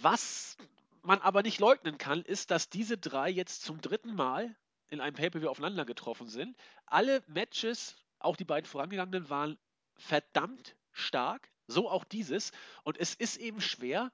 [0.00, 0.56] Was
[1.02, 4.54] man aber nicht leugnen kann, ist, dass diese drei jetzt zum dritten Mal
[4.88, 6.56] in einem Pay-Per-View aufeinander getroffen sind.
[6.86, 9.58] Alle Matches, auch die beiden vorangegangenen, waren
[9.96, 11.50] verdammt stark.
[11.66, 12.52] So auch dieses.
[12.84, 14.12] Und es ist eben schwer,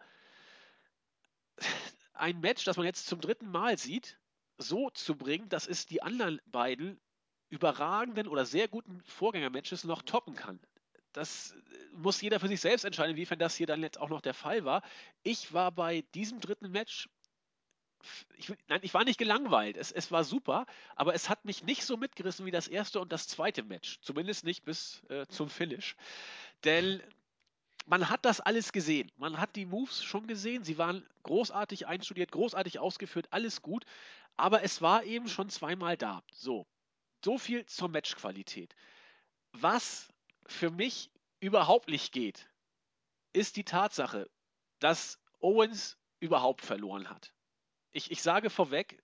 [2.12, 4.18] ein Match, das man jetzt zum dritten Mal sieht,
[4.58, 7.00] so zu bringen, dass es die anderen beiden
[7.48, 10.60] überragenden oder sehr guten Vorgängermatches noch toppen kann.
[11.18, 11.54] Das
[11.92, 14.64] muss jeder für sich selbst entscheiden, inwiefern das hier dann jetzt auch noch der Fall
[14.64, 14.82] war.
[15.24, 17.08] Ich war bei diesem dritten Match,
[18.36, 19.76] ich, nein, ich war nicht gelangweilt.
[19.76, 23.10] Es, es war super, aber es hat mich nicht so mitgerissen wie das erste und
[23.10, 23.98] das zweite Match.
[24.00, 25.96] Zumindest nicht bis äh, zum Finish.
[26.64, 27.02] Denn
[27.86, 29.10] man hat das alles gesehen.
[29.16, 30.62] Man hat die Moves schon gesehen.
[30.62, 33.84] Sie waren großartig einstudiert, großartig ausgeführt, alles gut.
[34.36, 36.22] Aber es war eben schon zweimal da.
[36.30, 36.66] So.
[37.24, 38.76] So viel zur Matchqualität.
[39.52, 40.08] Was
[40.48, 42.48] für mich überhaupt nicht geht,
[43.32, 44.28] ist die Tatsache,
[44.80, 47.32] dass Owens überhaupt verloren hat.
[47.92, 49.02] Ich, ich sage vorweg,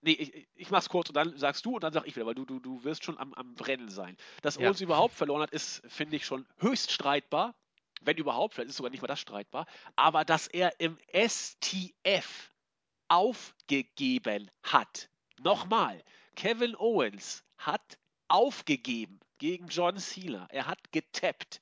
[0.00, 2.34] nee, ich, ich mach's kurz und dann sagst du und dann sag ich wieder, weil
[2.34, 4.16] du, du, du wirst schon am, am Brennen sein.
[4.42, 4.66] Dass Ja.
[4.66, 7.54] Owens überhaupt verloren hat, ist, finde ich, schon höchst streitbar.
[8.00, 9.66] Wenn überhaupt, vielleicht ist sogar nicht mal das streitbar.
[9.96, 12.52] Aber dass er im STF
[13.08, 15.10] aufgegeben hat.
[15.40, 16.02] Nochmal,
[16.36, 17.98] Kevin Owens hat
[18.28, 20.46] aufgegeben gegen John Cena.
[20.50, 21.60] Er hat getappt.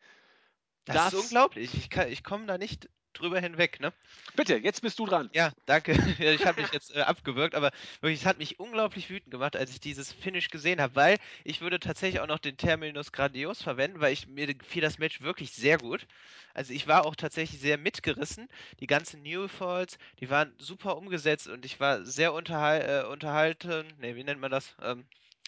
[0.85, 1.75] Das, Das- ist unglaublich.
[1.75, 3.93] Ich, kann- ich komme da nicht drüber hinweg, ne?
[4.35, 5.31] Bitte, jetzt bist du dran.
[5.33, 5.93] Ja, danke.
[6.21, 7.71] Ich habe mich jetzt äh, abgewürgt, aber
[8.03, 11.63] wirklich, es hat mich unglaublich wütend gemacht, als ich dieses Finish gesehen habe, weil ich
[11.63, 15.53] würde tatsächlich auch noch den Terminus grandios verwenden, weil ich mir gefiel das Match wirklich
[15.53, 16.07] sehr gut.
[16.53, 18.49] Also ich war auch tatsächlich sehr mitgerissen.
[18.81, 23.87] Die ganzen New Falls, die waren super umgesetzt und ich war sehr unterhal äh, unterhalten.
[23.99, 24.75] Ne, wie nennt man das?
[24.83, 25.07] Ähm,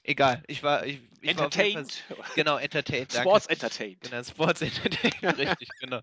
[0.09, 0.43] egal.
[0.47, 2.05] Ich war, ich, ich war auf jeden Fall, Entertained.
[2.35, 3.15] genau, entertained.
[3.15, 3.29] Danke.
[3.29, 4.01] Sports Entertained.
[4.01, 6.01] Genau, Sports Entertainer, richtig, genau.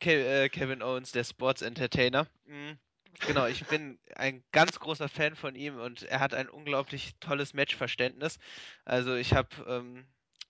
[0.00, 2.26] Ke äh, Kevin Owens, der Sports Entertainer.
[2.46, 2.78] Mhm.
[3.26, 7.54] Genau, ich bin ein ganz großer Fan von ihm und er hat ein unglaublich tolles
[7.54, 8.38] Matchverständnis.
[8.84, 10.04] Also ich habe ähm,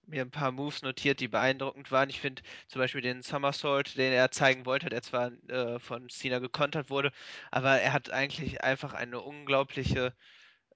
[0.06, 2.10] mir ein paar Moves notiert, die beeindruckend waren.
[2.10, 6.38] Ich finde zum Beispiel den Somersault, den er zeigen wollte, der zwar äh, von Cena
[6.38, 7.12] gekontert wurde,
[7.50, 10.14] aber er hat eigentlich einfach eine unglaubliche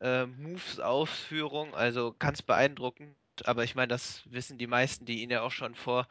[0.00, 3.16] äh, Moves-Ausführung, also ganz beeindruckend.
[3.44, 6.08] Aber ich meine, das wissen die meisten, die ihn ja auch schon vor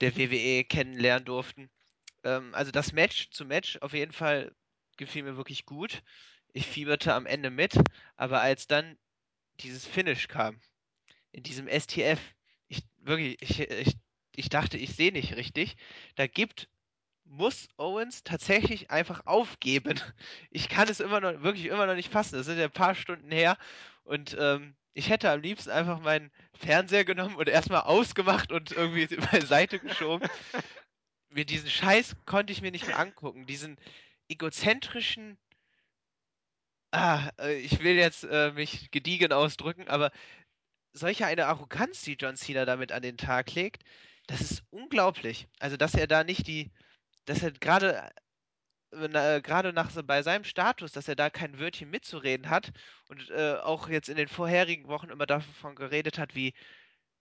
[0.00, 1.70] der WWE kennenlernen durften.
[2.24, 4.54] Ähm, also das Match zu Match auf jeden Fall
[4.96, 6.02] gefiel mir wirklich gut.
[6.52, 7.74] Ich fieberte am Ende mit,
[8.16, 8.96] aber als dann
[9.60, 10.60] dieses Finish kam,
[11.32, 12.20] in diesem STF,
[12.68, 13.96] ich wirklich, ich, ich,
[14.36, 15.76] ich dachte, ich sehe nicht richtig.
[16.16, 16.68] Da gibt
[17.36, 20.00] muss Owens tatsächlich einfach aufgeben.
[20.50, 22.36] Ich kann es immer noch, wirklich immer noch nicht fassen.
[22.36, 23.56] Das sind ja ein paar Stunden her.
[24.04, 29.06] Und ähm, ich hätte am liebsten einfach meinen Fernseher genommen und erstmal ausgemacht und irgendwie
[29.32, 30.28] beiseite geschoben.
[31.28, 33.46] mir diesen Scheiß konnte ich mir nicht mehr angucken.
[33.46, 33.76] Diesen
[34.28, 35.36] egozentrischen.
[36.92, 40.12] Ah, äh, ich will jetzt äh, mich gediegen ausdrücken, aber
[40.92, 43.82] solche eine Arroganz, die John Cena damit an den Tag legt,
[44.28, 45.48] das ist unglaublich.
[45.58, 46.70] Also, dass er da nicht die,
[47.26, 48.10] dass er gerade
[48.92, 52.72] äh, gerade nach bei seinem Status, dass er da kein Wörtchen mitzureden hat
[53.08, 56.54] und äh, auch jetzt in den vorherigen Wochen immer davon geredet hat, wie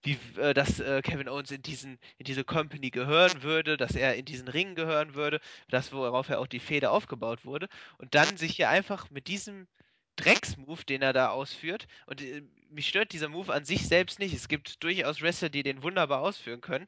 [0.03, 4.15] wie äh, dass äh, Kevin Owens in diesen in diese Company gehören würde, dass er
[4.15, 5.39] in diesen Ring gehören würde,
[5.69, 9.67] das worauf ja auch die Fehde aufgebaut wurde und dann sich hier einfach mit diesem
[10.17, 14.33] Drecksmove, den er da ausführt und äh, mich stört dieser Move an sich selbst nicht.
[14.33, 16.87] Es gibt durchaus Wrestler, die den wunderbar ausführen können.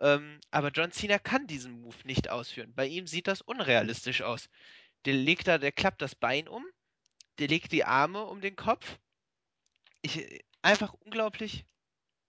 [0.00, 2.74] Ähm, aber John Cena kann diesen Move nicht ausführen.
[2.74, 4.48] Bei ihm sieht das unrealistisch aus.
[5.04, 6.64] Der legt da, der klappt das Bein um,
[7.38, 8.98] der legt die Arme um den Kopf.
[10.02, 11.64] Ich, einfach unglaublich.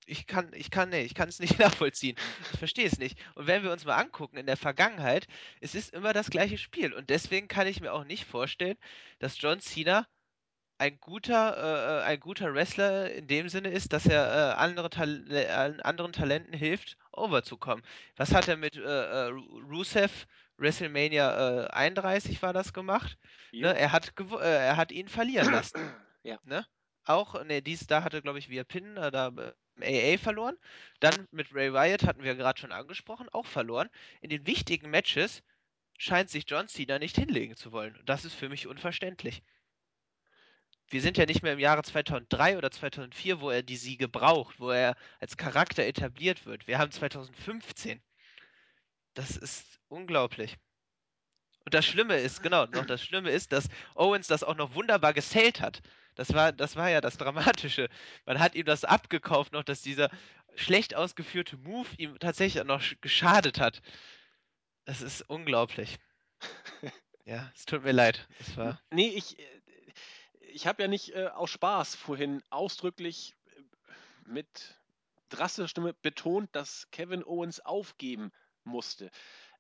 [0.08, 2.16] Ich kann, ich kann, nee, ich kann es nicht nachvollziehen.
[2.54, 3.18] Ich verstehe es nicht.
[3.36, 5.28] Und wenn wir uns mal angucken, in der Vergangenheit,
[5.62, 6.94] es ist immer das gleiche Spiel.
[6.94, 8.78] Und deswegen kann ich mir auch nicht vorstellen,
[9.20, 10.08] dass John Cena
[10.78, 15.26] ein guter, äh, ein guter Wrestler in dem Sinne ist, dass er äh, andere Tal
[15.32, 15.48] äh,
[15.84, 17.84] anderen Talenten hilft, overzukommen.
[18.18, 19.32] Was hat er mit äh, äh
[19.70, 23.18] Rusev WrestleMania 31 war das gemacht?
[23.52, 23.78] Ne?
[23.78, 25.80] Er, hat er hat ihn verlieren lassen.
[26.24, 26.40] ja.
[26.46, 26.66] Ne?
[27.04, 29.32] Auch, ne, dies, da hatte, glaube ich, via Pin da
[29.82, 30.58] AA verloren.
[31.02, 33.90] Dann mit Ray Wyatt hatten wir gerade schon angesprochen, auch verloren.
[34.22, 35.44] In den wichtigen Matches
[35.98, 38.00] scheint sich John Cena nicht hinlegen zu wollen.
[38.06, 39.44] Das ist für mich unverständlich
[40.90, 44.60] wir sind ja nicht mehr im Jahre 2003 oder 2004, wo er die Siege braucht,
[44.60, 46.68] wo er als Charakter etabliert wird.
[46.68, 48.02] Wir haben 2015.
[49.14, 50.58] Das ist unglaublich.
[51.64, 55.14] Und das Schlimme ist, genau, noch das Schlimme ist, dass Owens das auch noch wunderbar
[55.14, 55.82] gesellt hat.
[56.14, 57.90] Das war, das war ja das Dramatische.
[58.26, 60.10] Man hat ihm das abgekauft noch, dass dieser
[60.56, 63.82] schlecht ausgeführte Move ihm tatsächlich auch noch geschadet hat.
[64.86, 65.98] Das ist unglaublich.
[67.28, 68.28] Ja, es tut mir leid.
[68.40, 69.44] Es war nee, ich, äh,
[70.56, 73.62] ich habe ja nicht äh, aus Spaß vorhin ausdrücklich äh,
[74.26, 74.80] mit
[75.28, 78.32] drastischer Stimme betont, dass Kevin Owens aufgeben
[78.64, 79.12] musste.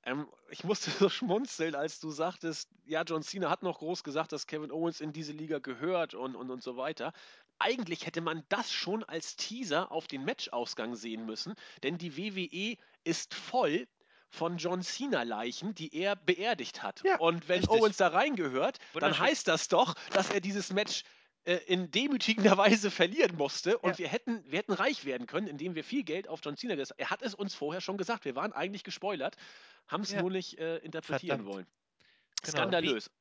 [0.03, 4.31] Ähm, ich musste so schmunzeln, als du sagtest, ja, John Cena hat noch groß gesagt,
[4.31, 7.11] dass Kevin Owens in diese Liga gehört und, und, und so weiter.
[7.59, 12.77] Eigentlich hätte man das schon als Teaser auf den Matchausgang sehen müssen, denn die WWE
[13.03, 13.85] ist voll
[14.29, 17.01] von John Cena-Leichen, die er beerdigt hat.
[17.03, 17.81] Ja, und wenn richtig.
[17.81, 21.03] Owens da reingehört, dann heißt das doch, dass er dieses Match
[21.45, 23.99] äh, in demütigender Weise verlieren musste und ja.
[23.99, 26.99] wir, hätten, wir hätten reich werden können, indem wir viel Geld auf John Cena gesagt
[26.99, 28.25] Er hat es uns vorher schon gesagt.
[28.25, 29.37] Wir waren eigentlich gespoilert,
[29.87, 30.21] haben es ja.
[30.21, 31.55] nur nicht äh, interpretieren Verdammt.
[31.55, 31.67] wollen.
[32.41, 32.57] Genau.
[32.57, 33.11] Skandalös.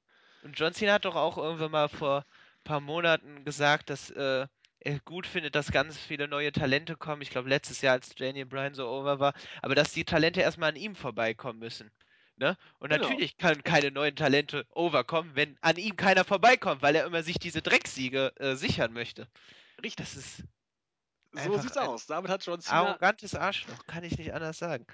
[0.40, 4.10] Wie, und John Cena hat doch auch irgendwann mal vor ein paar Monaten gesagt, dass
[4.10, 4.46] äh,
[5.04, 7.22] gut findet, dass ganz viele neue Talente kommen.
[7.22, 10.70] Ich glaube, letztes Jahr, als Daniel Bryan so over war, aber dass die Talente erstmal
[10.70, 11.90] an ihm vorbeikommen müssen.
[12.36, 12.56] Ne?
[12.78, 13.08] Und genau.
[13.08, 17.38] natürlich können keine neuen Talente overkommen, wenn an ihm keiner vorbeikommt, weil er immer sich
[17.38, 19.28] diese Drecksiege äh, sichern möchte.
[19.82, 19.96] Richtig.
[19.96, 20.42] Das ist.
[21.32, 22.06] So sieht's aus.
[22.06, 22.88] Damit hat John Cena.
[22.88, 24.86] Arrogantes Arschloch, kann ich nicht anders sagen.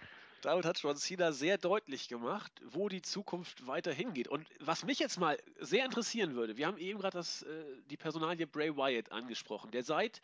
[0.42, 4.28] Damit hat John Cena sehr deutlich gemacht, wo die Zukunft weiter hingeht.
[4.28, 8.46] Und was mich jetzt mal sehr interessieren würde, wir haben eben gerade äh, die Personalie
[8.46, 10.22] Bray Wyatt angesprochen, der seit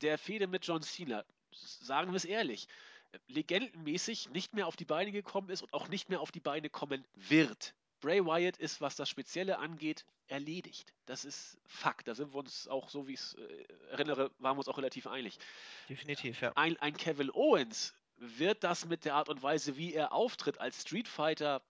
[0.00, 2.66] der Fehde mit John Cena, sagen wir es ehrlich,
[3.28, 6.70] legendenmäßig nicht mehr auf die Beine gekommen ist und auch nicht mehr auf die Beine
[6.70, 7.74] kommen wird.
[8.00, 10.92] Bray Wyatt ist, was das Spezielle angeht, erledigt.
[11.06, 12.08] Das ist Fakt.
[12.08, 14.78] Da sind wir uns auch, so wie ich es äh, erinnere, waren wir uns auch
[14.78, 15.38] relativ einig.
[15.88, 16.52] Definitiv, ja.
[16.56, 20.82] Ein, ein Kevin Owens wird das mit der Art und Weise, wie er auftritt, als
[20.82, 21.62] Street Fighter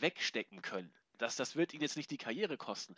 [0.00, 0.92] wegstecken können.
[1.18, 2.96] Das, das wird ihn jetzt nicht die Karriere kosten.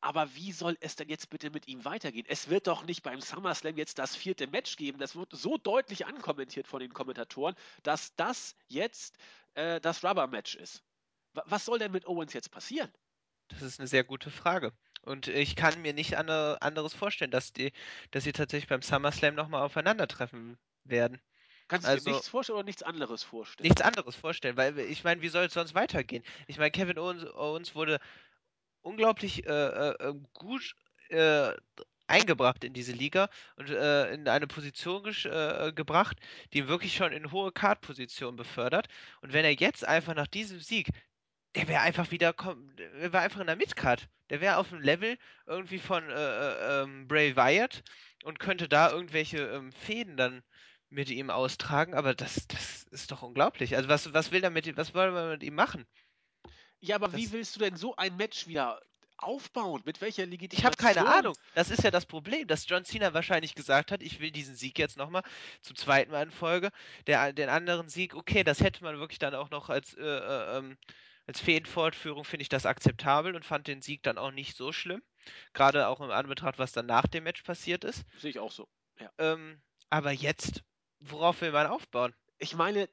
[0.00, 2.26] Aber wie soll es denn jetzt bitte mit ihm weitergehen?
[2.28, 4.98] Es wird doch nicht beim SummerSlam jetzt das vierte Match geben.
[4.98, 9.16] Das wird so deutlich ankommentiert von den Kommentatoren, dass das jetzt
[9.54, 10.82] äh, das Rubber-Match ist.
[11.32, 12.92] W was soll denn mit Owens jetzt passieren?
[13.48, 14.72] Das ist eine sehr gute Frage.
[15.02, 17.72] Und ich kann mir nicht andere, anderes vorstellen, dass die,
[18.10, 21.20] dass sie tatsächlich beim SummerSlam nochmal aufeinandertreffen werden.
[21.68, 23.66] Kannst du also, dir nichts vorstellen oder nichts anderes vorstellen?
[23.66, 26.22] Nichts anderes vorstellen, weil ich meine, wie soll es sonst weitergehen?
[26.46, 28.00] Ich meine, Kevin Owens, Owens wurde
[28.82, 30.74] unglaublich äh, äh, ähm, gut
[31.08, 31.52] äh,
[32.06, 36.18] eingebracht in diese Liga und äh, in eine Position äh, gebracht,
[36.52, 38.88] die ihn wirklich schon in hohe Card-Positionen befördert.
[39.22, 40.88] Und wenn er jetzt einfach nach diesem Sieg,
[41.54, 44.08] der wäre einfach wieder, der wäre einfach in der Midcard.
[44.30, 47.82] Der wäre auf dem Level irgendwie von äh, ähm, Bray Wyatt
[48.24, 50.42] und könnte da irgendwelche ähm, Fäden dann
[50.94, 53.76] mit ihm austragen, aber das, das ist doch unglaublich.
[53.76, 55.86] Also was, was will er mit ihm, was wollen wir mit ihm machen?
[56.80, 58.80] Ja, aber Das- wie willst du denn so ein Match wieder
[59.16, 59.82] aufbauen?
[59.84, 60.58] Mit welcher Legitimation?
[60.58, 61.34] Ich habe keine Ahnung.
[61.54, 64.78] Das ist ja das Problem, dass John Cena wahrscheinlich gesagt hat, ich will diesen Sieg
[64.78, 65.22] jetzt nochmal
[65.62, 66.70] zum zweiten Mal in Folge.
[67.06, 70.58] Der, den anderen Sieg, okay, das hätte man wirklich dann auch noch als, äh, äh,
[70.58, 70.76] ähm,
[71.26, 75.02] als Fädenfortführung, finde ich das akzeptabel und fand den Sieg dann auch nicht so schlimm.
[75.54, 78.04] Gerade auch im Anbetracht, was dann nach dem Match passiert ist.
[78.18, 78.68] Sehe ich auch so.
[79.18, 80.62] Ähm, aber jetzt,
[81.10, 82.14] worauf will man aufbauen?
[82.38, 82.88] Ich meine,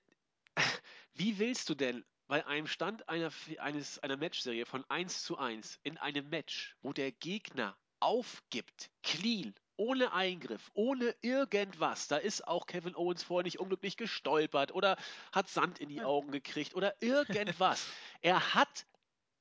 [1.14, 5.80] wie willst du denn bei einem Stand einer, eines, einer Matchserie von 1 zu 1
[5.84, 12.68] in einem Match, wo der Gegner aufgibt, clean, ohne Eingriff, ohne irgendwas, da ist auch
[12.68, 14.98] Kevin Owens vorher nicht unglücklich gestolpert oder
[15.32, 16.06] hat Sand in die Ja.
[16.06, 17.88] Augen gekriegt oder irgendwas.
[18.22, 18.86] er hat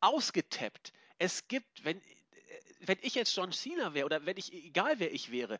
[0.01, 0.93] ausgetappt.
[1.19, 2.01] Es gibt, wenn,
[2.81, 5.59] wenn ich jetzt John Cena wäre oder wenn ich, egal wer ich wäre,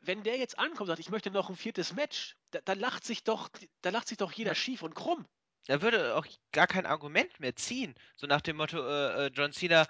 [0.00, 3.04] wenn der jetzt ankommt und sagt, ich möchte noch ein viertes Match, da, da lacht
[3.04, 3.48] sich doch,
[3.82, 5.26] da lacht sich doch jeder schief und krumm.
[5.66, 7.94] Da würde auch gar kein Argument mehr ziehen.
[8.16, 9.86] So nach dem Motto, äh, äh, John Cena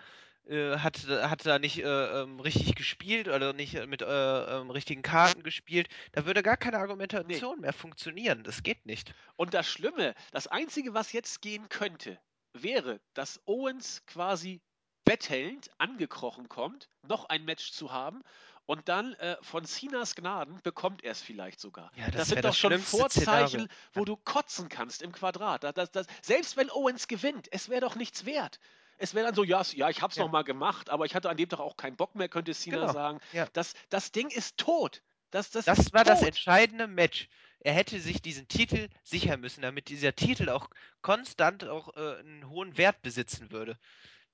[0.47, 5.03] äh, hat, hat da nicht äh, ähm, richtig gespielt oder nicht mit äh, ähm, richtigen
[5.03, 5.89] Karten gespielt.
[6.13, 8.43] Da würde gar keine Argumentation mehr funktionieren.
[8.43, 9.15] Das geht nicht.
[9.37, 12.19] Und das Schlimme, das Einzige, was jetzt gehen könnte,
[12.55, 14.61] wäre, dass Owens quasi
[15.05, 18.23] bettelnd angekrochen kommt, noch ein Match zu haben
[18.69, 21.91] und dann äh, von Cenas Gnaden bekommt er es vielleicht sogar.
[21.95, 23.69] Ja, das das sind das doch schon schlimmste Vorzeichen, Szenario.
[23.95, 25.65] wo du kotzen kannst im Quadrat.
[25.65, 28.61] Das, das, das, selbst wenn Owens gewinnt, es wäre doch nichts wert.
[28.99, 30.25] Es wäre dann so, ja, ja ich hab's Ja.
[30.25, 32.87] noch mal gemacht, aber ich hatte an dem Tag auch keinen Bock mehr, könnte Cena
[32.87, 33.21] Genau, sagen.
[33.33, 33.49] ja.
[33.55, 35.03] Das, das Ding ist tot.
[35.31, 36.29] Das, das, Das war das tot.
[36.29, 37.29] entscheidende Match.
[37.61, 40.69] Er hätte sich diesen Titel sichern müssen, damit dieser Titel auch
[41.03, 43.79] konstant auch äh, einen hohen Wert besitzen würde.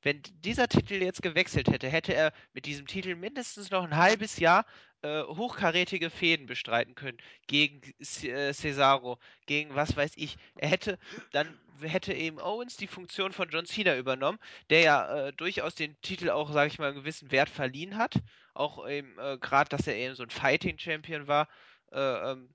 [0.04, 4.38] Wenn dieser Titel jetzt gewechselt hätte, hätte er mit diesem Titel mindestens noch ein halbes
[4.38, 4.66] Jahr
[5.00, 7.16] äh, hochkarätige Fäden bestreiten können.
[7.46, 7.80] Gegen
[8.22, 10.36] äh, Cesaro, gegen was weiß ich.
[10.56, 10.98] Er hätte,
[11.32, 14.38] dann hätte eben Owens die Funktion von John Cena übernommen,
[14.68, 18.14] der ja äh, durchaus den Titel auch, sage ich mal, einen gewissen Wert verliehen hat.
[18.52, 21.48] Auch eben äh, gerade, dass er eben so ein Fighting-Champion war.
[21.92, 22.54] Äh, ähm,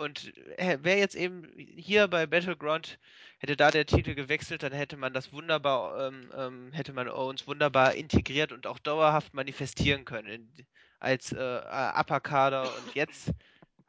[0.00, 2.98] und wäre jetzt eben hier bei Battleground,
[3.38, 7.46] hätte da der Titel gewechselt, dann hätte man das wunderbar, ähm, ähm, hätte man Owens
[7.46, 10.66] wunderbar integriert und auch dauerhaft manifestieren können in,
[11.00, 12.62] als äh, äh, Upper Kader.
[12.62, 13.30] Und jetzt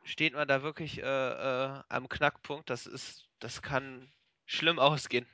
[0.04, 2.70] steht man da wirklich äh, äh, am Knackpunkt.
[2.70, 4.12] Das ist, das kann
[4.46, 5.26] schlimm ausgehen.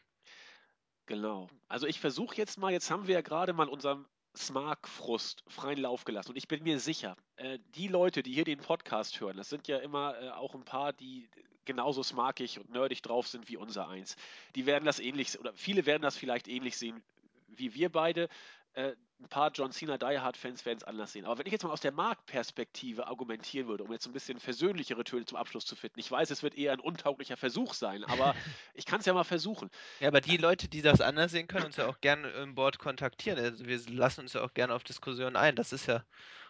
[1.07, 1.49] Genau.
[1.67, 4.05] Also ich versuche jetzt mal, jetzt haben wir ja gerade mal unserem
[4.37, 6.31] Smark-Frust freien Lauf gelassen.
[6.31, 9.67] Und ich bin mir sicher, äh, die Leute, die hier den Podcast hören, das sind
[9.67, 11.29] ja immer äh, auch ein paar, die
[11.65, 14.15] genauso smarkig und nerdig drauf sind wie unser eins.
[14.55, 17.03] Die werden das ähnlich, oder viele werden das vielleicht ähnlich sehen
[17.47, 18.29] wie wir beide.
[18.73, 21.25] Äh, ein paar John Cena Die Hard Fans werden es anders sehen.
[21.25, 25.03] Aber wenn ich jetzt mal aus der Marktperspektive argumentieren würde, um jetzt ein bisschen versöhnlichere
[25.03, 28.35] Töne zum Abschluss zu finden, ich weiß, es wird eher ein untauglicher Versuch sein, aber
[28.73, 29.69] ich kann es ja mal versuchen.
[29.99, 32.77] Ja, aber die Leute, die das anders sehen, können uns ja auch gerne im Board
[32.77, 33.39] kontaktieren.
[33.39, 35.55] Also wir lassen uns ja auch gerne auf Diskussionen ein.
[35.55, 36.03] Das ist ja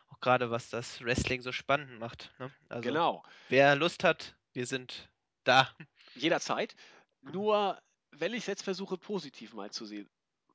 [0.09, 2.33] auch gerade, was das Wrestling so spannend macht.
[2.39, 2.51] Ne?
[2.69, 3.23] Also Genau.
[3.49, 5.09] wer Lust hat, wir sind
[5.45, 5.73] da.
[6.15, 6.75] Jederzeit.
[7.21, 7.79] Nur,
[8.11, 10.09] wenn ich es jetzt versuche, positiv mal zu sehen.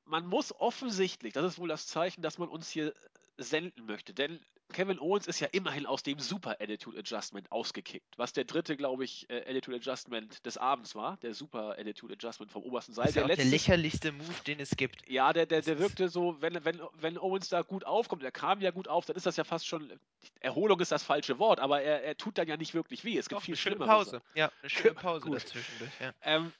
[0.05, 2.93] Man muss offensichtlich, das ist wohl das Zeichen, dass man uns hier
[3.37, 4.13] senden möchte.
[4.13, 4.39] Denn
[4.71, 8.17] Kevin Owens ist ja immerhin aus dem Super Attitude Adjustment ausgekickt.
[8.17, 11.17] Was der dritte, glaube ich, äh, Attitude Adjustment des Abends war.
[11.17, 13.05] Der Super Attitude Adjustment vom obersten Seil.
[13.05, 15.07] Das ist ja auch der letzte- lächerlichste Move, den es gibt.
[15.09, 18.61] ja, der, der, der wirkte so, wenn, wenn, wenn Owens da gut aufkommt, er kam
[18.61, 19.91] ja gut auf, dann ist das ja fast schon,
[20.39, 23.17] Erholung ist das falsche Wort, aber er, er tut dann ja nicht wirklich weh.
[23.17, 24.21] Es gibt Doch, viel eine schöne schlimmere Pause.
[24.35, 25.35] Ja, eine schöne Pause Gut.
[25.43, 25.91] dazwischendurch.
[25.99, 26.13] Ja.
[26.23, 26.51] ähm,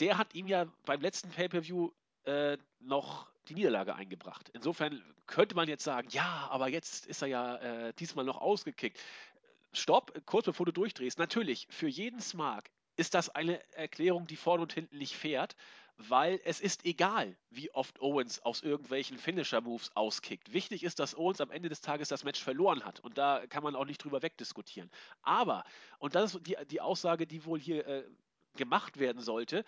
[0.00, 1.90] der hat ihm ja beim letzten Pay-Per-View
[2.28, 4.50] äh, noch die Niederlage eingebracht.
[4.52, 8.98] Insofern könnte man jetzt sagen, ja, aber jetzt ist er ja äh, diesmal noch ausgekickt.
[9.72, 11.18] Stopp, kurz bevor du durchdrehst.
[11.18, 12.66] Natürlich, für jeden Smart
[12.96, 15.56] ist das eine Erklärung, die vorne und hinten nicht fährt,
[15.96, 20.52] weil es ist egal, wie oft Owens aus irgendwelchen Finisher-Moves auskickt.
[20.52, 23.62] Wichtig ist, dass Owens am Ende des Tages das Match verloren hat und da kann
[23.62, 24.90] man auch nicht drüber wegdiskutieren.
[25.22, 25.64] Aber,
[25.98, 28.04] und das ist die, die Aussage, die wohl hier äh,
[28.54, 29.64] gemacht werden sollte,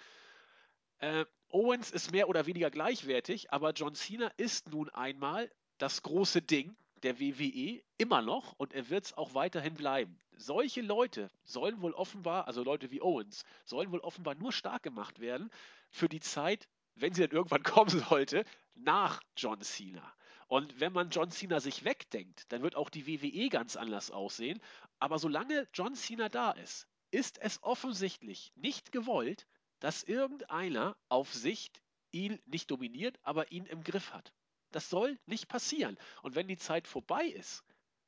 [1.00, 6.42] äh, Owens ist mehr oder weniger gleichwertig, aber John Cena ist nun einmal das große
[6.42, 10.18] Ding der WWE immer noch und er wird es auch weiterhin bleiben.
[10.36, 15.20] Solche Leute sollen wohl offenbar, also Leute wie Owens, sollen wohl offenbar nur stark gemacht
[15.20, 15.50] werden
[15.88, 18.44] für die Zeit, wenn sie dann irgendwann kommen sollte,
[18.74, 20.14] nach John Cena.
[20.46, 24.60] Und wenn man John Cena sich wegdenkt, dann wird auch die WWE ganz anders aussehen.
[24.98, 29.46] Aber solange John Cena da ist, ist es offensichtlich nicht gewollt,
[29.80, 34.32] dass irgendeiner auf Sicht ihn nicht dominiert, aber ihn im Griff hat.
[34.72, 35.98] Das soll nicht passieren.
[36.22, 37.64] Und wenn die Zeit vorbei ist,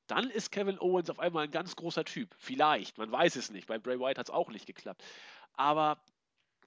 [0.07, 2.35] dann ist Kevin Owens auf einmal ein ganz großer Typ.
[2.39, 3.67] Vielleicht, man weiß es nicht.
[3.67, 5.03] Bei Bray Wyatt hat es auch nicht geklappt.
[5.55, 6.03] Aber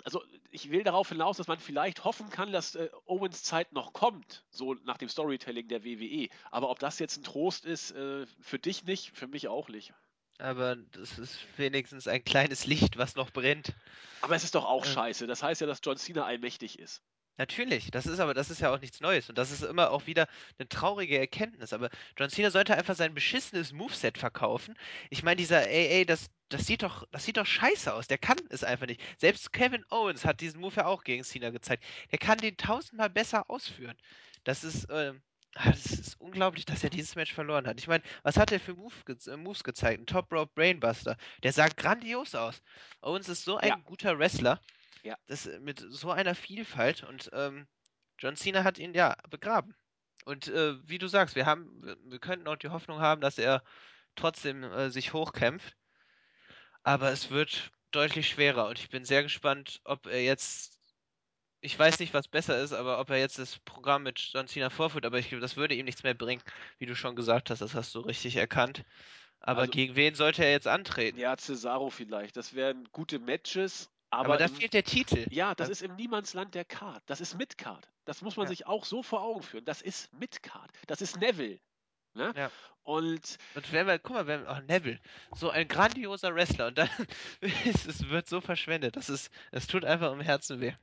[0.04, 3.94] also ich will darauf hinaus, dass man vielleicht hoffen kann, dass äh, Owens Zeit noch
[3.94, 6.30] kommt, so nach dem Storytelling der WWE.
[6.52, 9.94] Aber ob das jetzt ein Trost ist, äh, für dich nicht, für mich auch nicht.
[10.38, 13.74] Aber das ist wenigstens ein kleines Licht, was noch brennt.
[14.22, 14.92] Aber es ist doch auch Ähm.
[14.92, 15.28] scheiße.
[15.28, 17.02] Das heißt ja, dass John Cena allmächtig ist.
[17.38, 20.08] Natürlich, das ist aber, das ist ja auch nichts Neues und das ist immer auch
[20.08, 20.26] wieder
[20.58, 21.74] eine traurige Erkenntnis.
[21.74, 24.74] Aber John Cena sollte einfach sein beschissenes Moveset verkaufen.
[25.10, 28.08] Ich meine, dieser AA, das, das sieht doch, das sieht doch scheiße aus.
[28.08, 29.02] Der kann es einfach nicht.
[29.20, 31.84] Selbst Kevin Owens hat diesen Move ja auch gegen Cena gezeigt.
[32.12, 33.98] Der kann den tausendmal besser ausführen.
[34.46, 35.22] Das ist, ähm,
[35.56, 37.80] ah, das ist unglaublich, dass er dieses Match verloren hat.
[37.80, 40.02] Ich meine, was hat er für Move ge äh, Moves gezeigt?
[40.02, 41.18] Ein Top Rope Brainbuster.
[41.44, 42.62] Der sah grandios aus.
[43.02, 43.76] Owens ist so ein Ja.
[43.84, 44.62] guter Wrestler.
[45.04, 45.18] Ja.
[45.28, 47.68] Das, äh, mit so einer Vielfalt und ähm,
[48.20, 49.76] John Cena hat ihn ja begraben.
[50.26, 53.38] Und äh, wie du sagst, wir haben, wir, wir könnten auch die Hoffnung haben, dass
[53.38, 53.64] er
[54.16, 55.76] trotzdem äh, sich hochkämpft.
[56.84, 60.75] Aber es wird deutlich schwerer und ich bin sehr gespannt, ob er jetzt,
[61.66, 64.70] ich weiß nicht, was besser ist, aber ob er jetzt das Programm mit John Cena
[64.70, 66.42] vorführt, aber ich glaube, das würde ihm nichts mehr bringen,
[66.78, 68.84] wie du schon gesagt hast, das hast du richtig erkannt.
[69.40, 71.18] Aber Also- gegen wen sollte er jetzt antreten?
[71.20, 72.38] Ja, Cesaro vielleicht.
[72.38, 75.26] Das wären gute Matches, aber, aber da im- fehlt der Titel.
[75.32, 77.04] Ja, das Also- ist im Niemandsland der Card.
[77.08, 77.88] Das ist Midcard.
[78.06, 78.50] Das muss man Ja.
[78.50, 79.66] sich auch so vor Augen führen.
[79.66, 80.72] Das ist Midcard.
[80.88, 81.60] Das ist Neville.
[82.14, 82.32] Ne?
[82.36, 82.50] Ja.
[82.84, 85.00] Und Und wenn wir, guck mal, wenn, oh, Neville,
[85.36, 86.90] so ein grandioser Wrestler und dann
[87.82, 88.96] ist, es wird so verschwendet.
[88.96, 90.74] Das ist, es tut einfach im Herzen weh.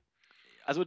[0.65, 0.85] Also,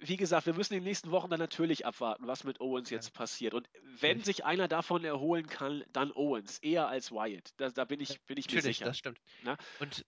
[0.00, 3.12] wie gesagt, wir müssen in den nächsten Wochen dann natürlich abwarten, was mit Owens jetzt
[3.14, 3.54] passiert.
[3.54, 3.68] Und
[4.00, 6.58] wenn sich einer davon erholen kann, dann Owens.
[6.60, 7.50] Eher als Wyatt.
[7.56, 8.86] Da, da bin ich, bin ich mir Natürlich, sicher.
[8.86, 9.20] das stimmt.
[9.42, 9.56] Ne?
[9.80, 10.04] Und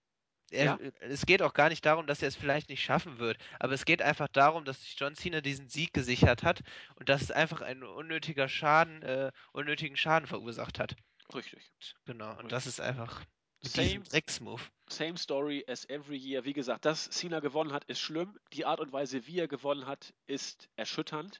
[0.51, 0.79] er, Ja.
[0.99, 3.85] es geht auch gar nicht darum, dass er es vielleicht nicht schaffen wird, aber es
[3.85, 6.61] geht einfach darum, dass sich John Cena diesen Sieg gesichert hat
[6.95, 10.95] und dass es einfach einen unnötiger Schaden, äh, unnötigen Schaden verursacht hat.
[11.33, 11.73] Richtig.
[12.05, 12.37] Genau.
[12.37, 13.23] Und das ist einfach
[13.63, 14.61] Same- Drecksmove.
[14.89, 16.43] Same story as every year.
[16.43, 18.37] Wie gesagt, dass Cena gewonnen hat, ist schlimm.
[18.53, 21.39] Die Art und Weise, wie er gewonnen hat, ist erschütternd.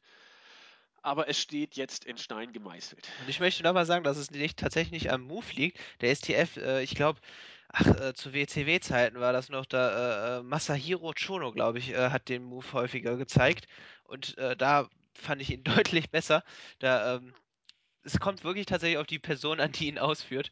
[1.04, 3.10] Aber es steht jetzt in Stein gemeißelt.
[3.22, 5.80] Und ich möchte nochmal sagen, dass es nicht tatsächlich nicht am Move liegt.
[6.02, 7.20] Der STF, äh, ich glaube,
[7.70, 12.12] ach, äh, zu WCW-Zeiten war das noch da, äh, äh, Masahiro Chono, glaube ich, äh,
[12.12, 13.66] hat den Move häufiger gezeigt.
[14.04, 16.44] Und äh, da fand ich ihn deutlich besser.
[16.80, 17.34] Da, ähm,
[18.04, 20.52] es kommt wirklich tatsächlich auf die Person an, die ihn ausführt.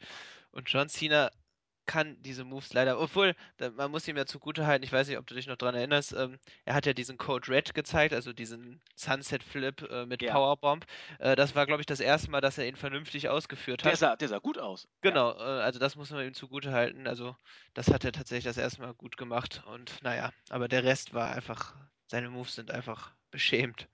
[0.52, 1.30] Und John Cena
[1.90, 3.34] kann diese Moves leider, obwohl,
[3.76, 6.38] man muss ihm ja zugutehalten, ich weiß nicht, ob du dich noch dran erinnerst, ähm,
[6.64, 10.34] er hat ja diesen Code Red gezeigt, also diesen Sunset Flip äh, mit Ja.
[10.34, 10.86] Powerbomb.
[11.18, 13.98] Äh, das war, glaube ich, das erste Mal, dass er ihn vernünftig ausgeführt Der hat.
[13.98, 14.88] sah, der sah gut aus.
[15.02, 17.08] Genau, äh, also das muss man ihm zugutehalten.
[17.08, 17.36] Also
[17.74, 19.64] das hat er tatsächlich das erste Mal gut gemacht.
[19.66, 21.76] Und naja, aber der Rest war einfach,
[22.06, 23.88] seine Moves sind einfach beschämt.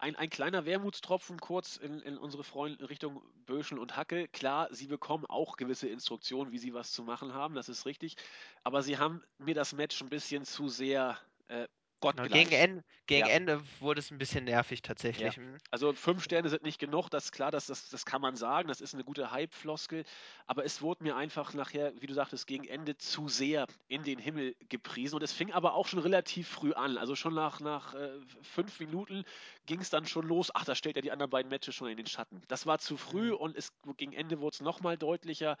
[0.00, 4.28] Ein, ein kleiner Wermutstropfen kurz in, in unsere Freunde Richtung Böschel und Hacke.
[4.28, 8.16] Klar, sie bekommen auch gewisse Instruktionen, wie sie was zu machen haben, das ist richtig.
[8.64, 11.68] Aber sie haben mir das Match ein bisschen zu sehr äh,
[12.06, 12.30] Genau, gottgleich.
[12.30, 13.26] gegen Ende, gegen Ja.
[13.28, 15.38] Ende wurde es ein bisschen nervig tatsächlich.
[15.38, 15.58] Mhm.
[15.70, 18.68] Also fünf Sterne sind nicht genug, das ist klar, das, das, das kann man sagen,
[18.68, 20.04] das ist eine gute Hype-Floskel,
[20.46, 24.18] aber es wurde mir einfach nachher, wie du sagtest, gegen Ende zu sehr in den
[24.18, 27.94] Himmel gepriesen und es fing aber auch schon relativ früh an, also schon nach, nach
[27.94, 29.24] äh, fünf Minuten
[29.66, 31.96] ging es dann schon los, ach, da stellt er die anderen beiden Matches schon in
[31.98, 32.42] den Schatten.
[32.48, 33.36] Das war zu früh Mhm.
[33.36, 35.56] und es, gegen Ende wurde es nochmal deutlicher,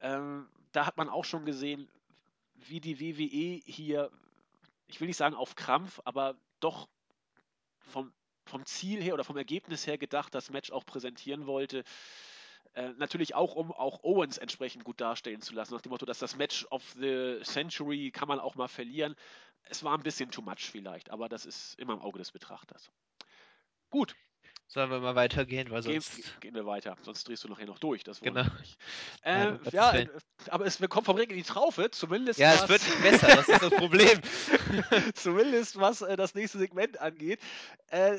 [0.00, 1.88] ähm, da hat man auch schon gesehen,
[2.54, 4.10] wie die WWE hier,
[4.86, 6.88] ich will nicht sagen auf Krampf, aber doch
[7.78, 8.12] vom,
[8.44, 11.84] vom Ziel her oder vom Ergebnis her gedacht, das Match auch präsentieren wollte.
[12.74, 16.18] Äh, natürlich auch, um auch Owens entsprechend gut darstellen zu lassen, nach dem Motto, dass
[16.18, 19.16] das Match of the Century kann man auch mal verlieren.
[19.62, 22.90] Es war ein bisschen too much vielleicht, aber das ist immer im Auge des Betrachters.
[23.90, 24.14] Gut,
[24.68, 26.40] Sollen wir mal weitergehen, weil gehen, sonst.
[26.40, 28.02] gehen wir weiter, sonst drehst du nachher noch durch.
[28.02, 28.44] Das Genau.
[29.22, 30.08] Äh, ja, Willen.
[30.10, 32.82] äh, aber es, wir kommen vom Regen in die Traufe, zumindest Ja, was- es wird
[32.82, 34.20] nicht besser, das ist das Problem.
[35.14, 37.40] Zumindest was äh, das nächste Segment angeht.
[37.88, 38.16] Äh,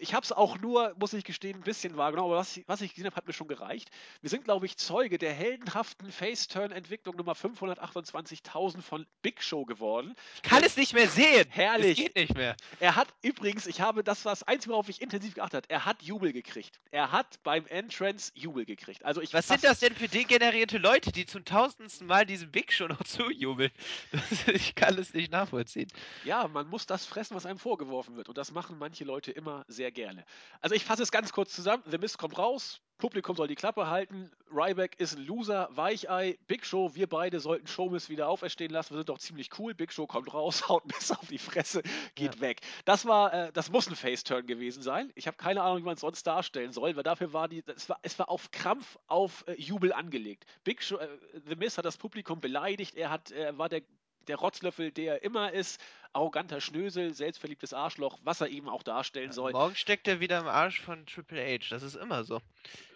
[0.00, 2.80] ich habe es auch nur, muss ich gestehen, ein bisschen wahrgenommen, aber was, ich- was
[2.82, 3.90] ich gesehen habe, hat mir schon gereicht.
[4.20, 10.14] Wir sind, glaube ich, Zeuge der heldenhaften Face-Turn-Entwicklung Nummer 528.000 von Big Show geworden.
[10.36, 11.46] Ich kann es nicht mehr sehen.
[11.50, 11.98] Herrlich.
[11.98, 12.54] Es geht nicht mehr.
[12.78, 15.84] Er hat übrigens, ich habe das war das Einzige, worauf ich intensiv geachtet habe, er
[15.84, 16.80] hat Jubel gekriegt.
[16.90, 19.04] Er hat beim Entrance Jubel gekriegt.
[19.04, 22.72] Also ich Was sind das denn für degenerierte Leute, die zum tausendsten Mal diesem Big
[22.72, 23.70] Show noch zujubeln?
[24.46, 25.88] Ich kann es nicht nachvollziehen.
[26.24, 28.28] Ja, man muss das fressen, was einem vorgeworfen wird.
[28.28, 30.24] Und das machen manche Leute immer sehr gerne.
[30.60, 31.82] Also ich fasse es ganz kurz zusammen.
[31.90, 32.80] The Mist kommt raus.
[32.98, 34.30] Publikum soll die Klappe halten.
[34.52, 36.36] Ryback ist ein Loser, Weichei.
[36.48, 38.90] Big Show, wir beide sollten Showmiss wieder auferstehen lassen.
[38.94, 39.72] Wir sind doch ziemlich cool.
[39.74, 41.82] Big Show kommt raus, haut Miss auf die Fresse,
[42.16, 42.40] geht Ja.
[42.40, 42.60] weg.
[42.84, 45.12] Das war, äh, das muss ein Face-Turn gewesen sein.
[45.14, 47.88] Ich habe keine Ahnung, wie man es sonst darstellen soll, weil dafür war die, es
[47.88, 50.44] war, es war auf Krampf, auf äh, Jubel angelegt.
[50.64, 51.08] Big Show, äh,
[51.46, 52.96] The Miz hat das Publikum beleidigt.
[52.96, 53.82] Er hat, er war der
[54.26, 55.80] der Rotzlöffel, der er immer ist,
[56.12, 59.52] arroganter Schnösel, selbstverliebtes Arschloch, was er eben auch darstellen soll.
[59.52, 61.68] Morgen steckt er wieder im Arsch von Triple H.
[61.70, 62.42] Das ist immer so.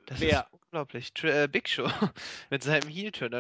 [0.07, 0.41] Das Wer?
[0.41, 1.13] ist unglaublich.
[1.13, 1.89] Tri äh, Big Show
[2.51, 3.33] mit seinem Heel-Turn.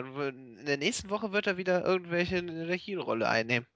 [0.59, 3.67] In der nächsten Woche wird er wieder irgendwelche in der Heel-Rolle einnehmen.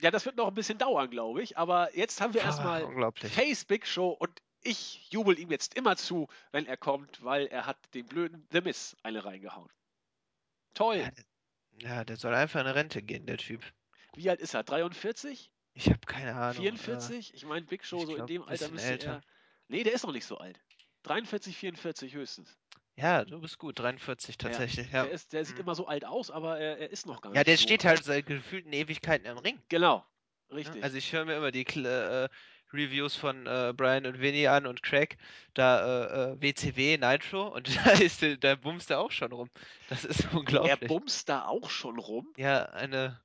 [0.00, 1.56] Ja, das wird noch ein bisschen dauern, glaube ich.
[1.56, 3.12] Aber jetzt haben wir Ah, erstmal.
[3.14, 7.66] Face Big Show und ich jubel ihm jetzt immer zu, wenn er kommt, weil er
[7.66, 9.70] hat den blöden The Miss eine reingehauen.
[10.74, 10.96] Toll.
[10.98, 11.10] Ja,
[11.96, 13.62] Ja, der soll einfach in Rente gehen, der Typ.
[14.14, 14.62] Wie alt ist er?
[14.64, 15.50] 43?
[15.74, 16.62] Ich habe keine Ahnung.
[16.62, 17.34] 44?
[17.34, 19.10] Ich meine, Big Show so in glaub, dem ein Alter müsste älter.
[19.12, 19.20] er.
[19.68, 20.58] Nee, der ist noch nicht so alt.
[21.04, 22.58] 43, 44 höchstens.
[22.96, 23.78] Ja, du bist gut.
[23.78, 24.90] 43 tatsächlich.
[24.92, 25.62] Ja, Der, ist, der sieht Mhm.
[25.62, 27.84] immer so alt aus, aber er, er ist noch gar ja nicht der so steht
[27.84, 27.96] alt.
[27.96, 29.60] halt seit gefühlten Ewigkeiten im Ring.
[29.68, 30.04] Genau.
[30.48, 30.56] ne?
[30.56, 30.82] Richtig.
[30.82, 32.28] Also ich höre mir immer die äh,
[32.74, 35.16] Reviews von äh, Brian und Vinny an und Craig,
[35.54, 39.48] da äh, äh, WCW, Nitro und da ist der- da bumst er auch schon rum.
[39.88, 40.88] Das ist er unglaublich.
[40.88, 42.26] bumst da auch schon rum.
[42.36, 43.20] Ja, eine,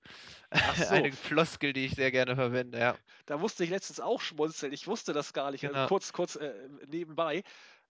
[0.77, 0.93] so.
[0.93, 2.95] eine Floskel, die ich sehr gerne verwende, ja.
[3.25, 4.73] Da musste ich letztens auch schmunzeln.
[4.73, 5.63] Ich wusste das gar nicht.
[5.65, 5.87] Also Genau.
[5.87, 6.53] kurz, kurz äh,
[6.87, 7.43] nebenbei.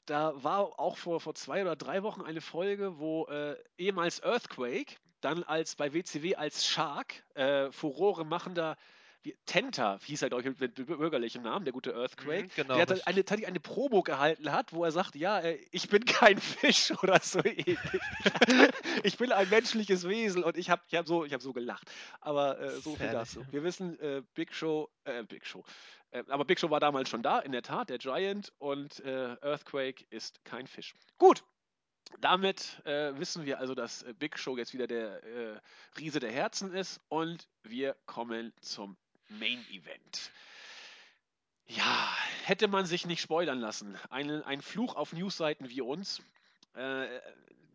[0.06, 4.96] Da war auch vor, vor zwei oder drei Wochen eine Folge, wo äh, ehemals Earthquake,
[5.22, 8.76] dann als bei WCW als Shark, äh, Furore machender
[9.24, 12.44] wie, Tenta, hieß er, glaube ich, mit bürgerlichem Namen, der gute Earthquake.
[12.44, 12.74] Mhm, genau.
[12.76, 16.06] der hat eine, tatsächlich eine Promo gehalten hat, wo er sagt, ja, äh, ich bin
[16.06, 17.78] kein Fisch oder so ähnlich.
[19.04, 21.92] ich bin ein menschliches Wesen und ich habe ich hab so, ich hab so gelacht.
[22.22, 23.46] Aber äh, so viel dazu.
[23.52, 25.66] Wir wissen, äh, Big Show, äh, Big Show.
[26.12, 29.36] Äh, aber Big Show war damals schon da, in der Tat, der Giant und äh,
[29.42, 30.94] Earthquake ist kein Fisch.
[31.18, 31.44] Gut.
[32.22, 35.60] Damit äh, wissen wir also, dass Big Show jetzt wieder der äh,
[36.00, 38.98] Riese der Herzen ist und wir kommen zum
[39.30, 40.32] Main Event.
[41.68, 42.10] Ja,
[42.46, 43.98] hätte man sich nicht spoilern lassen.
[44.10, 46.22] Ein, ein Fluch auf Newsseiten wie uns.
[46.74, 47.08] Äh,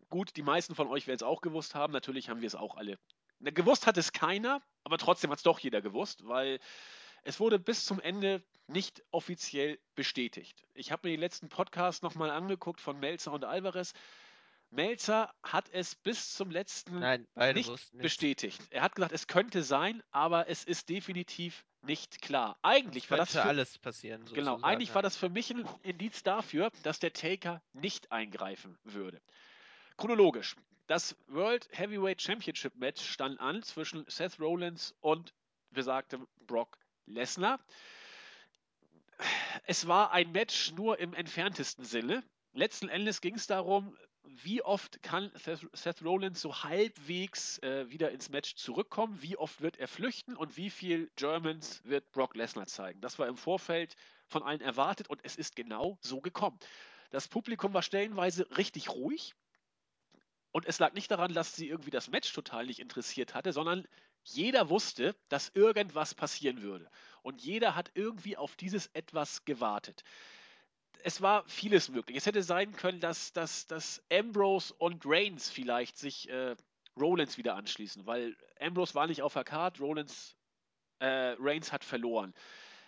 [0.09, 1.93] gut, die meisten von euch werden es auch gewusst haben.
[1.93, 2.99] Natürlich haben wir es auch alle.
[3.39, 6.59] Na, gewusst hat es keiner, aber trotzdem hat es doch jeder gewusst, weil
[7.23, 10.63] es wurde bis zum Ende nicht offiziell bestätigt.
[10.73, 13.93] Ich habe mir den letzten Podcast nochmal angeguckt von Melzer und Alvarez.
[14.75, 17.91] Melzer hat es bis zum letzten Nein, nicht nicht.
[17.97, 18.61] bestätigt.
[18.69, 22.57] Er hat gesagt, es könnte sein, aber es ist definitiv nicht klar.
[22.61, 24.21] Eigentlich Es war das für, alles passieren.
[24.25, 24.95] genau, sozusagen, eigentlich ja.
[24.95, 29.21] war das für mich ein Indiz dafür, dass der Taker nicht eingreifen würde.
[29.97, 30.55] Chronologisch.
[30.87, 35.33] Das World Heavyweight Championship Match stand an zwischen Seth Rollins und
[35.71, 37.59] besagtem Brock Lesnar.
[39.65, 42.23] Es war ein Match nur im entferntesten Sinne.
[42.53, 43.97] Letzten Endes ging es darum,
[44.27, 49.77] wie oft kann Seth, Rollins so halbwegs äh, wieder ins Match zurückkommen, wie oft wird
[49.77, 53.01] er flüchten und wie viel Germans wird Brock Lesnar zeigen.
[53.01, 53.95] Das war im Vorfeld
[54.27, 56.59] von allen erwartet und es ist genau so gekommen.
[57.11, 59.35] Das Publikum war stellenweise richtig ruhig
[60.51, 63.85] und es lag nicht daran, dass sie irgendwie das Match total nicht interessiert hatte, sondern
[64.23, 66.89] jeder wusste, dass irgendwas passieren würde.
[67.21, 70.03] Und jeder hat irgendwie auf dieses etwas gewartet.
[71.07, 72.17] Es war vieles möglich.
[72.17, 76.55] Es hätte sein können, dass, dass, dass Ambrose und Reigns vielleicht sich äh,
[76.99, 80.35] Rollins wieder anschließen, weil Ambrose war nicht auf der Card, Rollins,
[80.97, 82.33] äh, Reigns hat verloren.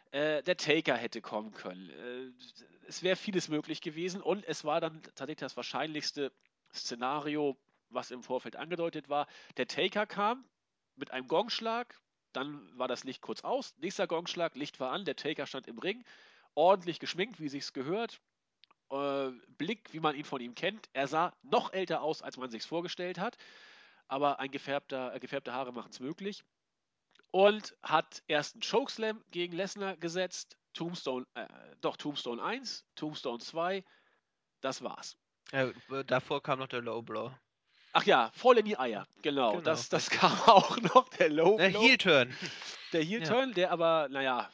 [0.09, 1.91] Äh, der Taker hätte kommen können.
[1.91, 6.31] Äh, es wäre vieles möglich gewesen und es war dann tatsächlich das wahrscheinlichste
[6.73, 7.55] Szenario,
[7.89, 9.27] was im Vorfeld angedeutet war.
[9.57, 10.43] Der Taker kam
[10.95, 11.95] mit einem Gongschlag,
[12.33, 15.77] dann war das Licht kurz aus, nächster Gongschlag, Licht war an, der Taker stand im
[15.77, 16.03] Ring,
[16.57, 18.19] ordentlich geschminkt, wie sich's gehört.
[18.91, 20.89] Äh, Blick, wie man ihn von ihm kennt.
[20.93, 23.37] Er sah noch älter aus, als man sich's vorgestellt hat,
[24.07, 26.43] aber ein gefärbter, äh, gefärbte Haare machen es möglich.
[27.31, 31.45] Und hat erst einen Chokeslam gegen Lesnar gesetzt, Tombstone, äh,
[31.81, 33.83] doch Tombstone 1, Tombstone 2,
[34.61, 35.17] das war's.
[35.51, 37.31] Ja, äh, davor kam noch der Low Blow.
[37.93, 39.51] Ach ja, voll in die Eier, genau.
[39.51, 41.81] Genau, das das kam auch noch, der Low Der Blow.
[41.81, 42.35] Heel Turn.
[42.93, 43.45] Der Heel Ja.
[43.47, 44.49] Der aber, naja,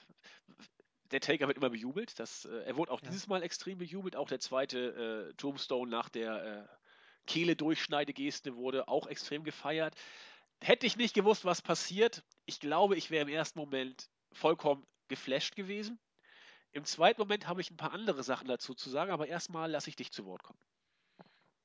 [1.14, 2.20] der Taker wird immer bejubelt.
[2.20, 3.10] Das, äh, er wurde auch Ja.
[3.10, 4.18] dieses Mal extrem bejubelt.
[4.18, 6.78] Auch der zweite äh, Tombstone nach der äh,
[7.28, 9.96] Kehle Durchschneidegeste wurde auch extrem gefeiert.
[10.62, 15.56] Hätte ich nicht gewusst, was passiert, ich glaube, ich wäre im ersten Moment vollkommen geflasht
[15.56, 16.00] gewesen.
[16.74, 19.90] Im zweiten Moment habe ich ein paar andere Sachen dazu zu sagen, aber erstmal lasse
[19.90, 20.60] ich dich zu Wort kommen.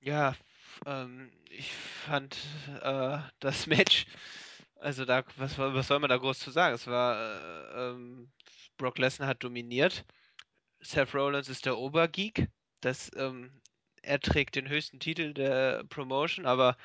[0.00, 0.34] Ja,
[0.86, 2.36] ähm, ich fand
[2.82, 4.06] äh, das Match,
[4.76, 6.74] also da, was, soll- was soll man da groß zu sagen?
[6.74, 8.30] Es war, äh, ähm,
[8.78, 10.04] Brock Lesnar hat dominiert.
[10.80, 12.48] Seth Rollins ist der Obergeek.
[12.80, 13.60] Das, ähm,
[14.02, 16.76] er trägt den höchsten Titel der Promotion, aber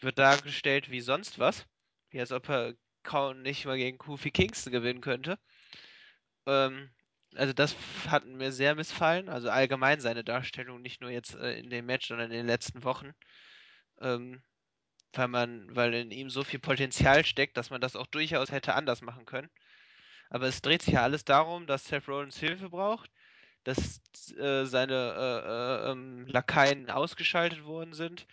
[0.00, 1.66] wird dargestellt wie sonst was.
[2.10, 5.38] Wie als ob er kaum nicht mal gegen Kofi Kingston gewinnen könnte.
[6.46, 6.90] Ähm,
[7.34, 7.76] also das
[8.08, 9.28] hat mir sehr missfallen.
[9.28, 12.84] Also allgemein seine Darstellung, nicht nur jetzt äh, in dem Match, sondern in den letzten
[12.84, 13.12] Wochen.
[14.00, 14.42] Ähm,
[15.12, 18.74] weil man, weil in ihm so viel Potenzial steckt, dass man das auch durchaus hätte
[18.74, 19.48] anders machen können.
[20.30, 23.10] Aber es dreht sich ja alles darum, dass Seth Rollins Hilfe braucht,
[23.64, 24.00] dass
[24.36, 28.26] äh, seine äh, äh, ähm, Lakaien ausgeschaltet worden sind.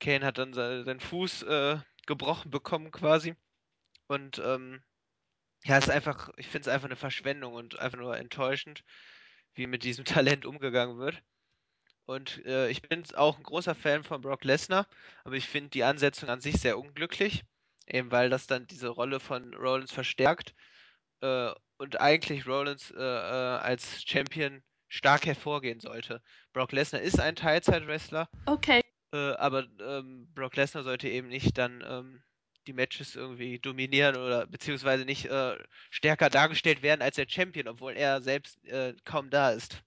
[0.00, 3.34] Kane hat dann seinen Fuß äh, gebrochen bekommen quasi.
[4.06, 4.82] Und ähm,
[5.64, 8.84] ja, es ist einfach, ich finde es einfach eine Verschwendung und einfach nur enttäuschend,
[9.54, 11.22] wie mit diesem Talent umgegangen wird.
[12.06, 14.86] Und äh, ich bin auch ein großer Fan von Brock Lesnar,
[15.24, 17.44] aber ich finde die Ansetzung an sich sehr unglücklich,
[17.86, 20.54] eben weil das dann diese Rolle von Rollins verstärkt
[21.24, 26.22] äh, und eigentlich Rollins äh, äh als Champion stark hervorgehen sollte.
[26.52, 28.28] Brock Lesnar ist ein Teilzeit-Wrestler.
[28.46, 28.80] Okay.
[29.12, 32.22] Äh, aber ähm, Brock Lesnar sollte eben nicht dann ähm,
[32.66, 35.56] die Matches irgendwie dominieren oder beziehungsweise nicht äh,
[35.90, 38.58] stärker dargestellt werden als der Champion, obwohl er selbst
[39.04, 39.82] kaum da ist.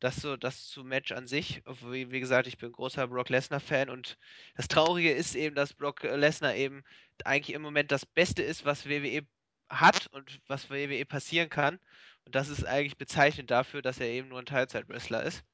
[0.00, 1.62] Das so, das zu Match an sich.
[1.82, 4.18] Wie, wie gesagt, ich bin großer Brock Lesnar-Fan und
[4.56, 6.82] das Traurige ist eben, dass Brock Lesnar eben
[7.24, 9.24] eigentlich im Moment das Beste ist, was WWE
[9.68, 11.78] hat und was WWE passieren kann.
[12.24, 15.44] Und das ist eigentlich bezeichnend dafür, dass er eben nur ein Teilzeit-Wrestler ist.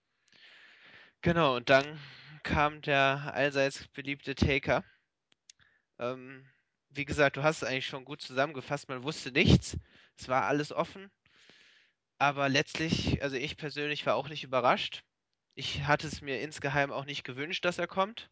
[1.23, 1.99] Genau, und dann
[2.43, 4.85] kam der allseits beliebte Taker.
[5.99, 6.47] Ähm,
[6.91, 8.89] wie gesagt, du hast es eigentlich schon gut zusammengefasst.
[8.89, 9.77] Man wusste nichts.
[10.19, 11.11] Es war alles offen.
[12.19, 15.05] Aber letztlich, also ich persönlich war auch nicht überrascht.
[15.55, 18.31] Ich hatte es mir insgeheim auch nicht gewünscht, dass er kommt.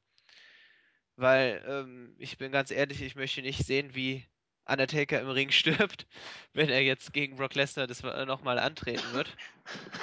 [1.16, 4.26] Weil, ähm, ich bin ganz ehrlich, ich möchte nicht sehen, wie
[4.68, 6.06] Undertaker im Ring stirbt,
[6.52, 9.36] wenn er jetzt gegen Brock Lesnar das nochmal antreten wird.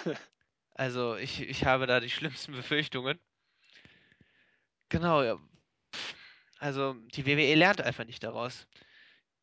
[0.78, 3.18] Also ich, ich habe da die schlimmsten Befürchtungen.
[4.90, 5.40] Genau, ja.
[6.60, 8.68] Also die WWE lernt einfach nicht daraus.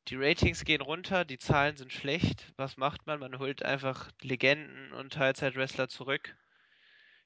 [0.08, 2.52] Die Ratings gehen runter, die Zahlen sind schlecht.
[2.56, 3.20] Was macht man?
[3.20, 6.36] Man holt einfach Legenden und Teilzeitwrestler zurück.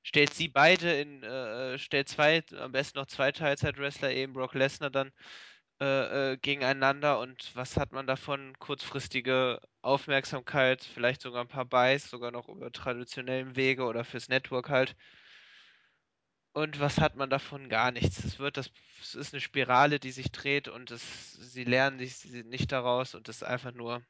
[0.03, 4.91] Stellt sie beide in, äh, stellt zwei, am besten noch zwei Teilzeitwrestler, eben Brock Lesnar
[4.91, 5.11] dann
[5.81, 8.59] äh, äh, gegeneinander und was hat man davon?
[8.59, 14.71] Kurzfristige Aufmerksamkeit, vielleicht sogar ein paar Buys, sogar noch über traditionellen Wege oder fürs Network
[14.71, 14.97] halt.
[16.55, 17.69] Und was hat man davon?
[17.69, 18.25] Gar nichts.
[18.25, 18.71] Es wird das,
[19.03, 23.29] es ist eine Spirale, die sich dreht und es, sie lernen sich nicht daraus und
[23.29, 24.03] es ist einfach nur,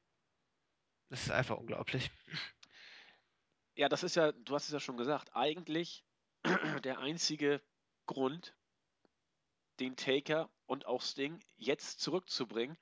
[1.10, 2.12] es ist einfach unglaublich.
[3.74, 6.04] Ja, das ist ja, du hast es ja schon gesagt, eigentlich
[6.84, 7.60] der einzige
[8.06, 8.54] Grund,
[9.80, 12.76] den Taker und auch Sting jetzt zurückzubringen,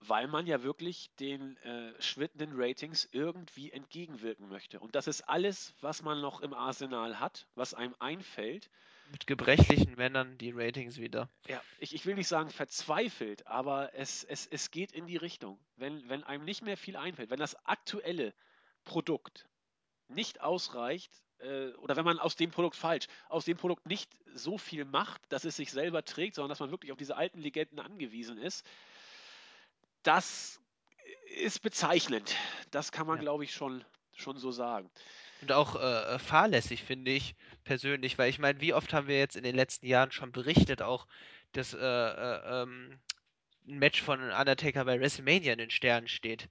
[0.00, 4.80] weil man ja wirklich den äh, schwindenden Ratings irgendwie entgegenwirken möchte.
[4.80, 8.70] Und das ist alles, was man noch im Arsenal hat, was einem einfällt.
[9.10, 11.28] Mit gebrechlichen Männern die Ratings wieder.
[11.46, 15.58] Ja, ich, ich will nicht sagen verzweifelt, aber es, es, es geht in die Richtung.
[15.76, 18.34] Wenn, wenn einem nicht mehr viel einfällt, wenn das aktuelle
[18.84, 19.48] Produkt
[20.08, 24.58] nicht ausreicht, äh, oder wenn man aus dem Produkt falsch, aus dem Produkt nicht so
[24.58, 27.80] viel macht, dass es sich selber trägt, sondern dass man wirklich auf diese alten Legenden
[27.80, 28.66] angewiesen ist,
[30.02, 30.60] das
[31.36, 32.34] ist bezeichnend.
[32.70, 33.22] Das kann man, ja.
[33.22, 33.84] glaube ich, schon,
[34.14, 34.90] schon so sagen.
[35.40, 37.34] Und auch äh, fahrlässig, finde ich
[37.64, 40.82] persönlich, weil ich meine, wie oft haben wir jetzt in den letzten Jahren schon berichtet,
[40.82, 41.06] auch
[41.52, 42.98] dass äh, äh, ähm,
[43.66, 46.48] ein Match von Undertaker bei WrestleMania in den Sternen steht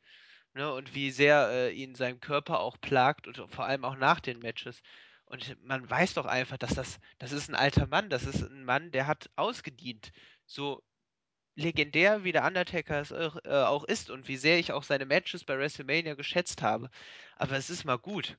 [0.53, 4.19] ne, und wie sehr äh, ihn sein Körper auch plagt und vor allem auch nach
[4.19, 4.81] den Matches.
[5.25, 8.65] Und man weiß doch einfach, dass das, das ist ein alter Mann, das ist ein
[8.65, 10.11] Mann, der hat ausgedient.
[10.45, 10.83] So
[11.55, 15.43] legendär wie der Undertaker es äh, auch ist und wie sehr ich auch seine Matches
[15.45, 16.89] bei WrestleMania geschätzt habe.
[17.37, 18.37] Aber es ist mal gut.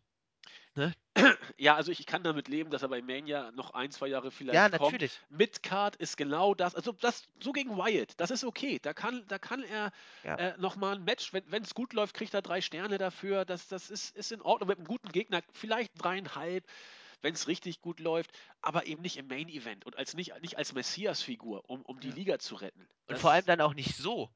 [0.75, 0.93] Ne?
[1.59, 4.55] Ja, also ich kann damit leben, dass er bei Mania noch ein, zwei Jahre vielleicht
[4.55, 4.93] ja, kommt.
[4.93, 5.21] Natürlich.
[5.29, 8.79] Midcard ist genau das, also das so gegen Wyatt, das ist okay.
[8.81, 9.93] Da kann, da kann er
[10.25, 10.37] ja.
[10.37, 13.45] äh, nochmal ein Match, wenn es gut läuft, kriegt er drei Sterne dafür.
[13.45, 16.67] Das, das ist, ist in Ordnung mit einem guten Gegner, vielleicht dreieinhalb,
[17.21, 20.59] wenn es richtig gut läuft, aber eben nicht im Main Event und als nicht, nicht
[20.59, 22.15] als Messias-Figur, um, um die ja.
[22.15, 22.89] Liga zu retten.
[23.07, 24.31] Das und vor allem dann auch nicht so.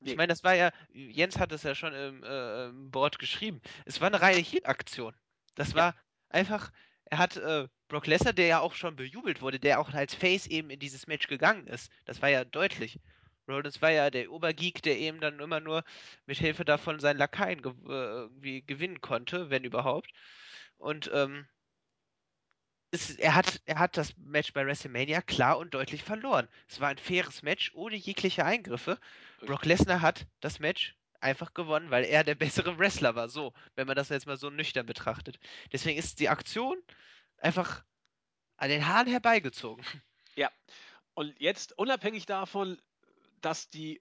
[0.00, 0.10] Nee.
[0.10, 3.60] Ich meine, das war ja, Jens hat es ja schon im, äh, im Board geschrieben.
[3.84, 5.14] Es war eine reine Heat-Aktion.
[5.58, 5.96] Das war
[6.28, 6.70] einfach,
[7.06, 10.46] er hat äh, Brock Lesnar, der ja auch schon bejubelt wurde, der auch als Face
[10.46, 11.90] eben in dieses Match gegangen ist.
[12.04, 13.00] Das war ja deutlich.
[13.48, 15.82] Rollins war ja der Obergeek, der eben dann immer nur
[16.26, 20.12] mit Hilfe davon seinen Lakaien ge äh, irgendwie gewinnen konnte, wenn überhaupt.
[20.76, 21.48] Und ähm,
[22.92, 26.48] es, er, hat, er hat das Match bei WrestleMania klar und deutlich verloren.
[26.68, 29.00] Es war ein faires Match ohne jegliche Eingriffe.
[29.40, 33.28] Brock Lesnar hat das Match einfach gewonnen, weil er der bessere Wrestler war.
[33.28, 35.38] So, wenn man das jetzt mal so nüchtern betrachtet.
[35.72, 36.76] Deswegen ist die Aktion
[37.38, 37.84] einfach
[38.56, 39.84] an den Haaren herbeigezogen.
[40.36, 40.50] Ja.
[41.14, 42.80] Und jetzt, unabhängig davon,
[43.40, 44.00] dass die,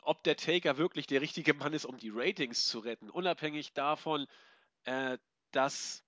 [0.00, 4.26] ob der Taker wirklich der richtige Mann ist, um die Ratings zu retten, unabhängig davon,
[4.84, 5.18] äh,
[5.52, 6.04] dass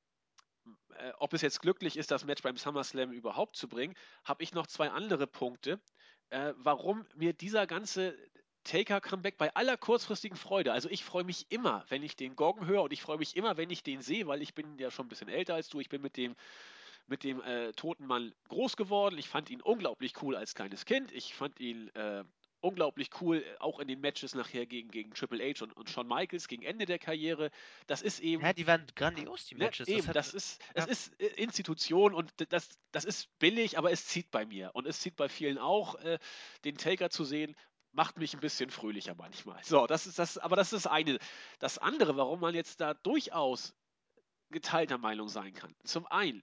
[0.99, 3.95] äh, ob es jetzt glücklich ist, das Match beim SummerSlam überhaupt zu bringen,
[4.25, 5.81] habe ich noch zwei andere Punkte,
[6.31, 8.17] äh, warum mir dieser ganze
[8.69, 12.83] Taker-Comeback bei aller kurzfristigen Freude, also ich freue mich immer, wenn ich den Goggen höre
[12.83, 15.09] und ich freue mich immer, wenn ich den sehe, weil ich bin ja schon ein
[15.09, 16.35] bisschen älter als du, ich bin mit dem
[17.11, 19.17] mit dem äh, toten Mann groß geworden.
[19.17, 21.11] Ich fand ihn unglaublich cool als kleines Kind.
[21.13, 22.23] Ich fand ihn äh,
[22.61, 26.49] unglaublich cool, auch in den Matches nachher gegen, gegen Triple H und, und Shawn Michaels
[26.49, 27.51] gegen Ende der Karriere.
[27.87, 28.43] Das ist eben.
[28.43, 29.89] Ja, die waren grandios, die Ne, Matches.
[29.89, 30.85] eben, hat- das ist, ja.
[30.85, 34.71] es ist äh, Institution und das, das ist billig, aber es zieht bei mir.
[34.75, 36.19] Und es zieht bei vielen auch, äh,
[36.65, 37.57] den Taker zu sehen,
[37.93, 39.63] macht mich ein bisschen fröhlicher manchmal.
[39.65, 41.19] So, das ist das, aber das ist eine.
[41.59, 43.75] Das andere, warum man jetzt da durchaus
[44.51, 45.75] geteilter Meinung sein kann.
[45.85, 46.43] Zum einen,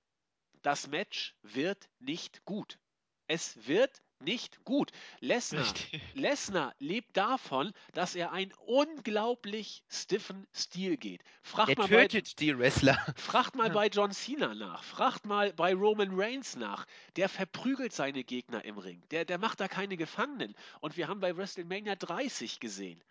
[0.61, 2.80] das Match wird nicht gut.
[3.27, 4.91] Es wird nicht gut.
[6.13, 11.23] Lesnar lebt davon, dass er einen unglaublich stiffen Stil geht.
[11.41, 12.97] Fragt Der mal bei, tötet die Wrestler.
[13.17, 16.85] Fragt mal bei John Cena nach, fragt mal bei Roman Reigns nach.
[17.15, 19.03] Der verprügelt seine Gegner im Ring.
[19.11, 20.55] Der, der macht da keine Gefangenen.
[20.81, 23.03] Und wir haben bei WrestleMania 30 gesehen,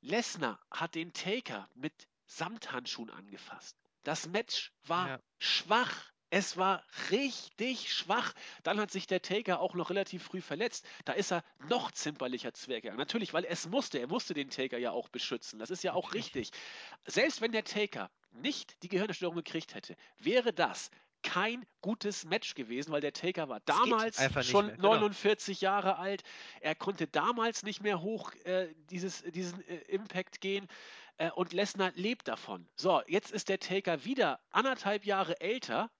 [0.00, 3.76] Lesnar hat den Taker mit Samthandschuhen angefasst.
[4.02, 5.20] Das Match war Ja.
[5.38, 6.12] schwach.
[6.34, 6.82] Es war
[7.12, 8.34] richtig schwach.
[8.64, 10.84] Dann hat sich der Taker auch noch relativ früh verletzt.
[11.04, 12.98] Da ist er noch zimperlicher Zwergegangen.
[12.98, 14.00] Natürlich, weil es musste.
[14.00, 15.60] Er musste den Taker ja auch beschützen.
[15.60, 16.50] Das ist ja auch richtig.
[17.06, 20.90] Selbst wenn der Taker nicht die Gehirnerstörung gekriegt hätte, wäre das
[21.22, 24.96] kein gutes Match gewesen, weil der Taker war damals schon mehr, genau.
[24.96, 26.24] 49 Jahre alt.
[26.60, 30.66] Er konnte damals nicht mehr hoch äh, dieses, diesen äh, Impact gehen.
[31.16, 32.66] Äh, und Lesnar lebt davon.
[32.74, 35.92] So, jetzt ist der Taker wieder anderthalb Jahre älter.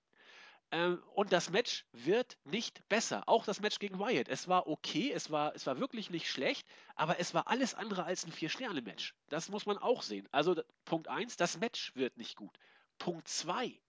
[0.74, 3.28] Ähm, und das Match wird nicht besser.
[3.28, 4.28] Auch das Match gegen Wyatt.
[4.28, 8.02] Es war okay, es war, es war wirklich nicht schlecht, aber es war alles andere
[8.02, 9.14] als ein Vier-Sterne-Match.
[9.28, 10.28] Das muss man auch sehen.
[10.32, 12.59] Also Punkt 1, das Match wird nicht gut.
[12.98, 13.80] Punkt 2,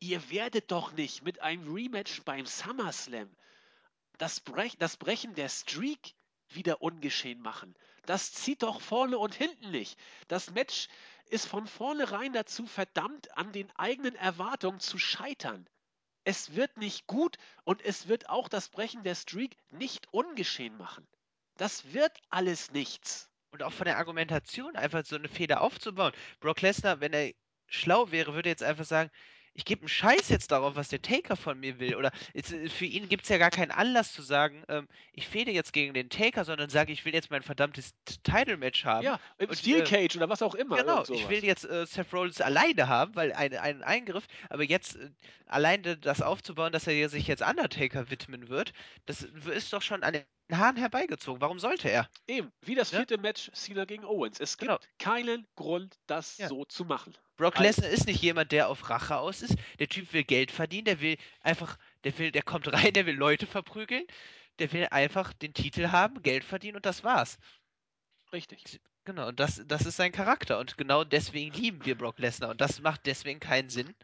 [0.00, 3.30] ihr werdet doch nicht mit einem Rematch beim SummerSlam
[4.18, 6.14] das, Brech, das Brechen der Streak
[6.48, 7.74] wieder ungeschehen machen.
[8.04, 9.96] Das zieht doch vorne und hinten nicht.
[10.26, 10.88] Das Match
[11.26, 15.68] ist von vornherein dazu verdammt, an den eigenen Erwartungen zu scheitern.
[16.24, 21.06] Es wird nicht gut und es wird auch das Brechen der Streak nicht ungeschehen machen.
[21.56, 23.30] Das wird alles nichts.
[23.50, 26.12] Und auch von der Argumentation, einfach so eine Feder aufzubauen.
[26.40, 27.32] Brock Lesnar, wenn er
[27.66, 29.10] schlau wäre, würde jetzt einfach sagen,
[29.54, 31.94] ich gebe einen Scheiß jetzt darauf, was der Taker von mir will.
[31.94, 35.28] Oder jetzt, äh, für ihn gibt es ja gar keinen Anlass zu sagen, ähm, ich
[35.28, 37.94] fehde jetzt gegen den Taker, sondern sage, ich will jetzt mein verdammtes
[38.24, 39.04] Title-Match haben.
[39.04, 40.76] Ja, im Und, Steel äh, Cage oder was auch immer.
[40.76, 44.96] Genau, ich will jetzt äh, Seth Rollins alleine haben, weil ein, ein Eingriff, aber jetzt
[44.96, 45.10] äh,
[45.46, 48.72] alleine das aufzubauen, dass er sich jetzt Undertaker widmen wird,
[49.06, 50.14] das ist doch schon an
[50.52, 51.40] Haaren herbeigezogen.
[51.40, 52.08] Warum sollte er?
[52.26, 54.40] Eben, wie das vierte Match Cena gegen Owens.
[54.40, 54.80] Es gibt Genau.
[54.98, 56.48] keinen Grund, das Ja.
[56.48, 57.14] so zu machen.
[57.36, 59.56] Brock Also- Lesnar ist nicht jemand, der auf Rache aus ist.
[59.78, 63.16] Der Typ will Geld verdienen, der will einfach, der will, der kommt rein, der will
[63.16, 64.04] Leute verprügeln,
[64.58, 67.38] der will einfach den Titel haben, Geld verdienen und das war's.
[68.32, 68.80] Richtig.
[69.04, 70.58] Genau, und das, das ist sein Charakter.
[70.58, 72.50] Und genau deswegen lieben wir Brock Lesnar.
[72.50, 73.94] Und das macht deswegen keinen Sinn,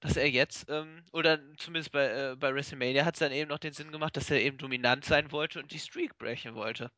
[0.00, 3.58] dass er jetzt, ähm, oder zumindest bei, äh, bei WrestleMania hat es dann eben noch
[3.58, 6.90] den Sinn gemacht, dass er eben dominant sein wollte und die Streak brechen wollte.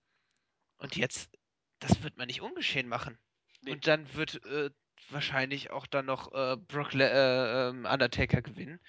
[0.78, 1.30] Und jetzt,
[1.78, 3.18] das wird man nicht ungeschehen machen.
[3.62, 3.72] Nee.
[3.72, 4.70] Und dann wird äh,
[5.10, 8.80] wahrscheinlich auch dann noch äh, Brock Le äh, ähm, Undertaker gewinnen.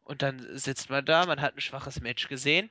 [0.00, 2.70] Und dann sitzt man da, man hat ein schwaches Match gesehen.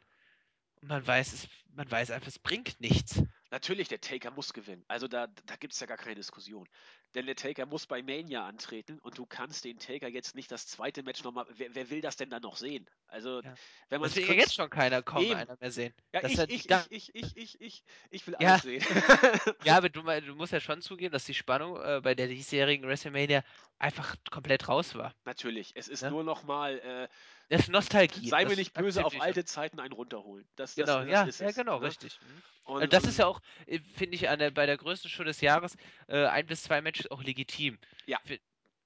[0.81, 3.23] Und man weiß, es, man weiß einfach, es bringt nichts.
[3.49, 4.83] Natürlich, der Taker muss gewinnen.
[4.87, 6.67] Also da, da gibt es ja gar keine Diskussion.
[7.15, 10.67] Denn der Taker muss bei Mania antreten und du kannst den Taker jetzt nicht das
[10.67, 11.45] zweite Match nochmal.
[11.49, 12.89] Wer, wer will das denn dann noch sehen?
[13.07, 13.57] Also, Ja.
[13.89, 15.31] wenn man Das will jetzt schon keiner kaum Eben.
[15.31, 15.93] einer mehr sehen.
[16.13, 18.37] Ja, ich, ich, ich, ich, ich, ich, ich, ich will Ja.
[18.37, 18.85] alles sehen.
[19.61, 22.87] Ja, aber du, du musst ja schon zugeben, dass die Spannung äh, bei der diesjährigen
[22.87, 23.43] WrestleMania
[23.79, 25.15] einfach komplett raus war.
[25.25, 26.09] Natürlich, es ist Ja.
[26.09, 27.07] nur nochmal, äh,
[27.49, 28.27] Das ist Nostalgie.
[28.27, 30.47] sei mir nicht böse, auf alte Zeiten einen runterholen.
[30.55, 31.87] Das, Genau, das ja, ist ja, es, genau, ne?
[31.87, 32.19] richtig.
[32.21, 32.41] Mhm.
[32.65, 35.41] Und, das ist ja auch, äh, finde ich, an der, bei der größten Show des
[35.41, 35.75] Jahres
[36.07, 37.77] äh, ein bis zwei Matches auch legitim.
[38.05, 38.19] Ja.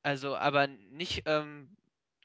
[0.01, 1.77] Also, aber nicht, ähm,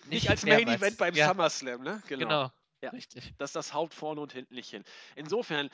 [0.07, 0.67] nicht als Main.
[0.69, 2.03] Event beim ja, SummerSlam, ne?
[2.09, 2.51] Genau.
[2.81, 2.91] Ja.
[2.91, 3.33] Richtig.
[3.39, 4.85] Das ist das Haupt vorne und hinten nicht hin.
[5.15, 5.71] Insofern,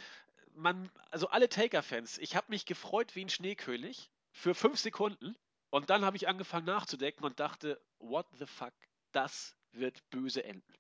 [0.55, 5.37] man, also alle Taker-Fans, ich habe mich gefreut wie ein Schneekönig für fünf Sekunden
[5.71, 8.75] und dann habe ich angefangen nachzudenken und dachte, what the fuck,
[9.13, 10.73] das wird böse enden.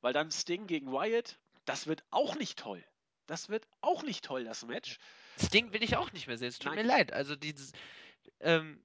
[0.00, 2.84] Weil dann Sting gegen Wyatt, das wird auch nicht toll.
[3.26, 4.98] Das wird auch nicht toll, das Match.
[5.36, 6.48] Das Ding will ich auch nicht mehr sehen.
[6.48, 6.86] Es tut Nein.
[6.86, 7.12] mir leid.
[7.12, 7.72] Also, dieses,
[8.40, 8.80] ähm,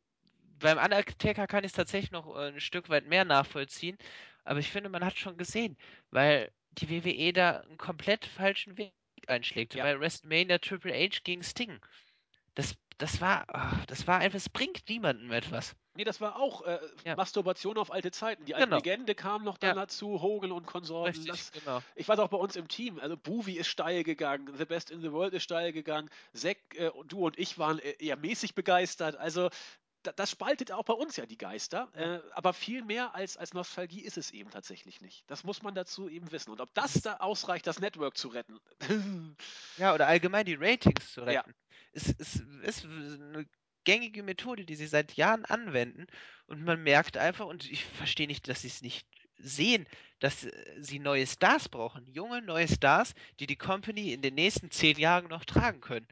[0.62, 3.98] beim Undertaker kann ich es tatsächlich noch äh, ein Stück weit mehr nachvollziehen,
[4.44, 5.78] aber ich finde, man hat schon gesehen,
[6.10, 8.94] weil die WWE da einen komplett falschen Weg
[9.28, 9.76] einschlägt.
[9.76, 9.84] Ja.
[9.84, 11.80] Bei WrestleMania Triple H gegen Sting.
[12.56, 15.76] Das, das war, ah, das war einfach, es bringt niemandem etwas.
[15.96, 17.16] Nee, das war auch äh, Ja.
[17.16, 18.46] Masturbation auf alte Zeiten.
[18.46, 18.78] Die alte Genau.
[18.78, 19.82] Legende kam noch dann Ja.
[19.82, 21.08] dazu, Hogan und Konsorten.
[21.16, 21.82] Richtig, Das, genau.
[21.96, 25.02] ich weiß auch bei uns im Team, also Boovie ist steil gegangen, The Best in
[25.02, 28.56] the World ist steil gegangen, Zack, äh, und du und ich waren äh, eher mäßig
[28.56, 29.16] begeistert.
[29.18, 29.50] Also
[30.04, 31.88] da, das spaltet auch bei uns ja die Geister.
[31.94, 35.24] Äh, aber viel mehr als, als Nostalgie ist es eben tatsächlich nicht.
[35.30, 36.50] Das muss man dazu eben wissen.
[36.52, 38.60] Und ob das da ausreicht, das Network zu retten.
[39.78, 41.42] Ja, oder allgemein die Ratings zu Ja.
[41.42, 41.54] retten.
[41.94, 43.46] Es ist, ist eine
[43.86, 46.08] gängige Methode, die sie seit Jahren anwenden.
[46.48, 49.88] Und man merkt einfach, und ich verstehe nicht, dass sie es nicht sehen,
[50.20, 52.08] dass äh, sie neue Stars brauchen.
[52.08, 56.08] Junge, neue Stars, die die Company in den nächsten zehn Jahren noch tragen können.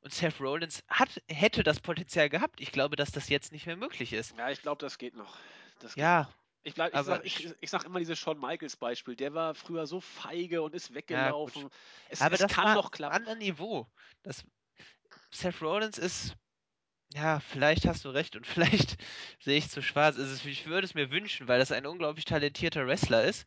[0.00, 2.60] Und Seth Rollins hat, hätte das Potenzial gehabt.
[2.60, 4.36] Ich glaube, dass das jetzt nicht mehr möglich ist.
[4.36, 5.38] ja, ich glaube, das geht noch.
[5.78, 6.34] Das geht Ja, noch.
[6.62, 9.16] Ich, bleib, ich, sag, ich, ich sag immer dieses Shawn Michaels Beispiel.
[9.16, 11.62] Der war früher so feige und ist Ja, weggelaufen.
[11.62, 11.72] gut.
[12.06, 13.14] es, aber es das kann war noch klappen.
[13.16, 13.90] anderen Niveau.
[14.22, 14.44] Das,
[15.30, 16.36] Seth Rollins ist,
[17.14, 18.96] ja, vielleicht hast du recht und vielleicht
[19.40, 20.16] sehe ich zu schwarz.
[20.16, 23.46] Ist, ich würde es mir wünschen, weil das ein unglaublich talentierter Wrestler ist,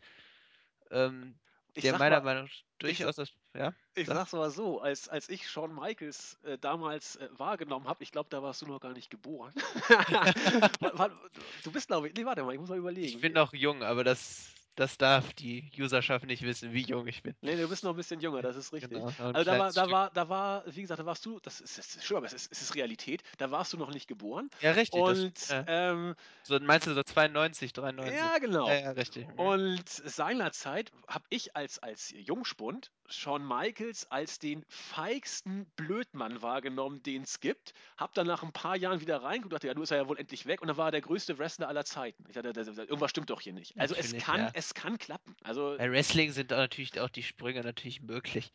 [0.92, 1.40] ähm,
[1.76, 4.16] Ich der sag meiner mal, Meinung nach durchaus das, ja, Ich Sag.
[4.16, 8.30] sag's mal so, als, als ich Shawn Michaels äh, damals äh, wahrgenommen habe, ich glaube,
[8.30, 9.54] da warst du noch gar nicht geboren.
[10.80, 11.12] Wa- wa-
[11.64, 13.18] du bist, glaube ich, nee, warte mal, ich muss mal überlegen.
[13.18, 17.24] ich bin noch jung, aber das, das darf die Userschaft nicht wissen, wie jung ich
[17.24, 17.36] bin.
[17.42, 19.04] Nee, du bist noch ein bisschen jünger, das ist richtig.
[19.04, 21.40] Genau, noch ein Also da war, da war, da war, wie gesagt, da warst du,
[21.42, 23.92] das ist, das ist schön, aber es ist, es ist Realität, da warst du noch
[23.92, 24.50] nicht geboren.
[24.60, 25.06] Ja, richtig.
[25.06, 28.32] Und das, äh, ähm, so, meinst du so 92, 93?
[28.32, 28.68] ja, genau.
[28.68, 29.28] Ja, ja, richtig.
[29.36, 37.24] Und seinerzeit habe ich als, als Jungspund Shawn Michaels als den feigsten Blödmann wahrgenommen, den
[37.24, 37.74] es gibt.
[37.98, 40.08] Hab dann nach ein paar Jahren wieder reingeguckt und dachte, ja, du ist er ja
[40.08, 40.62] wohl endlich weg.
[40.62, 42.24] Und dann war er der größte Wrestler aller Zeiten.
[42.28, 43.78] Ich dachte, irgendwas stimmt doch hier nicht.
[43.80, 44.52] Also es kann, ja.
[44.54, 45.36] es kann klappen.
[45.44, 48.52] Also Bei Wrestling sind auch natürlich auch die Sprünge natürlich möglich.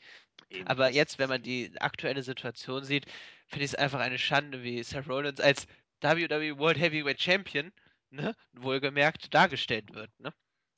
[0.51, 3.07] eben, Aber jetzt, wenn man die aktuelle Situation sieht,
[3.47, 5.67] finde ich es einfach eine Schande, wie Seth Rollins als
[6.01, 7.73] WWE World Heavyweight Champion,
[8.11, 10.11] ne, wohlgemerkt, dargestellt wird.
[10.21, 10.33] Ne?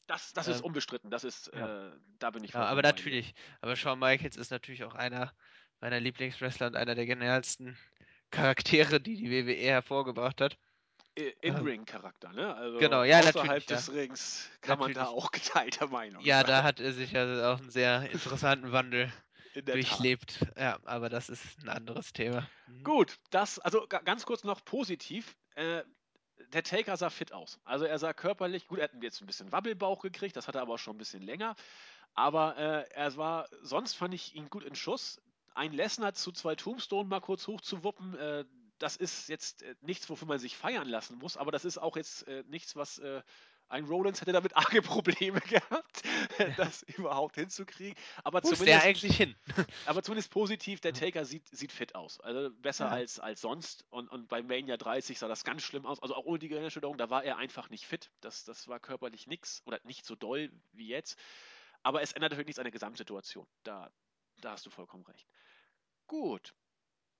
[0.07, 1.11] Das, das ist ähm, unbestritten.
[1.11, 1.89] Das ist, ja.
[1.89, 5.33] äh, da bin ich Ja, aber natürlich, aber Shawn Michaels ist natürlich auch einer
[5.81, 7.77] meiner Lieblingswrestler und einer der genialsten
[8.31, 10.59] Charaktere, die die WWE hervorgebracht hat.
[11.43, 12.55] In-Ring-Charakter, ne?
[12.55, 13.77] Also Genau, ja, außerhalb natürlich, ja.
[13.77, 15.17] des Rings kann man da Natürlich.
[15.19, 16.47] auch geteilter Meinung Ja, sein.
[16.49, 19.13] da hat er sich ja auch einen sehr interessanten Wandel
[19.55, 19.75] der Tat.
[19.75, 20.47] durchlebt.
[20.57, 22.49] Ja, aber das ist ein anderes Thema.
[22.67, 22.85] Mhm.
[22.85, 25.37] Gut, das, also ga- ganz kurz noch positiv.
[25.57, 25.83] Äh,
[26.53, 27.61] der Taker sah fit aus.
[27.65, 30.63] Also er sah körperlich, gut, er hat jetzt ein bisschen Wabbelbauch gekriegt, das hat er
[30.63, 31.55] aber auch schon ein bisschen länger.
[32.15, 35.21] Aber äh, er war, sonst fand ich ihn gut in Schuss.
[35.55, 38.45] Ein Lesnar zu zwei Tombstone mal kurz hochzuwuppen, äh,
[38.79, 41.97] das ist jetzt äh, nichts, wofür man sich feiern lassen muss, aber das ist auch
[41.97, 43.23] jetzt äh, nichts, was äh,
[43.71, 46.03] ein Rollins hätte damit arge Probleme gehabt,
[46.57, 47.97] das überhaupt hinzukriegen.
[48.25, 49.37] Aber Wo zumindest, der eigentlich hin?
[49.85, 51.01] aber zumindest positiv, der Ja.
[51.01, 52.21] Taker sieht, sieht fit aus.
[52.21, 52.91] Also besser Ja.
[52.91, 53.85] als, als sonst.
[53.91, 56.03] Und, und bei Mania 30 sah das ganz schlimm aus.
[56.03, 58.11] Also auch ohne die Gehirnerschütterung, da war er einfach nicht fit.
[58.21, 61.19] Das, das war körperlich nix oder nicht so doll wie jetzt.
[61.83, 63.47] Aber es ändert natürlich nichts an der Gesamtsituation.
[63.63, 63.91] Da,
[64.41, 65.27] da hast du vollkommen recht.
[66.07, 66.55] Gut.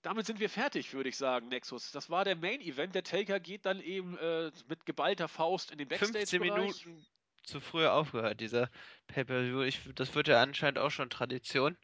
[0.03, 1.93] Damit sind wir fertig, würde ich sagen, Nexus.
[1.93, 2.95] Das war der Main Event.
[2.95, 6.87] Der Taker geht dann eben äh, mit geballter Faust in den 15 Backstage-Bereich.
[6.87, 7.07] Minuten
[7.45, 8.71] zu früh aufgehört, dieser
[9.09, 9.71] Pay-Per-View.
[9.95, 11.77] Das wird ja anscheinend auch schon Tradition.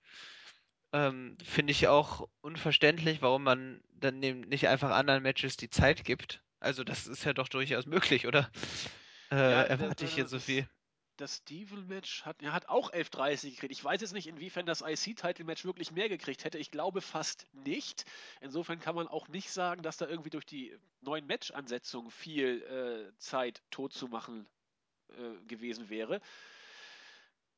[0.92, 6.42] Ähm, Finde ich auch unverständlich, warum man dann nicht einfach anderen Matches die Zeit gibt.
[6.60, 8.50] Also das ist ja doch durchaus möglich, oder?
[9.30, 10.68] Äh, Ja, erwarte ich hier so viel.
[11.16, 13.72] Das Steven-Match hat, er hat auch 11.30 gekriegt.
[13.72, 16.58] Ich weiß jetzt nicht, inwiefern das IC-Title-Match wirklich mehr gekriegt hätte.
[16.58, 18.04] Ich glaube fast nicht.
[18.40, 23.18] Insofern kann man auch nicht sagen, dass da irgendwie durch die neuen Match-Ansetzungen viel äh,
[23.18, 24.46] Zeit tot zu machen
[25.08, 26.20] äh, gewesen wäre.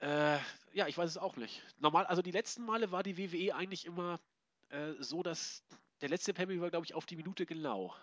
[0.00, 0.38] Äh,
[0.72, 1.62] ja, ich weiß es auch nicht.
[1.78, 4.20] Normal, also die letzten Male war die WWE eigentlich immer
[4.68, 5.64] äh, so, dass
[6.00, 7.94] der letzte Pay war, glaube ich, auf die Minute genau.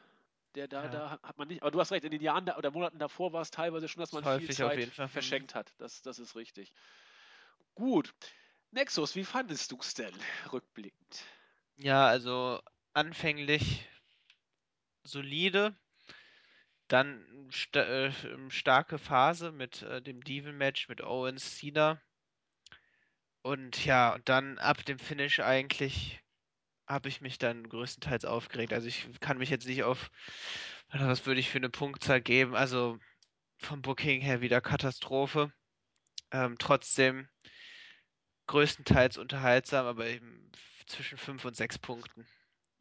[0.56, 0.90] Der da, Ja.
[0.90, 1.62] da hat- man nicht.
[1.62, 4.00] Aber du hast recht, in den Jahren da, oder Monaten davor war es teilweise schon,
[4.00, 5.74] dass man viel Häufig auf Zeit verschenkt hat.
[5.78, 6.74] Das, das ist richtig.
[7.76, 8.14] Gut.
[8.72, 10.14] Nexus, wie fandest du es denn
[10.52, 11.24] rückblickend?
[11.78, 12.62] Ja, also
[12.94, 13.88] anfänglich
[15.04, 15.76] solide,
[16.88, 18.12] dann sta äh,
[18.50, 22.02] starke Phase mit äh, dem Devil-Match mit Owens, Cena.
[23.42, 26.20] Und ja, und dann ab dem Finish eigentlich
[26.88, 28.74] habe ich mich dann größtenteils aufgeregt.
[28.74, 30.10] Also ich kann mich jetzt nicht auf,
[30.92, 32.56] was würde ich für eine Punktzahl geben?
[32.56, 33.00] Also
[33.58, 35.52] vom Booking her wieder Katastrophe.
[36.32, 37.30] Ähm, trotzdem
[38.48, 40.52] größtenteils unterhaltsam, aber eben
[40.86, 42.28] zwischen fünf und sechs Punkten.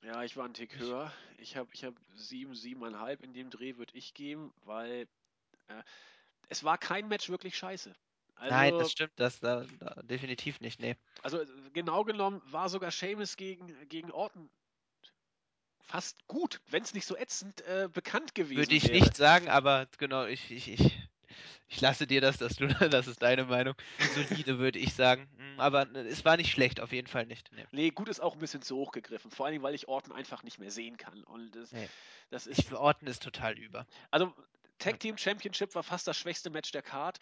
[0.03, 1.13] Ja, ich war einen Tick höher.
[1.39, 5.09] Ich habe ich hab sieben, siebeneinhalb in dem Dreh würde ich geben, weil
[5.69, 5.83] äh,
[6.49, 7.95] es war kein Match wirklich scheiße.
[8.39, 10.81] Nein, Also, das stimmt, das da, da definitiv nicht.
[10.81, 10.97] Nee.
[11.23, 14.51] also äh, genau genommen war sogar Sheamus gegen, gegen Orton
[15.81, 18.95] fast gut, wenn es nicht so ätzend äh, bekannt gewesen Würde ich wäre.
[19.01, 21.09] nicht sagen, aber genau, ich, ich, ich,
[21.69, 23.75] ich lasse dir das, dass du, das ist deine Meinung.
[24.15, 25.29] Solide würde ich sagen.
[25.37, 27.51] Mm, Aber es war nicht schlecht, auf jeden Fall nicht.
[27.53, 27.67] Nee.
[27.73, 29.31] Nee, gut ist auch ein bisschen zu hoch gegriffen.
[29.31, 31.23] Vor allen Dingen, weil ich Orton einfach nicht mehr sehen kann.
[31.25, 31.89] Und das, Nee.
[32.31, 32.59] das ist.
[32.59, 33.87] Ich, Orton ist total über.
[34.11, 34.35] Also,
[34.79, 37.19] Tag Team Championship war fast das schwächste Match der Card.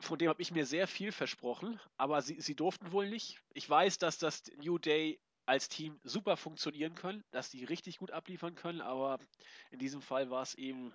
[0.00, 3.40] Von dem habe ich mir sehr viel versprochen, aber sie, sie durften wohl nicht.
[3.54, 8.10] Ich weiß, dass das New Day als Team super funktionieren können, dass die richtig gut
[8.10, 9.18] abliefern können, aber
[9.70, 10.92] in diesem Fall war es eben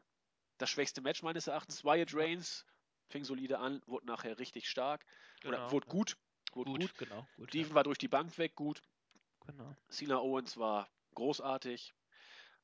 [0.58, 1.84] das schwächste Match meines Erachtens.
[1.84, 2.66] Wyatt Reigns
[3.10, 5.06] fing solide an, wurde nachher richtig stark
[5.44, 5.94] oder Genau, wurde ja.
[5.94, 6.18] gut,
[6.54, 6.96] wurde Gut, gut.
[6.98, 7.50] genau, gut.
[7.50, 8.82] Steven war durch die Bank weg gut.
[9.14, 9.76] Ja, genau.
[9.90, 11.94] Cena Owens war großartig.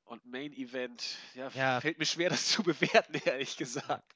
[0.05, 1.81] Und Main Event, ja, Ja.
[1.81, 4.13] fällt mir schwer, das zu bewerten, ehrlich gesagt.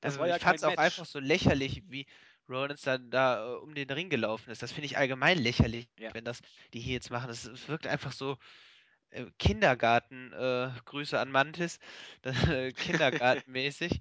[0.00, 2.06] Das Also war ja ich fand's kein auch einfach so lächerlich, wie
[2.48, 4.62] Rollins dann da äh, um den Ring gelaufen ist.
[4.62, 6.12] Das finde ich allgemein lächerlich, Ja.
[6.12, 6.40] wenn das
[6.74, 7.28] die hier jetzt machen.
[7.28, 8.36] Das, es wirkt einfach so
[9.10, 11.78] äh, Kindergarten, äh, Grüße an Mantis,
[12.24, 14.00] äh, Kindergartenmäßig.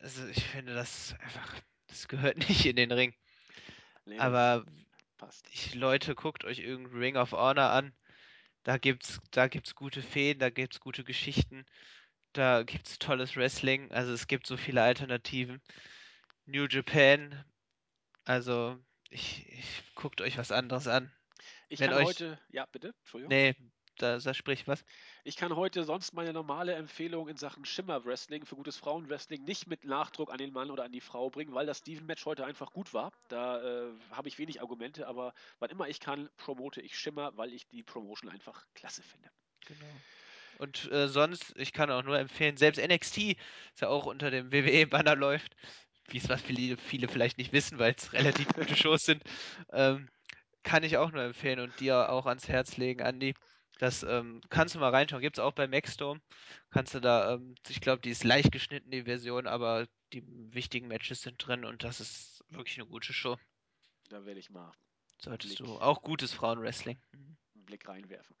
[0.00, 1.54] Also ich finde das einfach,
[1.88, 3.14] das gehört nicht in den Ring.
[4.06, 4.64] Nee, Aber
[5.16, 5.52] passt.
[5.52, 7.94] ich, Leute, guckt euch irgendein Ring of Honor an.
[8.64, 11.64] Da gibt's, da gibt's gute Feen, da gibt's gute Geschichten,
[12.32, 13.90] da gibt's tolles Wrestling.
[13.92, 15.60] Also es gibt so viele Alternativen.
[16.46, 17.44] New Japan,
[18.24, 18.78] also
[19.08, 21.12] ich, ich guckt euch was anderes an.
[21.68, 23.30] Ich Wenn kann euch- heute, ja, bitte, Entschuldigung.
[23.30, 23.54] Nee,
[23.96, 24.84] da, da spricht was.
[25.24, 29.84] Ich kann heute sonst meine normale Empfehlung in Sachen Schimmer-Wrestling für gutes Frauenwrestling nicht mit
[29.84, 32.94] Nachdruck an den Mann oder an die Frau bringen, weil das Steven-Match heute einfach gut
[32.94, 33.12] war.
[33.28, 37.52] Da äh, habe ich wenig Argumente, aber wann immer ich kann, promote ich Schimmer, weil
[37.52, 39.30] ich die Promotion einfach klasse finde.
[39.66, 39.86] Genau.
[40.60, 44.52] Und äh, sonst, ich kann auch nur empfehlen, selbst NXT ist ja auch unter dem
[44.52, 45.56] WWE-Banner läuft,
[46.10, 49.24] wie es was viele, viele vielleicht nicht wissen, weil es relativ gute Shows sind,
[49.72, 50.10] ähm,
[50.62, 53.32] kann ich auch nur empfehlen und dir auch ans Herz legen, Andi.
[53.78, 55.22] Das ähm, kannst du mal reinschauen.
[55.22, 56.20] Gibt es auch bei Maxstorm.
[56.68, 60.22] Kannst du da, ähm, ich glaube, die ist leicht geschnitten, die Version, aber die
[60.52, 63.38] wichtigen Matches sind drin und das ist wirklich eine gute Show.
[64.10, 64.70] Da werde ich mal
[65.22, 65.66] Solltest Blick.
[65.66, 65.78] du.
[65.78, 67.00] Auch gutes Frauenwrestling.
[67.14, 68.36] Einen Blick reinwerfen.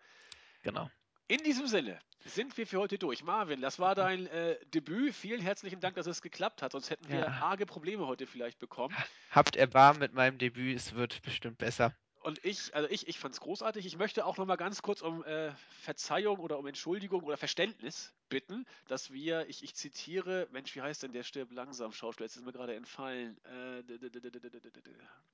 [0.62, 0.90] Genau.
[1.30, 3.22] In diesem Sinne sind wir für heute durch.
[3.22, 5.14] Marvin, das war dein äh, Debüt.
[5.14, 6.72] Vielen herzlichen Dank, dass es geklappt hat.
[6.72, 7.26] Sonst hätten wir ja.
[7.40, 8.96] arge Probleme heute vielleicht bekommen.
[9.30, 10.76] Habt Erbarmen mit meinem Debüt.
[10.76, 11.94] Es wird bestimmt besser.
[12.22, 13.86] Und ich, also ich, ich fand es großartig.
[13.86, 15.52] Ich möchte auch nochmal ganz kurz um äh,
[15.82, 21.04] Verzeihung oder um Entschuldigung oder Verständnis bitten, dass wir, ich, ich zitiere, Mensch, wie heißt
[21.04, 22.26] denn der stirb langsam Schauspieler?
[22.26, 23.38] Jetzt ist mir gerade entfallen.
[23.44, 23.84] Äh,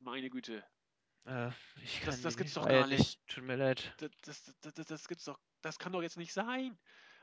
[0.01, 0.63] meine Güte,
[1.27, 1.49] äh,
[1.83, 3.19] ich Das- kann das gibt's doch gar nicht.
[3.29, 3.93] Tut mir leid.
[3.99, 6.79] Das, das, das, das, das gibt's doch, das kann doch jetzt nicht sein.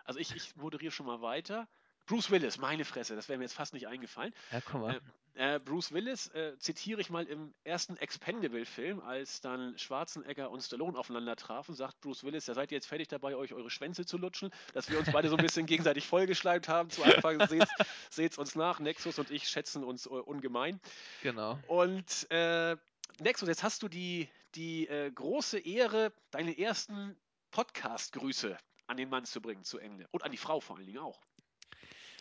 [0.05, 1.67] Also ich, ich moderiere schon mal weiter.
[2.05, 4.33] Bruce Willis, meine Fresse, das wäre mir jetzt fast nicht eingefallen.
[4.51, 5.01] Ja, guck mal.
[5.35, 10.97] Äh, Bruce Willis äh, zitiere ich mal im ersten Expendable-Film, als dann Schwarzenegger und Stallone
[10.97, 14.17] aufeinander trafen, sagt Bruce Willis, da seid ihr jetzt fertig dabei, euch eure Schwänze zu
[14.17, 16.89] lutschen, dass wir uns beide so ein bisschen gegenseitig vollgeschleimt haben.
[16.89, 17.67] Zu Anfang seht,
[18.09, 20.81] seht's uns nach, Nexus und ich schätzen uns äh, ungemein.
[21.21, 21.57] Genau.
[21.67, 22.75] Und äh,
[23.19, 27.15] Nexus, jetzt hast du die, die äh, große Ehre, deine ersten
[27.51, 28.57] Podcast-Grüße
[28.87, 30.07] an den Mann zu bringen zu Ende.
[30.11, 31.21] Und an die Frau vor allen Dingen auch.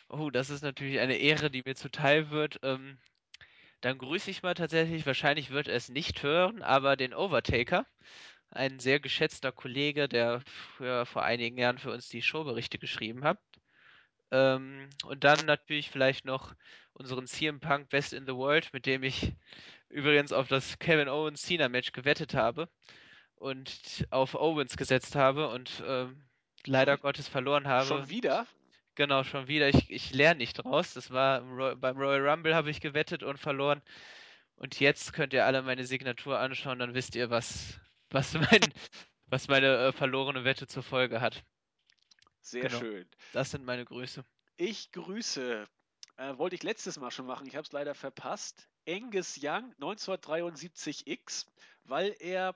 [0.08, 2.60] Oh, das ist natürlich eine Ehre, die mir zuteil wird.
[2.62, 2.98] Ähm,
[3.80, 7.86] dann grüße ich mal tatsächlich, wahrscheinlich wird er es nicht hören, aber den Overtaker.
[8.50, 10.42] Ein sehr geschätzter Kollege, der
[10.76, 13.38] früher vor einigen Jahren für uns die Showberichte geschrieben hat.
[14.30, 16.54] Ähm, und dann natürlich vielleicht noch
[16.92, 19.32] unseren CM Punk Best in the World, mit dem ich
[19.92, 22.68] übrigens auf das Kevin Owens Cena Match gewettet habe
[23.36, 26.24] und auf Owens gesetzt habe und ähm,
[26.66, 27.86] leider Schon- Gottes verloren habe.
[27.86, 28.46] Schon wieder?
[28.94, 29.68] Genau, schon wieder.
[29.68, 30.92] Ich, ich lerne nicht draus.
[30.94, 33.80] Das war Roy- beim Royal Rumble habe ich gewettet und verloren.
[34.56, 38.60] Und jetzt könnt ihr alle meine Signatur anschauen, dann wisst ihr, was, was, mein,
[39.26, 41.42] was meine äh, verlorene Wette zur Folge hat.
[42.42, 42.78] Sehr Genau.
[42.80, 43.06] schön.
[43.32, 44.24] Das sind meine Grüße.
[44.56, 45.66] Ich grüße,
[46.22, 51.46] äh, wollte ich letztes Mal schon machen, ich habe es leider verpasst, Angus Young 1973X,
[51.84, 52.54] weil er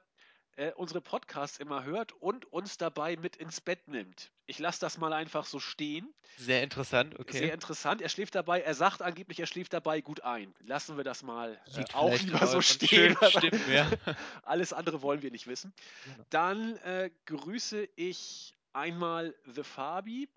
[0.57, 4.31] äh, unsere Podcasts immer hört und uns dabei mit ins Bett nimmt.
[4.47, 6.15] Ich lasse das mal einfach so stehen.
[6.39, 7.39] Sehr interessant, okay.
[7.39, 8.01] Sehr interessant.
[8.01, 10.55] Er schläft dabei, er sagt angeblich, er schläft dabei gut ein.
[10.61, 13.17] Lassen wir das mal äh, auch lieber so stehen.
[13.29, 13.91] Stimmen, ja.
[14.43, 15.75] Alles andere wollen wir nicht wissen.
[16.05, 16.25] Genau.
[16.31, 20.29] Dann äh, grüße ich einmal The Fabi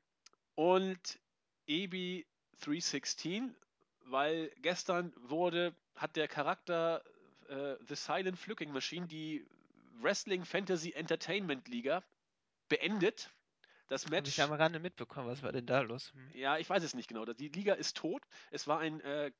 [0.55, 1.19] und
[2.59, 3.53] EB316,
[4.05, 7.03] weil gestern wurde, hat der Charakter
[7.47, 9.45] äh, The Silent Flücking Machine die
[10.01, 12.03] Wrestling Fantasy Entertainment Liga
[12.69, 13.31] beendet.
[13.87, 16.13] Das Habe ich Match, am Rande mitbekommen, was war denn da los?
[16.13, 16.39] Hm.
[16.39, 17.25] ja, ich weiß es nicht genau.
[17.25, 18.21] Die Liga ist tot.
[18.51, 19.31] Es war ein äh,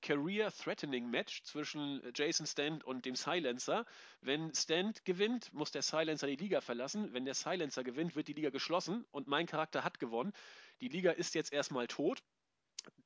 [0.00, 3.84] Career-Threatening-Match zwischen Jason Stant und dem Silencer.
[4.22, 7.12] Wenn Stant gewinnt, muss der Silencer die Liga verlassen.
[7.12, 10.32] Wenn der Silencer gewinnt, wird die Liga geschlossen und mein Charakter hat gewonnen.
[10.80, 12.22] Die Liga ist jetzt erstmal tot.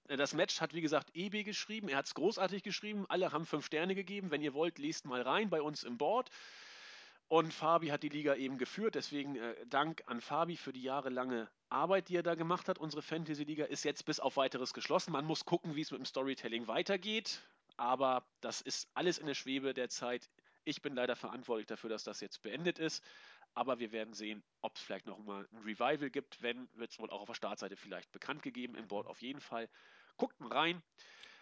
[0.08, 1.88] Äh, Das Match hat, wie gesagt, EB geschrieben.
[1.88, 3.06] Er hat es großartig geschrieben.
[3.08, 4.30] Alle haben fünf Sterne gegeben.
[4.30, 6.30] Wenn ihr wollt, lest mal rein bei uns im Board.
[7.28, 8.94] Und Fabi hat die Liga eben geführt.
[8.94, 12.78] Deswegen äh, Dank an Fabi für die jahrelange Arbeit, die er da gemacht hat.
[12.78, 15.12] Unsere Fantasy-Liga ist jetzt bis auf weiteres geschlossen.
[15.12, 17.40] Man muss gucken, wie es mit dem Storytelling weitergeht.
[17.78, 20.28] Aber das ist alles in der Schwebe der Zeit.
[20.64, 23.02] Ich bin leider verantwortlich dafür, dass das jetzt beendet ist.
[23.54, 26.42] Aber wir werden sehen, ob es vielleicht noch mal ein Revival gibt.
[26.42, 28.74] Wenn, wird es wohl auch auf der Startseite vielleicht bekannt gegeben.
[28.76, 29.68] Im Board auf jeden Fall.
[30.16, 30.82] Guckt mal rein.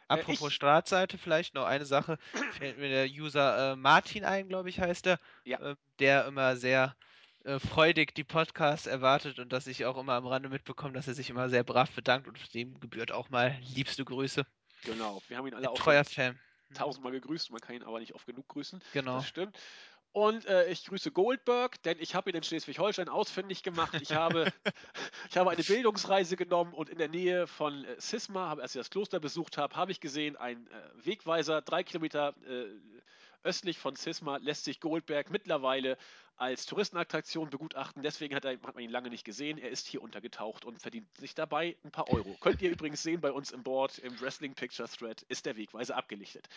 [0.09, 2.19] Äh, Apropos ich- Startseite, vielleicht noch eine Sache.
[2.53, 5.61] Fällt mir der User äh, Martin ein, glaube ich, heißt er, Ja.
[5.61, 6.97] ähm, der immer sehr
[7.45, 11.15] äh, freudig die Podcasts erwartet und dass ich auch immer am Rande mitbekomme, dass er
[11.15, 14.45] sich immer sehr brav bedankt und dem gebührt auch mal liebste Grüße.
[14.83, 16.39] Genau, wir haben ihn alle auch treuer Fan.
[16.75, 17.51] tausendmal gegrüßt.
[17.53, 18.83] Man kann ihn aber nicht oft genug grüßen.
[18.93, 19.17] Genau.
[19.17, 19.57] Das stimmt.
[20.13, 23.97] Und äh, ich grüße Goldberg, denn ich habe ihn in Schleswig-Holstein ausfindig gemacht.
[24.01, 24.53] Ich habe,
[25.31, 28.91] ich habe eine Bildungsreise genommen und in der Nähe von äh, Sisma, als ich das
[28.91, 32.65] Kloster besucht habe, habe ich gesehen, ein äh, Wegweiser, drei Kilometer äh,
[33.45, 35.97] östlich von Sisma, lässt sich Goldberg mittlerweile
[36.37, 38.03] als Touristenattraktion begutachten.
[38.03, 39.59] Deswegen hat, er, hat man ihn lange nicht gesehen.
[39.59, 42.35] Er ist hier untergetaucht und verdient sich dabei ein paar Euro.
[42.41, 45.97] Könnt ihr übrigens sehen bei uns im Board, im Wrestling Picture Thread ist der Wegweiser
[45.97, 46.49] abgelichtet.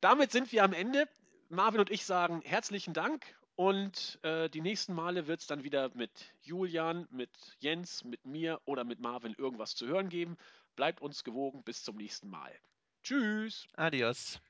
[0.00, 1.08] Damit sind wir am Ende.
[1.48, 5.90] Marvin und ich sagen herzlichen Dank und äh, die nächsten Male wird es dann wieder
[5.94, 10.36] mit Julian, mit Jens, mit mir oder mit Marvin irgendwas zu hören geben.
[10.76, 11.64] Bleibt uns gewogen.
[11.64, 12.52] Bis zum nächsten Mal.
[13.02, 13.66] Tschüss.
[13.74, 14.40] Adios.